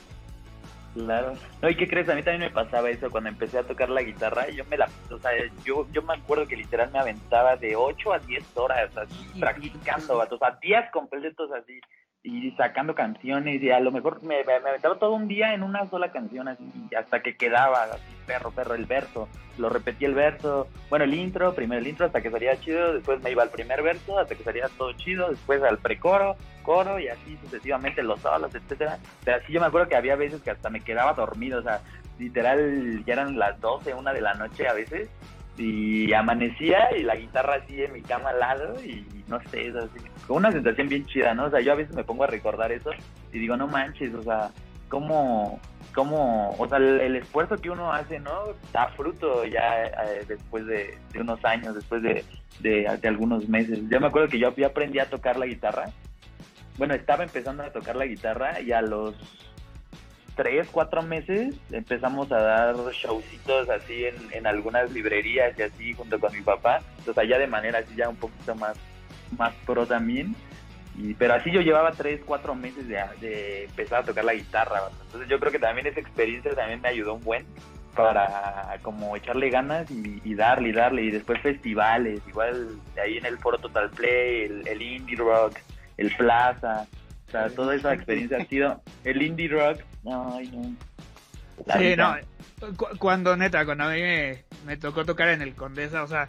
Claro. 0.95 1.32
No, 1.62 1.70
¿y 1.70 1.76
qué 1.76 1.88
crees? 1.88 2.09
A 2.09 2.14
mí 2.14 2.22
también 2.22 2.51
me 2.51 2.55
pasaba 2.55 2.90
eso 2.90 3.11
cuando 3.11 3.30
empecé 3.30 3.59
a 3.59 3.62
tocar 3.62 3.88
la 3.88 4.03
guitarra. 4.03 4.49
Yo 4.51 4.64
me 4.66 4.76
la, 4.76 4.88
o 5.11 5.18
sea, 5.18 5.30
yo, 5.64 5.86
yo 5.90 6.03
me 6.03 6.14
acuerdo 6.14 6.47
que 6.47 6.57
literal 6.57 6.90
me 6.93 6.99
aventaba 6.99 7.57
de 7.57 7.74
8 7.76 8.12
a 8.12 8.18
10 8.18 8.57
horas 8.57 8.97
así, 8.97 9.40
practicando, 9.40 10.18
o 10.18 10.38
sea, 10.38 10.59
días 10.61 10.90
completos 10.93 11.51
así 11.53 11.80
y 12.24 12.52
sacando 12.52 12.94
canciones 12.94 13.60
y 13.60 13.70
a 13.70 13.80
lo 13.80 13.90
mejor 13.90 14.22
me, 14.22 14.44
me, 14.44 14.54
aventaba 14.54 14.96
todo 14.98 15.12
un 15.12 15.26
día 15.26 15.54
en 15.54 15.64
una 15.64 15.86
sola 15.86 16.12
canción 16.12 16.46
así 16.46 16.64
hasta 16.96 17.20
que 17.20 17.36
quedaba 17.36 17.82
así 17.84 18.14
perro 18.26 18.52
perro 18.52 18.74
el 18.74 18.86
verso. 18.86 19.28
Lo 19.58 19.68
repetí 19.68 20.04
el 20.04 20.14
verso. 20.14 20.68
Bueno 20.88 21.04
el 21.04 21.14
intro 21.14 21.52
primero 21.54 21.80
el 21.80 21.88
intro 21.88 22.06
hasta 22.06 22.22
que 22.22 22.30
salía 22.30 22.60
chido 22.60 22.94
después 22.94 23.20
me 23.22 23.32
iba 23.32 23.42
al 23.42 23.50
primer 23.50 23.82
verso 23.82 24.18
hasta 24.18 24.36
que 24.36 24.44
salía 24.44 24.68
todo 24.78 24.92
chido 24.92 25.30
después 25.30 25.62
al 25.62 25.78
precoro 25.78 26.36
coro 26.62 27.00
y 27.00 27.08
así 27.08 27.36
sucesivamente 27.42 28.04
los 28.04 28.20
solos 28.20 28.54
etcétera. 28.54 28.98
Pero 29.24 29.38
así 29.38 29.52
yo 29.52 29.60
me 29.60 29.66
acuerdo 29.66 29.88
que 29.88 29.96
había 29.96 30.14
veces 30.14 30.40
que 30.42 30.50
hasta 30.50 30.70
me 30.70 30.80
quedaba 30.80 31.14
dormido 31.14 31.58
o 31.58 31.62
sea 31.62 31.80
literal 32.20 33.02
ya 33.04 33.14
eran 33.14 33.36
las 33.36 33.60
12 33.60 33.94
una 33.94 34.12
de 34.12 34.20
la 34.20 34.34
noche 34.34 34.68
a 34.68 34.74
veces 34.74 35.08
y 35.59 36.12
amanecía 36.12 36.96
y 36.96 37.03
la 37.03 37.16
guitarra 37.16 37.57
así 37.57 37.82
en 37.82 37.92
mi 37.92 38.03
cama 38.03 38.30
al 38.30 38.40
lado 38.40 38.82
y 38.82 39.07
no 39.28 39.40
sé, 39.50 39.68
es 39.68 39.76
así, 39.76 39.98
con 40.26 40.38
una 40.38 40.53
sensación 40.53 40.88
bien 40.88 41.07
chida, 41.07 41.34
¿no? 41.34 41.44
O 41.44 41.50
sea, 41.50 41.61
yo 41.61 41.72
a 41.72 41.76
veces 41.76 41.94
me 41.94 42.05
pongo 42.05 42.24
a 42.24 42.26
recordar 42.26 42.72
eso 42.72 42.90
y 43.32 43.38
digo, 43.38 43.57
no 43.57 43.66
manches, 43.66 44.14
o 44.14 44.22
sea, 44.22 44.50
cómo, 44.88 45.61
como, 45.94 46.50
o 46.59 46.68
sea, 46.68 46.78
el, 46.78 47.16
esfuerzo 47.16 47.57
que 47.57 47.70
uno 47.70 47.92
hace, 47.92 48.20
¿no? 48.20 48.48
Da 48.72 48.88
fruto 48.88 49.44
ya 49.44 49.84
eh, 49.86 50.24
después 50.28 50.66
de, 50.66 50.98
unos 51.18 51.42
años, 51.44 51.74
después 51.74 52.03
de, 52.03 52.24
de, 52.61 52.86
algunos 53.09 53.48
meses. 53.48 53.78
Yo 53.88 54.00
me 54.00 54.09
acuerdo 54.09 54.28
que 54.28 54.38
yo 54.38 54.53
aprendí 54.66 54.98
a 54.98 55.09
tocar 55.09 55.38
la 55.38 55.46
guitarra. 55.46 55.90
Bueno, 56.76 56.94
estaba 56.94 57.24
empezando 57.24 57.62
a 57.62 57.70
tocar 57.70 57.96
la 57.96 58.07
guitarra 58.07 58.61
y 58.61 58.72
a 58.72 58.82
los 58.82 59.14
tres, 60.34 60.68
cuatro 60.70 61.02
meses 61.02 61.54
empezamos 61.70 62.30
a 62.32 62.40
dar 62.40 62.76
showcitos 62.92 63.68
así 63.68 64.06
en, 64.06 64.14
en 64.32 64.46
algunas 64.46 64.90
librerías 64.90 65.58
y 65.58 65.62
así 65.62 65.92
junto 65.94 66.18
con 66.18 66.32
mi 66.32 66.42
papá. 66.42 66.80
Sea, 67.04 67.24
ya 67.24 67.38
de 67.38 67.46
manera 67.46 67.80
así 67.80 67.94
ya 67.96 68.08
un 68.08 68.16
poquito 68.16 68.54
más, 68.54 68.76
más 69.36 69.52
pro 69.66 69.86
también. 69.86 70.34
Y, 70.96 71.14
pero 71.14 71.34
así 71.34 71.50
yo 71.50 71.60
llevaba 71.62 71.92
tres, 71.92 72.20
cuatro 72.24 72.54
meses 72.54 72.86
de, 72.86 73.00
de 73.20 73.64
empezar 73.64 74.02
a 74.02 74.04
tocar 74.04 74.24
la 74.24 74.34
guitarra. 74.34 74.82
Entonces 75.06 75.28
yo 75.28 75.40
creo 75.40 75.52
que 75.52 75.58
también 75.58 75.86
esa 75.86 76.00
experiencia 76.00 76.54
también 76.54 76.80
me 76.80 76.88
ayudó 76.88 77.14
un 77.14 77.22
buen 77.22 77.46
para 77.94 78.78
como 78.82 79.16
echarle 79.16 79.50
ganas 79.50 79.90
y, 79.90 80.34
darle 80.34 80.70
y 80.70 80.72
darle. 80.72 81.02
Y 81.02 81.10
después 81.10 81.40
festivales, 81.40 82.20
igual 82.28 82.78
ahí 83.02 83.18
en 83.18 83.26
el 83.26 83.38
Foro 83.38 83.58
Total 83.58 83.90
Play, 83.90 84.44
el, 84.44 84.68
el 84.68 84.82
Indie 84.82 85.16
Rock, 85.16 85.58
el 85.96 86.14
Plaza. 86.16 86.86
O 87.28 87.30
sea, 87.30 87.48
toda 87.48 87.74
esa 87.74 87.94
experiencia 87.94 88.38
ha 88.38 88.44
sido 88.44 88.82
el 89.04 89.22
Indie 89.22 89.48
Rock. 89.48 89.80
Ay, 90.05 90.50
no. 90.53 90.76
sí, 91.78 91.96
no. 91.96 92.16
cuando 92.98 93.36
neta, 93.36 93.64
cuando 93.64 93.84
a 93.84 93.92
mí 93.92 94.00
me, 94.00 94.44
me 94.66 94.76
tocó 94.76 95.05
tocar 95.05 95.28
en 95.28 95.42
el 95.42 95.55
Condesa, 95.55 96.03
o 96.03 96.09
sea, 96.09 96.28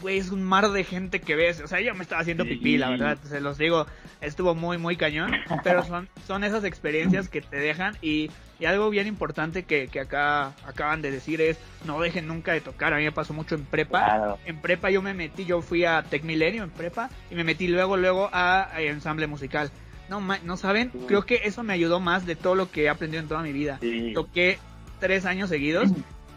güey, 0.00 0.18
es 0.18 0.30
un 0.30 0.42
mar 0.42 0.70
de 0.70 0.84
gente 0.84 1.20
que 1.20 1.36
ves. 1.36 1.60
O 1.60 1.68
sea, 1.68 1.80
yo 1.80 1.94
me 1.94 2.02
estaba 2.02 2.22
haciendo 2.22 2.44
pipí, 2.44 2.78
la 2.78 2.90
verdad. 2.90 3.18
Se 3.22 3.40
los 3.40 3.58
digo, 3.58 3.86
estuvo 4.20 4.54
muy, 4.54 4.78
muy 4.78 4.96
cañón. 4.96 5.32
Pero 5.64 5.84
son, 5.84 6.08
son 6.26 6.44
esas 6.44 6.64
experiencias 6.64 7.28
que 7.28 7.40
te 7.40 7.56
dejan. 7.56 7.96
Y, 8.02 8.30
y 8.58 8.64
algo 8.64 8.90
bien 8.90 9.06
importante 9.06 9.64
que, 9.64 9.88
que, 9.88 10.00
acá 10.00 10.52
acaban 10.66 11.02
de 11.02 11.10
decir 11.10 11.40
es: 11.40 11.58
no 11.84 12.00
dejen 12.00 12.26
nunca 12.26 12.52
de 12.52 12.60
tocar. 12.60 12.92
A 12.92 12.96
mí 12.96 13.04
me 13.04 13.12
pasó 13.12 13.32
mucho 13.32 13.54
en 13.54 13.64
prepa. 13.64 14.38
En 14.44 14.60
prepa 14.60 14.90
yo 14.90 15.02
me 15.02 15.14
metí, 15.14 15.44
yo 15.44 15.62
fui 15.62 15.84
a 15.84 16.02
Tech 16.02 16.24
Milenio 16.24 16.64
en 16.64 16.70
prepa. 16.70 17.10
Y 17.30 17.34
me 17.34 17.44
metí 17.44 17.68
luego, 17.68 17.96
luego 17.96 18.30
a, 18.32 18.70
ensamble 18.78 19.26
musical. 19.26 19.70
No, 20.10 20.20
no 20.20 20.56
saben, 20.56 20.90
creo 21.06 21.22
que 21.22 21.42
eso 21.44 21.62
me 21.62 21.72
ayudó 21.72 22.00
más 22.00 22.26
de 22.26 22.36
todo 22.36 22.54
lo 22.54 22.70
que 22.70 22.84
he 22.84 22.88
aprendido 22.90 23.22
en 23.22 23.28
toda 23.28 23.42
mi 23.42 23.52
vida. 23.52 23.78
Toqué 24.12 24.58
tres 24.98 25.24
años 25.24 25.48
seguidos 25.48 25.90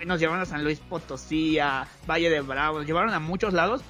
nos 0.05 0.19
llevaron 0.19 0.41
a 0.41 0.45
San 0.45 0.63
Luis 0.63 0.79
Potosí, 0.79 1.59
a 1.59 1.87
Valle 2.09 2.29
de 2.29 2.41
Bravo, 2.41 2.79
nos 2.79 2.87
llevaron 2.87 3.13
a 3.13 3.19
muchos 3.19 3.53
lados 3.53 3.81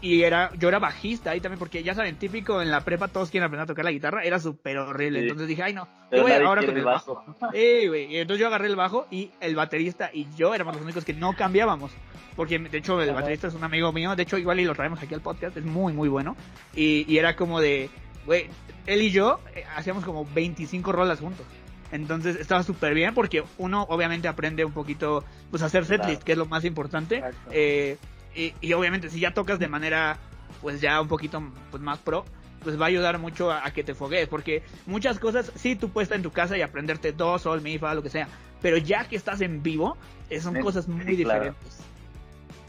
y 0.00 0.22
era 0.22 0.52
yo 0.56 0.68
era 0.68 0.78
bajista 0.78 1.32
ahí 1.32 1.40
también 1.40 1.58
porque 1.58 1.82
ya 1.82 1.92
saben 1.92 2.14
típico 2.16 2.62
en 2.62 2.70
la 2.70 2.82
prepa 2.82 3.08
todos 3.08 3.30
quieren 3.30 3.46
aprender 3.46 3.64
a 3.64 3.66
tocar 3.66 3.84
la 3.84 3.90
guitarra 3.90 4.22
era 4.22 4.38
súper 4.38 4.78
horrible. 4.78 5.22
Entonces 5.22 5.48
dije 5.48 5.62
ay 5.62 5.74
no 5.74 5.88
yo 6.12 6.22
voy 6.22 6.32
ahora 6.32 6.64
con 6.64 6.76
el 6.76 6.84
bajo, 6.84 7.24
y 7.52 8.16
entonces 8.16 8.40
yo 8.40 8.46
agarré 8.46 8.68
el 8.68 8.76
bajo 8.76 9.08
y 9.10 9.32
el 9.40 9.56
baterista 9.56 10.10
y 10.12 10.28
yo 10.36 10.54
éramos 10.54 10.74
los 10.76 10.84
únicos 10.84 11.04
que 11.04 11.14
no 11.14 11.34
cambiábamos 11.34 11.90
porque 12.36 12.60
de 12.60 12.78
hecho 12.78 13.00
el 13.02 13.12
baterista 13.12 13.48
es 13.48 13.54
un 13.54 13.64
amigo 13.64 13.92
mío 13.92 14.14
de 14.14 14.22
hecho 14.22 14.38
igual 14.38 14.60
y 14.60 14.64
lo 14.64 14.74
traemos 14.74 15.02
aquí 15.02 15.14
al 15.14 15.20
podcast 15.20 15.56
es 15.56 15.64
muy 15.64 15.92
muy 15.92 16.08
bueno 16.08 16.36
y, 16.76 17.04
y 17.12 17.18
era 17.18 17.34
como 17.34 17.60
de 17.60 17.90
güey 18.28 18.48
él 18.86 19.02
y 19.02 19.10
yo 19.10 19.40
eh, 19.54 19.64
hacíamos 19.76 20.04
como 20.04 20.24
25 20.24 20.92
rolas 20.92 21.18
juntos 21.18 21.44
entonces 21.90 22.36
estaba 22.36 22.62
súper 22.62 22.94
bien 22.94 23.14
porque 23.14 23.44
uno 23.56 23.86
obviamente 23.88 24.28
aprende 24.28 24.64
un 24.64 24.72
poquito 24.72 25.24
pues 25.50 25.62
a 25.62 25.66
hacer 25.66 25.84
setlist, 25.84 26.22
que 26.22 26.32
es 26.32 26.38
lo 26.38 26.46
más 26.46 26.64
importante. 26.64 27.22
Eh, 27.50 27.96
y, 28.34 28.72
obviamente 28.72 29.10
si 29.10 29.20
ya 29.20 29.32
tocas 29.32 29.58
de 29.58 29.68
manera 29.68 30.18
pues 30.60 30.80
ya 30.80 31.00
un 31.00 31.08
poquito 31.08 31.42
pues 31.70 31.82
más 31.82 31.98
pro, 31.98 32.24
pues 32.62 32.80
va 32.80 32.84
a 32.84 32.88
ayudar 32.88 33.18
mucho 33.18 33.50
a, 33.50 33.70
que 33.70 33.84
te 33.84 33.94
foguees. 33.94 34.28
Porque 34.28 34.62
muchas 34.86 35.18
cosas, 35.18 35.50
sí, 35.56 35.76
tú 35.76 35.88
puedes 35.88 36.06
estar 36.06 36.16
en 36.16 36.22
tu 36.22 36.30
casa 36.30 36.56
y 36.56 36.62
aprenderte 36.62 37.12
dos 37.12 37.42
sol, 37.42 37.62
mi, 37.62 37.78
fa, 37.78 37.94
lo 37.94 38.02
que 38.02 38.10
sea. 38.10 38.28
Pero 38.60 38.76
ya 38.76 39.04
que 39.04 39.16
estás 39.16 39.40
en 39.40 39.62
vivo, 39.62 39.96
eh, 40.30 40.40
son 40.40 40.60
cosas 40.60 40.88
muy 40.88 41.16
diferentes. 41.16 41.87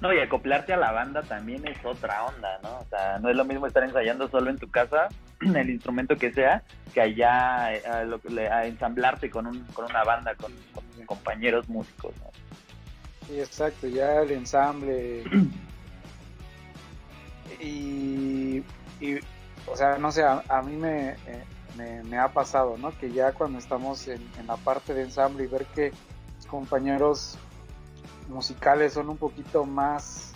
No, 0.02 0.14
y 0.14 0.20
acoplarte 0.20 0.74
a 0.74 0.78
la 0.78 0.94
banda 0.94 1.24
también 1.24 1.68
es 1.68 1.78
otra 1.84 2.24
onda, 2.24 2.58
¿no? 2.64 2.78
O 2.78 2.86
sea, 2.90 3.20
no 3.20 3.30
es 3.30 3.36
lo 3.36 3.44
mismo 3.44 3.68
estar 3.68 3.84
ensayando 3.84 4.30
solo 4.30 4.50
en 4.50 4.58
tu 4.58 4.70
casa, 4.70 5.10
el 5.42 5.70
instrumento 5.70 6.16
que 6.16 6.32
sea, 6.32 6.64
que 6.94 7.02
allá 7.02 7.76
eh, 7.76 7.84
a, 8.50 8.66
ensamblarte 8.66 9.30
con, 9.30 9.48
un, 9.48 9.64
con 9.74 9.86
una 9.86 10.04
banda, 10.04 10.36
con, 10.36 10.54
compañeros 11.06 11.68
músicos, 11.68 12.14
¿no? 12.20 12.30
Sí, 13.28 13.40
exacto, 13.40 13.88
ya 13.88 14.22
el 14.22 14.32
ensamble. 14.32 15.24
y, 17.60 18.64
o 19.68 19.76
sea, 19.76 19.98
no 19.98 20.12
sé, 20.12 20.24
a, 20.24 20.62
mí 20.62 20.78
me, 20.78 21.16
me, 21.76 22.04
me, 22.04 22.18
ha 22.18 22.30
pasado, 22.30 22.78
¿no? 22.78 22.98
Que 22.98 23.12
ya 23.12 23.34
cuando 23.34 23.60
estamos 23.60 24.08
en, 24.08 24.22
en 24.40 24.48
la 24.48 24.56
parte 24.56 24.94
de 24.94 25.04
ensamble 25.04 25.44
y 25.44 25.48
ver 25.48 25.66
que 25.66 25.92
compañeros 26.48 27.38
musicales 28.30 28.94
son 28.94 29.10
un 29.10 29.18
poquito 29.18 29.66
más 29.66 30.34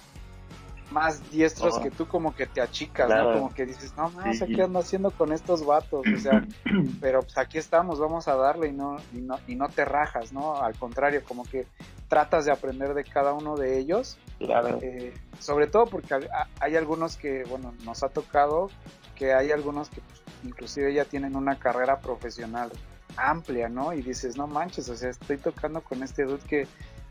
más 0.93 1.29
diestros 1.31 1.79
que 1.79 1.89
tú 1.89 2.07
como 2.07 2.35
que 2.35 2.45
te 2.45 2.61
achicas, 2.61 3.09
¿no? 3.09 3.33
Como 3.33 3.53
que 3.53 3.65
dices, 3.65 3.95
no, 3.97 4.11
no, 4.11 4.33
sé 4.33 4.45
¿qué 4.45 4.61
ando 4.61 4.79
haciendo 4.79 5.09
con 5.11 5.33
estos 5.33 5.65
vatos? 5.65 6.05
O 6.05 6.19
sea, 6.19 6.45
pero 7.01 7.21
pues 7.21 7.37
aquí 7.37 7.57
estamos, 7.57 7.99
vamos 7.99 8.27
a 8.27 8.35
darle 8.35 8.67
y 8.67 8.73
no, 8.73 8.97
y 9.11 9.17
no, 9.17 9.39
y 9.47 9.55
no 9.55 9.69
te 9.69 9.85
rajas, 9.85 10.31
¿no? 10.31 10.55
Al 10.57 10.75
contrario, 10.75 11.23
como 11.27 11.43
que 11.43 11.65
tratas 12.07 12.45
de 12.45 12.51
aprender 12.51 12.93
de 12.93 13.03
cada 13.03 13.33
uno 13.33 13.57
de 13.57 13.79
ellos. 13.79 14.17
Claro. 14.37 14.79
Eh, 14.81 15.13
sobre 15.39 15.67
todo 15.67 15.87
porque 15.87 16.15
hay 16.59 16.75
algunos 16.75 17.17
que, 17.17 17.43
bueno, 17.45 17.73
nos 17.83 18.03
ha 18.03 18.09
tocado 18.09 18.69
que 19.15 19.33
hay 19.33 19.51
algunos 19.51 19.89
que 19.89 20.01
pues, 20.01 20.21
inclusive 20.43 20.93
ya 20.93 21.05
tienen 21.05 21.35
una 21.35 21.57
carrera 21.57 21.99
profesional 21.99 22.71
amplia, 23.15 23.69
¿no? 23.69 23.93
Y 23.93 24.01
dices, 24.01 24.37
no 24.37 24.47
manches, 24.47 24.89
o 24.89 24.95
sea, 24.95 25.09
estoy 25.09 25.37
tocando 25.37 25.81
con 25.81 26.03
este 26.03 26.23
dude 26.23 26.43
que 26.47 26.67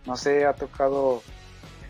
no 0.06 0.16
sé, 0.16 0.44
ha 0.46 0.52
tocado 0.52 1.22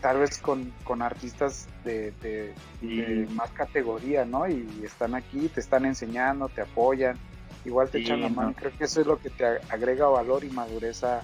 tal 0.01 0.19
vez 0.19 0.37
con, 0.39 0.73
con 0.83 1.01
artistas 1.01 1.67
de, 1.85 2.11
de, 2.21 3.27
más 3.31 3.51
categoría, 3.51 4.25
¿no? 4.25 4.47
Y 4.49 4.81
están 4.83 5.15
aquí, 5.15 5.47
te 5.47 5.61
están 5.61 5.85
enseñando, 5.85 6.49
te 6.49 6.61
apoyan, 6.61 7.17
igual 7.63 7.89
te 7.89 7.99
echan 7.99 8.21
la 8.21 8.29
mano. 8.29 8.53
Creo 8.53 8.71
que 8.77 8.83
eso 8.83 8.99
es 8.99 9.07
lo 9.07 9.17
que 9.17 9.29
te 9.29 9.45
agrega 9.45 10.07
valor 10.07 10.43
y 10.43 10.49
madurez 10.49 11.03
a, 11.05 11.23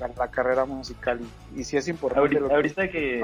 la 0.00 0.30
carrera 0.30 0.64
musical. 0.64 1.20
Y, 1.54 1.60
y 1.60 1.64
sí 1.64 1.76
es 1.76 1.86
importante. 1.86 2.38
Ahorita, 2.38 2.88
que... 2.88 3.22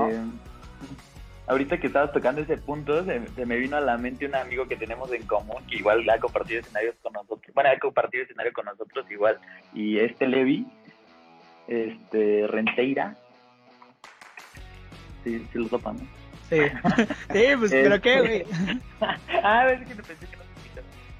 Ahorita 1.48 1.78
que 1.78 1.86
estabas 1.86 2.12
tocando 2.12 2.40
ese 2.40 2.56
punto, 2.56 3.04
se, 3.04 3.46
me 3.46 3.56
vino 3.56 3.76
a 3.76 3.80
la 3.80 3.96
mente 3.96 4.26
un 4.26 4.34
amigo 4.34 4.66
que 4.66 4.74
tenemos 4.74 5.12
en 5.12 5.24
común, 5.26 5.64
que 5.68 5.76
igual 5.76 6.08
ha 6.10 6.18
compartido 6.18 6.60
escenarios 6.60 6.96
con 7.00 7.12
nosotros, 7.12 7.54
bueno, 7.54 7.70
ha 7.70 7.78
compartido 7.78 8.24
escenario 8.24 8.52
con 8.52 8.64
nosotros 8.64 9.08
igual, 9.10 9.38
y 9.72 9.98
este 9.98 10.26
Levi, 10.26 10.66
este, 11.68 12.46
Renteira. 12.46 13.16
Sí, 15.24 15.44
sí 15.52 15.58
lo 15.58 15.68
topan, 15.68 15.96
¿no? 15.96 16.06
Sí, 16.48 16.58
sí 17.32 17.44
pues, 17.58 17.70
¿pero 17.70 18.00
qué, 18.00 18.20
güey? 18.20 18.44
ah, 19.42 19.68
es 19.70 19.86
que 19.86 19.94
no 19.94 20.02
pensé 20.02 20.26
que 20.26 20.36
no 20.36 20.42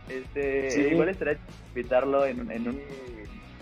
Este, 0.09 0.89
igual 0.91 1.09
estaría 1.09 1.39
invitarlo 1.75 2.25
en, 2.25 2.51
en 2.51 2.69
un 2.69 2.81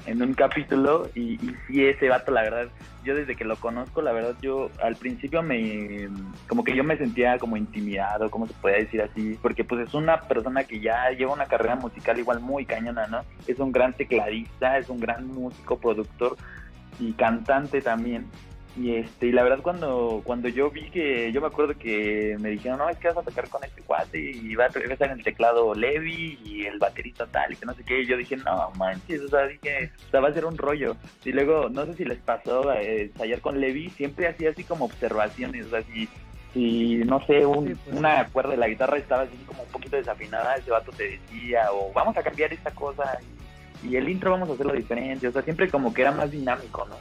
en 0.07 0.23
un 0.23 0.35
capítulo 0.35 1.09
y, 1.15 1.35
y 1.35 1.57
sí 1.67 1.85
ese 1.85 2.09
vato 2.09 2.31
la 2.31 2.43
verdad 2.43 2.69
yo 3.05 3.15
desde 3.15 3.37
que 3.37 3.45
lo 3.45 3.57
conozco 3.57 4.03
la 4.03 4.13
verdad 4.13 4.35
yo 4.43 4.71
al 4.83 4.97
principio 4.97 5.43
me 5.43 6.09
como 6.49 6.65
que 6.65 6.77
yo 6.77 6.85
me 6.85 6.97
sentía 6.97 7.39
como 7.39 7.57
intimidado 7.57 8.31
como 8.31 8.47
se 8.47 8.55
puede 8.55 8.81
decir 8.81 9.03
así 9.03 9.39
porque 9.41 9.65
pues 9.65 9.89
es 9.89 9.95
una 9.95 10.21
persona 10.21 10.65
que 10.65 10.81
ya 10.81 11.11
lleva 11.11 11.33
una 11.33 11.47
carrera 11.47 11.77
musical 11.77 12.19
igual 12.19 12.41
muy 12.41 12.67
cañona 12.67 13.07
no 13.07 13.23
es 13.47 13.59
un 13.59 13.73
gran 13.73 13.95
tecladista 13.95 14.79
es 14.79 14.89
un 14.89 15.01
gran 15.01 15.27
músico 15.27 15.79
productor 15.79 16.37
y 16.99 17.13
cantante 17.13 17.81
también. 17.81 18.27
Y 18.77 18.97
este, 18.97 19.29
y 19.29 19.33
la 19.33 19.45
verdad 19.45 19.61
cuando, 19.63 20.21
cuando 20.25 20.49
yo 20.49 20.69
vi 20.71 20.91
que, 20.91 21.31
yo 21.33 21.41
me 21.41 21.47
acuerdo 21.47 21.75
que 21.79 22.37
me 22.41 22.51
dijeron, 22.51 22.79
no, 22.79 22.89
es 22.89 22.99
que 22.99 23.07
vas 23.07 23.19
a 23.19 23.23
tocar 23.23 23.49
con 23.49 23.63
este 23.63 23.83
cuate 23.83 24.19
y 24.19 24.55
va 24.57 24.65
a 24.65 24.67
estar 24.67 25.11
en 25.11 25.19
el 25.19 25.23
teclado 25.23 25.75
Levi 25.75 26.41
y 26.45 26.67
el 26.67 26.79
baterista 26.81 27.27
tal 27.27 27.53
y 27.53 27.57
que 27.57 27.67
no 27.67 27.75
sé 27.75 27.85
qué, 27.85 28.03
y 28.03 28.07
yo 28.07 28.17
dije, 28.17 28.37
no 28.37 28.73
manches, 28.77 29.21
o 29.21 29.29
sea, 29.29 29.47
dije, 29.47 29.93
o 30.09 30.11
sea, 30.11 30.21
va 30.21 30.29
a 30.29 30.35
ser 30.35 30.45
un 30.45 30.59
rollo. 30.59 30.97
Y 31.25 31.31
luego, 31.31 31.69
no 31.69 31.87
sé 31.87 31.95
si 31.95 32.05
les 32.05 32.19
pasó 32.19 32.73
eh, 32.73 33.03
ensayar 33.03 33.41
con 33.41 33.61
Levi, 33.61 33.91
siempre 33.91 34.27
hacía 34.27 34.51
así 34.51 34.65
como 34.65 34.87
observaciones, 34.87 35.67
o 35.67 35.71
sea, 35.71 35.83
si, 35.83 36.09
si 36.53 36.97
no 37.05 37.25
sé, 37.27 37.47
un, 37.47 37.67
pues. 37.67 37.97
una 37.97 38.27
cuerda 38.27 38.51
de 38.51 38.57
la 38.57 38.69
guitarra 38.69 38.97
estaba 38.99 39.23
así 39.23 39.37
como 39.47 39.63
un 39.63 39.69
poquito 39.69 39.95
desafinada, 39.97 40.57
ese 40.57 40.73
vato 40.73 40.91
te 40.91 41.11
decía, 41.11 41.69
o 41.73 41.93
vamos 41.93 42.17
a 42.17 42.25
cambiar 42.25 42.53
esta 42.53 42.73
cosa, 42.73 43.21
y 43.85 43.97
el 43.97 44.09
intro 44.09 44.31
vamos 44.31 44.49
a 44.49 44.53
hacerlo 44.55 44.73
diferente, 44.73 45.29
o 45.29 45.33
sea, 45.33 45.43
siempre 45.43 45.69
como 45.69 45.93
que 45.93 46.03
era 46.03 46.13
más 46.13 46.31
dinámico, 46.31 46.87
¿no? 46.89 46.97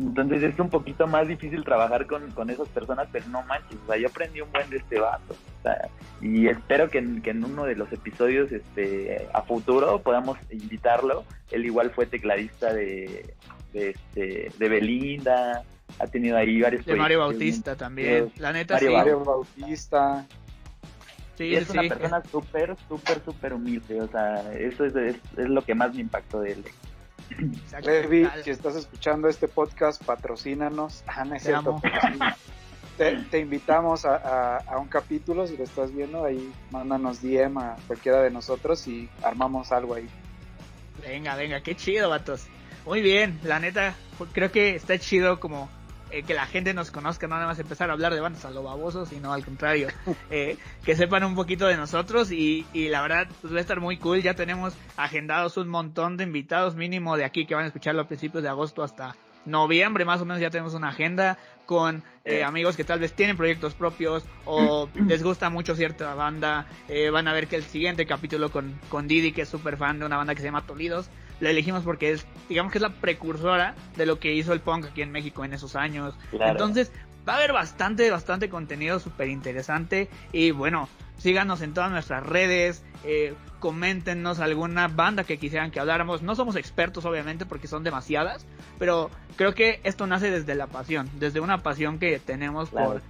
Entonces 0.00 0.42
es 0.42 0.58
un 0.58 0.70
poquito 0.70 1.06
más 1.06 1.28
difícil 1.28 1.64
trabajar 1.64 2.06
con, 2.06 2.30
con 2.30 2.48
esas 2.48 2.66
personas, 2.68 3.08
pero 3.12 3.26
no 3.28 3.42
manches, 3.42 3.78
o 3.84 3.86
sea, 3.86 3.98
yo 3.98 4.08
aprendí 4.08 4.40
un 4.40 4.50
buen 4.50 4.68
de 4.70 4.78
este 4.78 4.98
vato, 4.98 5.34
o 5.34 5.62
sea, 5.62 5.88
y 6.20 6.46
espero 6.48 6.88
que 6.88 6.98
en, 6.98 7.20
que 7.20 7.30
en 7.30 7.44
uno 7.44 7.64
de 7.64 7.76
los 7.76 7.92
episodios 7.92 8.50
este, 8.52 9.28
a 9.34 9.42
futuro 9.42 10.00
podamos 10.00 10.38
invitarlo, 10.50 11.24
él 11.50 11.66
igual 11.66 11.90
fue 11.90 12.06
tecladista 12.06 12.72
de, 12.72 13.34
de, 13.72 13.90
este, 13.90 14.50
de 14.58 14.68
Belinda, 14.68 15.62
ha 15.98 16.06
tenido 16.06 16.38
ahí 16.38 16.62
varios... 16.62 16.86
De 16.86 16.94
Mario 16.94 17.18
Bautista 17.18 17.76
también, 17.76 18.32
la 18.38 18.52
neta 18.52 18.74
Mario, 18.74 18.88
sí. 18.88 18.96
Mario 18.96 19.24
Bautista, 19.24 20.26
Sí, 21.42 21.56
es 21.56 21.70
una 21.70 21.82
persona 21.82 22.22
súper, 22.30 22.76
súper, 22.88 23.24
súper 23.24 23.54
humilde. 23.54 24.00
O 24.00 24.08
sea, 24.08 24.52
eso 24.52 24.84
es, 24.84 24.94
es, 24.94 25.16
lo 25.36 25.62
que 25.64 25.74
más 25.74 25.94
me 25.94 26.02
impactó 26.02 26.40
de 26.40 26.52
él. 26.52 26.64
Levi, 27.84 28.28
si 28.44 28.50
estás 28.50 28.76
escuchando 28.76 29.28
este 29.28 29.48
podcast, 29.48 30.02
patrocínanos. 30.04 31.02
Ah, 31.06 31.24
no 31.24 31.34
es 31.34 31.42
cierto, 31.42 31.80
te, 32.96 33.38
invitamos 33.40 34.04
a, 34.04 34.58
a, 34.58 34.78
un 34.78 34.86
capítulo, 34.86 35.46
si 35.46 35.56
lo 35.56 35.64
estás 35.64 35.92
viendo, 35.92 36.24
ahí 36.24 36.52
mándanos 36.70 37.22
DM 37.22 37.58
a 37.58 37.76
cualquiera 37.86 38.22
de 38.22 38.30
nosotros 38.30 38.86
y 38.86 39.08
armamos 39.22 39.72
algo 39.72 39.94
ahí. 39.94 40.08
Venga, 41.00 41.34
venga, 41.34 41.60
qué 41.62 41.74
chido, 41.74 42.10
vatos. 42.10 42.46
Muy 42.84 43.00
bien, 43.00 43.40
la 43.42 43.58
neta, 43.58 43.94
creo 44.32 44.52
que 44.52 44.76
está 44.76 44.98
chido 44.98 45.40
como 45.40 45.68
eh, 46.12 46.22
que 46.22 46.34
la 46.34 46.46
gente 46.46 46.74
nos 46.74 46.90
conozca, 46.90 47.26
no 47.26 47.34
nada 47.34 47.46
más 47.46 47.58
empezar 47.58 47.90
a 47.90 47.94
hablar 47.94 48.14
de 48.14 48.20
bandas 48.20 48.44
a 48.44 48.50
lo 48.50 48.62
baboso, 48.62 49.06
sino 49.06 49.32
al 49.32 49.44
contrario, 49.44 49.88
eh, 50.30 50.56
que 50.84 50.94
sepan 50.94 51.24
un 51.24 51.34
poquito 51.34 51.66
de 51.66 51.76
nosotros 51.76 52.30
y, 52.30 52.66
y 52.72 52.88
la 52.88 53.02
verdad 53.02 53.28
pues 53.40 53.52
va 53.52 53.58
a 53.58 53.60
estar 53.60 53.80
muy 53.80 53.96
cool, 53.96 54.22
ya 54.22 54.34
tenemos 54.34 54.74
agendados 54.96 55.56
un 55.56 55.68
montón 55.68 56.16
de 56.16 56.24
invitados 56.24 56.76
mínimo 56.76 57.16
de 57.16 57.24
aquí 57.24 57.46
que 57.46 57.54
van 57.54 57.64
a 57.64 57.68
escucharlo 57.68 58.02
a 58.02 58.06
principios 58.06 58.42
de 58.42 58.48
agosto 58.48 58.82
hasta 58.82 59.16
noviembre 59.44 60.04
más 60.04 60.20
o 60.20 60.24
menos 60.24 60.40
ya 60.40 60.50
tenemos 60.50 60.74
una 60.74 60.90
agenda 60.90 61.36
con 61.66 62.02
eh, 62.24 62.44
amigos 62.44 62.76
que 62.76 62.84
tal 62.84 63.00
vez 63.00 63.12
tienen 63.14 63.36
proyectos 63.36 63.74
propios 63.74 64.24
o 64.44 64.88
les 65.06 65.22
gusta 65.22 65.50
mucho 65.50 65.74
cierta 65.74 66.14
banda. 66.14 66.66
Eh, 66.88 67.10
van 67.10 67.28
a 67.28 67.32
ver 67.32 67.46
que 67.46 67.56
el 67.56 67.64
siguiente 67.64 68.06
capítulo 68.06 68.50
con, 68.50 68.78
con 68.88 69.08
Didi, 69.08 69.32
que 69.32 69.42
es 69.42 69.48
súper 69.48 69.76
fan 69.76 69.98
de 69.98 70.06
una 70.06 70.16
banda 70.16 70.34
que 70.34 70.40
se 70.40 70.46
llama 70.46 70.66
Tolidos, 70.66 71.08
la 71.42 71.50
elegimos 71.50 71.82
porque 71.82 72.12
es, 72.12 72.24
digamos 72.48 72.70
que 72.70 72.78
es 72.78 72.82
la 72.82 72.94
precursora 72.94 73.74
de 73.96 74.06
lo 74.06 74.20
que 74.20 74.32
hizo 74.32 74.52
el 74.52 74.60
punk 74.60 74.86
aquí 74.86 75.02
en 75.02 75.10
México 75.10 75.44
en 75.44 75.52
esos 75.52 75.74
años. 75.74 76.14
Entonces, 76.32 76.92
va 77.28 77.34
a 77.34 77.36
haber 77.36 77.52
bastante, 77.52 78.08
bastante 78.12 78.48
contenido 78.48 79.00
súper 79.00 79.28
interesante. 79.28 80.08
Y 80.32 80.52
bueno, 80.52 80.88
síganos 81.18 81.60
en 81.60 81.74
todas 81.74 81.90
nuestras 81.90 82.24
redes. 82.24 82.84
Eh, 83.04 83.34
coméntenos 83.58 84.38
alguna 84.38 84.86
banda 84.86 85.24
que 85.24 85.36
quisieran 85.36 85.72
que 85.72 85.80
habláramos. 85.80 86.22
No 86.22 86.36
somos 86.36 86.54
expertos, 86.54 87.04
obviamente, 87.06 87.44
porque 87.44 87.66
son 87.66 87.82
demasiadas. 87.82 88.46
Pero 88.78 89.10
creo 89.34 89.52
que 89.52 89.80
esto 89.82 90.06
nace 90.06 90.30
desde 90.30 90.54
la 90.54 90.68
pasión. 90.68 91.10
Desde 91.18 91.40
una 91.40 91.58
pasión 91.58 91.98
que 91.98 92.20
tenemos 92.20 92.70
por, 92.70 93.02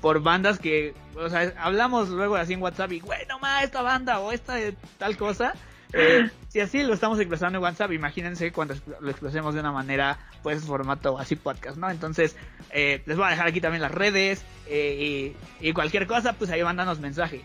por 0.00 0.20
bandas 0.20 0.58
que, 0.58 0.94
o 1.14 1.28
sea, 1.28 1.52
hablamos 1.58 2.08
luego 2.08 2.34
así 2.34 2.54
en 2.54 2.62
WhatsApp 2.62 2.90
y, 2.90 2.98
güey, 2.98 3.24
no 3.28 3.38
más, 3.38 3.62
esta 3.62 3.82
banda 3.82 4.18
o 4.18 4.32
esta 4.32 4.56
tal 4.98 5.16
cosa. 5.16 5.54
Eh, 5.92 6.30
si 6.48 6.60
así 6.60 6.82
lo 6.82 6.94
estamos 6.94 7.18
expresando 7.18 7.58
en 7.58 7.64
WhatsApp, 7.64 7.92
imagínense 7.92 8.52
cuando 8.52 8.74
lo 9.00 9.10
expresemos 9.10 9.54
de 9.54 9.60
una 9.60 9.72
manera, 9.72 10.18
pues 10.42 10.64
formato 10.64 11.18
así 11.18 11.36
podcast, 11.36 11.76
¿no? 11.76 11.90
Entonces, 11.90 12.36
eh, 12.70 13.02
les 13.06 13.16
voy 13.16 13.26
a 13.26 13.30
dejar 13.30 13.46
aquí 13.46 13.60
también 13.60 13.82
las 13.82 13.92
redes 13.92 14.44
eh, 14.66 15.34
y, 15.60 15.72
cualquier 15.72 16.06
cosa, 16.06 16.34
pues 16.34 16.50
ahí 16.50 16.62
mándanos 16.62 17.00
mensaje. 17.00 17.42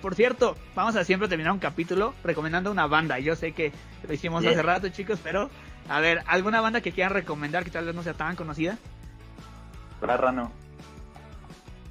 por 0.00 0.14
cierto, 0.14 0.56
vamos 0.74 0.96
a 0.96 1.04
siempre 1.04 1.28
terminar 1.28 1.52
un 1.52 1.58
capítulo 1.58 2.14
recomendando 2.24 2.70
una 2.70 2.86
banda. 2.86 3.18
Yo 3.18 3.36
sé 3.36 3.52
que 3.52 3.72
lo 4.06 4.14
hicimos 4.14 4.44
hace 4.44 4.62
rato, 4.62 4.88
chicos, 4.88 5.18
pero 5.22 5.50
a 5.88 6.00
ver, 6.00 6.22
¿alguna 6.26 6.60
banda 6.60 6.80
que 6.80 6.92
quieran 6.92 7.12
recomendar 7.12 7.64
que 7.64 7.70
tal 7.70 7.84
vez 7.84 7.94
no 7.94 8.02
sea 8.02 8.14
tan 8.14 8.36
conocida? 8.36 8.78
Rano. 10.00 10.52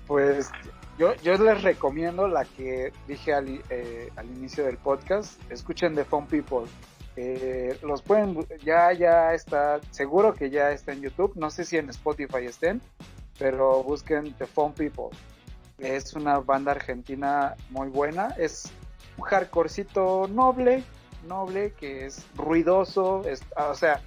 Pues 0.08 0.52
yo, 0.98 1.16
yo 1.16 1.34
les 1.34 1.64
recomiendo 1.64 2.28
la 2.28 2.46
que 2.46 2.92
dije 3.08 3.34
al, 3.34 3.62
eh, 3.70 4.12
al 4.16 4.28
inicio 4.28 4.64
del 4.66 4.78
podcast. 4.78 5.40
Escuchen 5.52 5.96
The 5.96 6.06
Phone 6.06 6.28
People. 6.28 6.70
Eh, 7.16 7.78
los 7.84 8.02
pueden, 8.02 8.38
ya, 8.64 8.92
ya 8.94 9.34
está, 9.34 9.80
seguro 9.92 10.34
que 10.34 10.50
ya 10.50 10.72
está 10.72 10.94
en 10.94 11.02
YouTube. 11.02 11.34
No 11.36 11.50
sé 11.50 11.66
si 11.66 11.78
en 11.78 11.90
Spotify 11.90 12.46
estén, 12.46 12.82
pero 13.40 13.84
busquen 13.84 14.34
The 14.34 14.46
Phone 14.46 14.74
People. 14.74 15.16
Es 15.78 16.14
una 16.14 16.40
banda 16.40 16.72
argentina 16.72 17.56
muy 17.70 17.90
buena. 17.90 18.36
Es 18.38 18.72
un 19.18 19.26
hardcorecito 19.26 20.28
noble, 20.28 20.84
noble, 21.28 21.74
que 21.74 22.06
es 22.06 22.26
ruidoso, 22.36 23.24
es, 23.26 23.42
o 23.56 23.76
sea, 23.76 24.02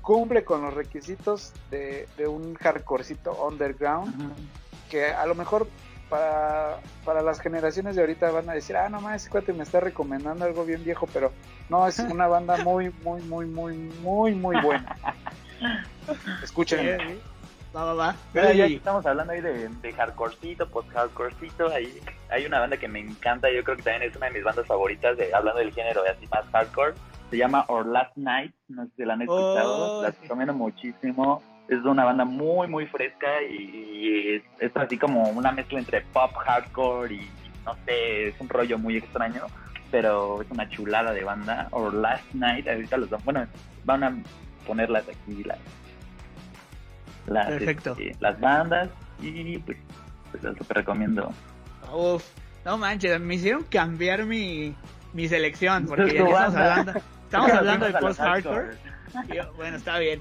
cumple 0.00 0.44
con 0.44 0.62
los 0.62 0.74
requisitos 0.74 1.52
de, 1.70 2.08
de 2.16 2.26
un 2.26 2.54
hardcorecito 2.54 3.32
underground. 3.46 4.34
Que 4.90 5.06
a 5.06 5.24
lo 5.24 5.34
mejor 5.34 5.66
para, 6.12 6.76
para 7.06 7.22
las 7.22 7.40
generaciones 7.40 7.96
de 7.96 8.02
ahorita 8.02 8.30
van 8.30 8.50
a 8.50 8.52
decir, 8.52 8.76
ah, 8.76 8.90
no 8.90 9.00
más, 9.00 9.22
ese 9.22 9.30
cuate 9.30 9.54
me 9.54 9.62
está 9.62 9.80
recomendando 9.80 10.44
algo 10.44 10.62
bien 10.66 10.84
viejo, 10.84 11.08
pero 11.10 11.32
no, 11.70 11.86
es 11.88 11.98
una 12.10 12.26
banda 12.26 12.58
muy, 12.58 12.90
muy, 13.02 13.22
muy, 13.22 13.46
muy, 13.46 13.76
muy, 14.02 14.34
muy 14.34 14.60
buena. 14.60 14.94
Escuchen. 16.42 16.98
Va, 17.74 17.84
va, 17.84 17.94
va. 17.94 18.16
ya 18.34 18.66
estamos 18.66 19.06
hablando 19.06 19.32
ahí 19.32 19.40
de, 19.40 19.70
de 19.70 19.92
hardcorecito, 19.94 20.68
post-hardcorecito. 20.68 21.68
Ahí 21.68 21.98
hay 22.28 22.44
una 22.44 22.60
banda 22.60 22.76
que 22.76 22.88
me 22.88 23.00
encanta, 23.00 23.50
yo 23.50 23.64
creo 23.64 23.78
que 23.78 23.82
también 23.82 24.10
es 24.10 24.14
una 24.14 24.26
de 24.26 24.32
mis 24.32 24.44
bandas 24.44 24.66
favoritas, 24.66 25.16
de, 25.16 25.32
hablando 25.32 25.60
del 25.60 25.72
género 25.72 26.02
de 26.02 26.10
así 26.10 26.26
más 26.26 26.44
hardcore. 26.52 26.92
Se 27.30 27.38
llama 27.38 27.64
Our 27.68 27.86
Last 27.86 28.14
Night, 28.18 28.54
no 28.68 28.84
sé 28.84 28.90
si 28.98 29.04
la 29.06 29.14
han 29.14 29.22
escuchado, 29.22 30.00
oh, 30.00 30.02
la 30.02 30.10
recomiendo 30.10 30.52
muchísimo 30.52 31.42
es 31.74 31.84
una 31.84 32.04
banda 32.04 32.24
muy, 32.24 32.68
muy 32.68 32.86
fresca 32.86 33.42
y, 33.42 34.42
es, 34.58 34.76
así 34.76 34.98
como 34.98 35.30
una 35.30 35.52
mezcla 35.52 35.78
entre 35.78 36.00
pop, 36.00 36.32
hardcore 36.34 37.14
y 37.14 37.30
no 37.64 37.76
sé, 37.86 38.28
es 38.28 38.34
un 38.40 38.48
rollo 38.48 38.78
muy 38.78 38.96
extraño, 38.96 39.46
pero 39.90 40.42
es 40.42 40.50
una 40.50 40.68
chulada 40.68 41.12
de 41.12 41.24
banda. 41.24 41.68
Or 41.70 41.94
Last 41.94 42.32
Night, 42.34 42.68
ahorita 42.68 42.96
los 42.96 43.10
bueno, 43.24 43.46
van 43.84 44.04
a 44.04 44.16
ponerlas 44.66 45.04
aquí 45.08 45.44
las, 45.44 45.58
las, 47.26 47.62
este, 47.62 48.16
las 48.20 48.40
bandas 48.40 48.88
y 49.20 49.58
pues, 49.58 49.78
pues 50.30 50.42
las 50.42 50.68
recomiendo. 50.68 51.32
Uf, 51.92 52.24
no 52.64 52.78
manches, 52.78 53.20
me 53.20 53.36
hicieron 53.36 53.64
cambiar 53.64 54.24
mi, 54.24 54.74
mi 55.12 55.28
selección 55.28 55.86
porque 55.88 56.14
ya 56.14 56.24
estamos 56.24 56.54
hablando, 56.54 56.92
estamos 57.24 57.52
hablando 57.52 57.86
de 57.86 57.92
post-hardcore. 57.92 58.76
Bueno, 59.56 59.76
está 59.76 59.98
bien. 59.98 60.20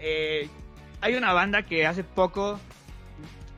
Eh, 0.00 0.48
hay 1.04 1.16
una 1.16 1.34
banda 1.34 1.62
que 1.62 1.86
hace 1.86 2.02
poco, 2.02 2.58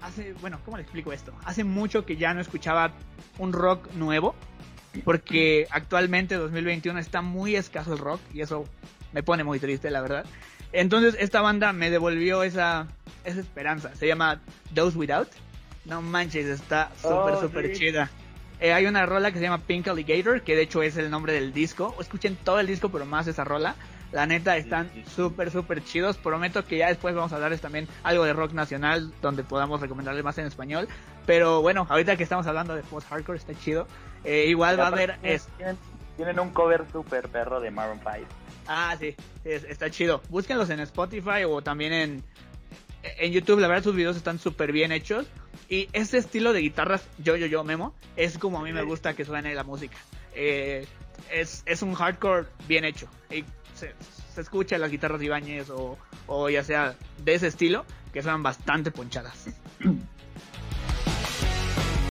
hace, 0.03 0.33
bueno, 0.41 0.59
¿cómo 0.65 0.79
le 0.79 0.83
explico 0.83 1.13
esto? 1.13 1.33
Hace 1.45 1.63
mucho 1.63 2.05
que 2.05 2.17
ya 2.17 2.35
no 2.35 2.41
escuchaba 2.41 2.91
un 3.39 3.53
rock 3.53 3.93
nuevo, 3.93 4.35
porque 5.05 5.69
actualmente 5.71 6.35
2021 6.35 6.99
está 6.99 7.23
muy 7.23 7.55
escaso 7.55 7.93
el 7.93 8.01
rock 8.01 8.21
y 8.35 8.41
eso 8.41 8.65
me 9.13 9.23
pone 9.23 9.45
muy 9.45 9.61
triste, 9.61 9.91
la 9.91 10.01
verdad. 10.01 10.27
Entonces 10.73 11.17
esta 11.21 11.41
banda 11.41 11.73
me 11.73 11.89
devolvió 11.89 12.43
esa, 12.43 12.89
esa 13.25 13.39
esperanza. 13.39 13.95
Se 13.95 14.09
llama 14.09 14.41
Those 14.75 14.99
Without. 14.99 15.29
No 15.85 16.03
manches, 16.03 16.47
está 16.47 16.91
súper, 16.97 17.35
oh, 17.35 17.41
súper 17.41 17.73
chida. 17.75 18.11
Eh, 18.59 18.73
hay 18.73 18.87
una 18.87 19.07
rola 19.07 19.31
que 19.31 19.39
se 19.39 19.45
llama 19.45 19.59
Pink 19.59 19.87
Alligator, 19.87 20.43
que 20.43 20.57
de 20.57 20.63
hecho 20.63 20.83
es 20.83 20.97
el 20.97 21.11
nombre 21.11 21.33
del 21.33 21.53
disco. 21.53 21.95
Escuchen 22.01 22.35
todo 22.35 22.59
el 22.59 22.67
disco, 22.67 22.89
pero 22.89 23.07
más 23.07 23.29
esa 23.29 23.45
rola. 23.45 23.77
La 24.17 24.25
neta 24.25 24.57
están 24.57 24.91
súper, 25.15 25.51
súper 25.51 25.85
chidos. 25.85 26.17
Prometo 26.17 26.65
que 26.65 26.79
ya 26.79 26.89
después 26.89 27.15
vamos 27.15 27.35
a 27.35 27.39
darles 27.39 27.61
también 27.61 27.87
algo 28.03 28.25
de 28.25 28.33
rock 28.33 28.53
nacional 28.53 29.13
donde 29.21 29.45
podamos 29.45 29.79
recomendarles 29.79 30.25
más 30.25 30.39
en 30.39 30.47
español. 30.47 30.89
Pero 31.27 31.61
bueno, 31.61 31.87
ahorita 31.91 32.17
que 32.17 32.23
estamos 32.23 32.47
hablando 32.47 32.75
de 32.75 32.83
post-hardcore 32.83 33.37
está 33.37 33.53
chido. 33.55 33.87
Eh, 34.25 34.47
igual 34.49 34.81
va 34.81 34.85
a 34.85 34.87
haber... 34.87 35.19
Es... 35.23 35.49
Tienen, 36.17 36.41
un 36.41 36.49
cover 36.49 36.87
súper 36.91 37.29
perro 37.29 37.61
de 37.61 37.71
Maroon 37.71 38.01
5. 38.01 38.27
Ah, 38.67 38.97
sí, 38.99 39.15
está 39.45 39.91
chido. 39.91 40.23
Búsquenlos 40.31 40.71
en 40.71 40.81
Spotify 40.81 41.45
o 41.47 41.61
también 41.61 41.93
en, 41.93 42.25
en 43.03 43.33
YouTube. 43.33 43.61
La 43.61 43.69
verdad 43.69 43.85
sus 43.85 43.95
videos 43.95 44.17
están 44.17 44.39
súper 44.39 44.73
bien 44.73 44.93
hechos. 44.93 45.27
Y 45.69 45.91
ese 45.93 46.17
estilo 46.17 46.55
de 46.55 46.61
guitarras, 46.61 47.07
yo, 47.19 47.37
yo, 47.37 47.45
yo, 47.45 47.65
Memo, 47.65 47.95
es 48.17 48.39
como 48.39 48.61
a 48.61 48.63
mí 48.63 48.73
me 48.73 48.83
gusta 48.83 49.13
que 49.13 49.27
suene 49.27 49.55
la 49.55 49.63
música. 49.63 49.99
Eh, 50.35 50.87
es, 51.31 51.63
es 51.67 51.83
un 51.83 51.93
hardcore 51.93 52.47
bien 52.67 52.87
hecho. 52.87 53.11
Y 53.31 53.45
se, 53.77 53.95
escucha 54.41 54.79
las 54.79 54.91
guitarras 54.91 55.23
Ibáñez 55.23 55.71
o, 55.71 55.99
o 56.27 56.51
ya 56.51 56.65
sea 56.65 56.95
de 57.23 57.35
ese 57.35 57.47
estilo, 57.49 57.85
que 58.13 58.23
son 58.23 58.43
bastante 58.43 58.91
ponchadas. 58.91 59.47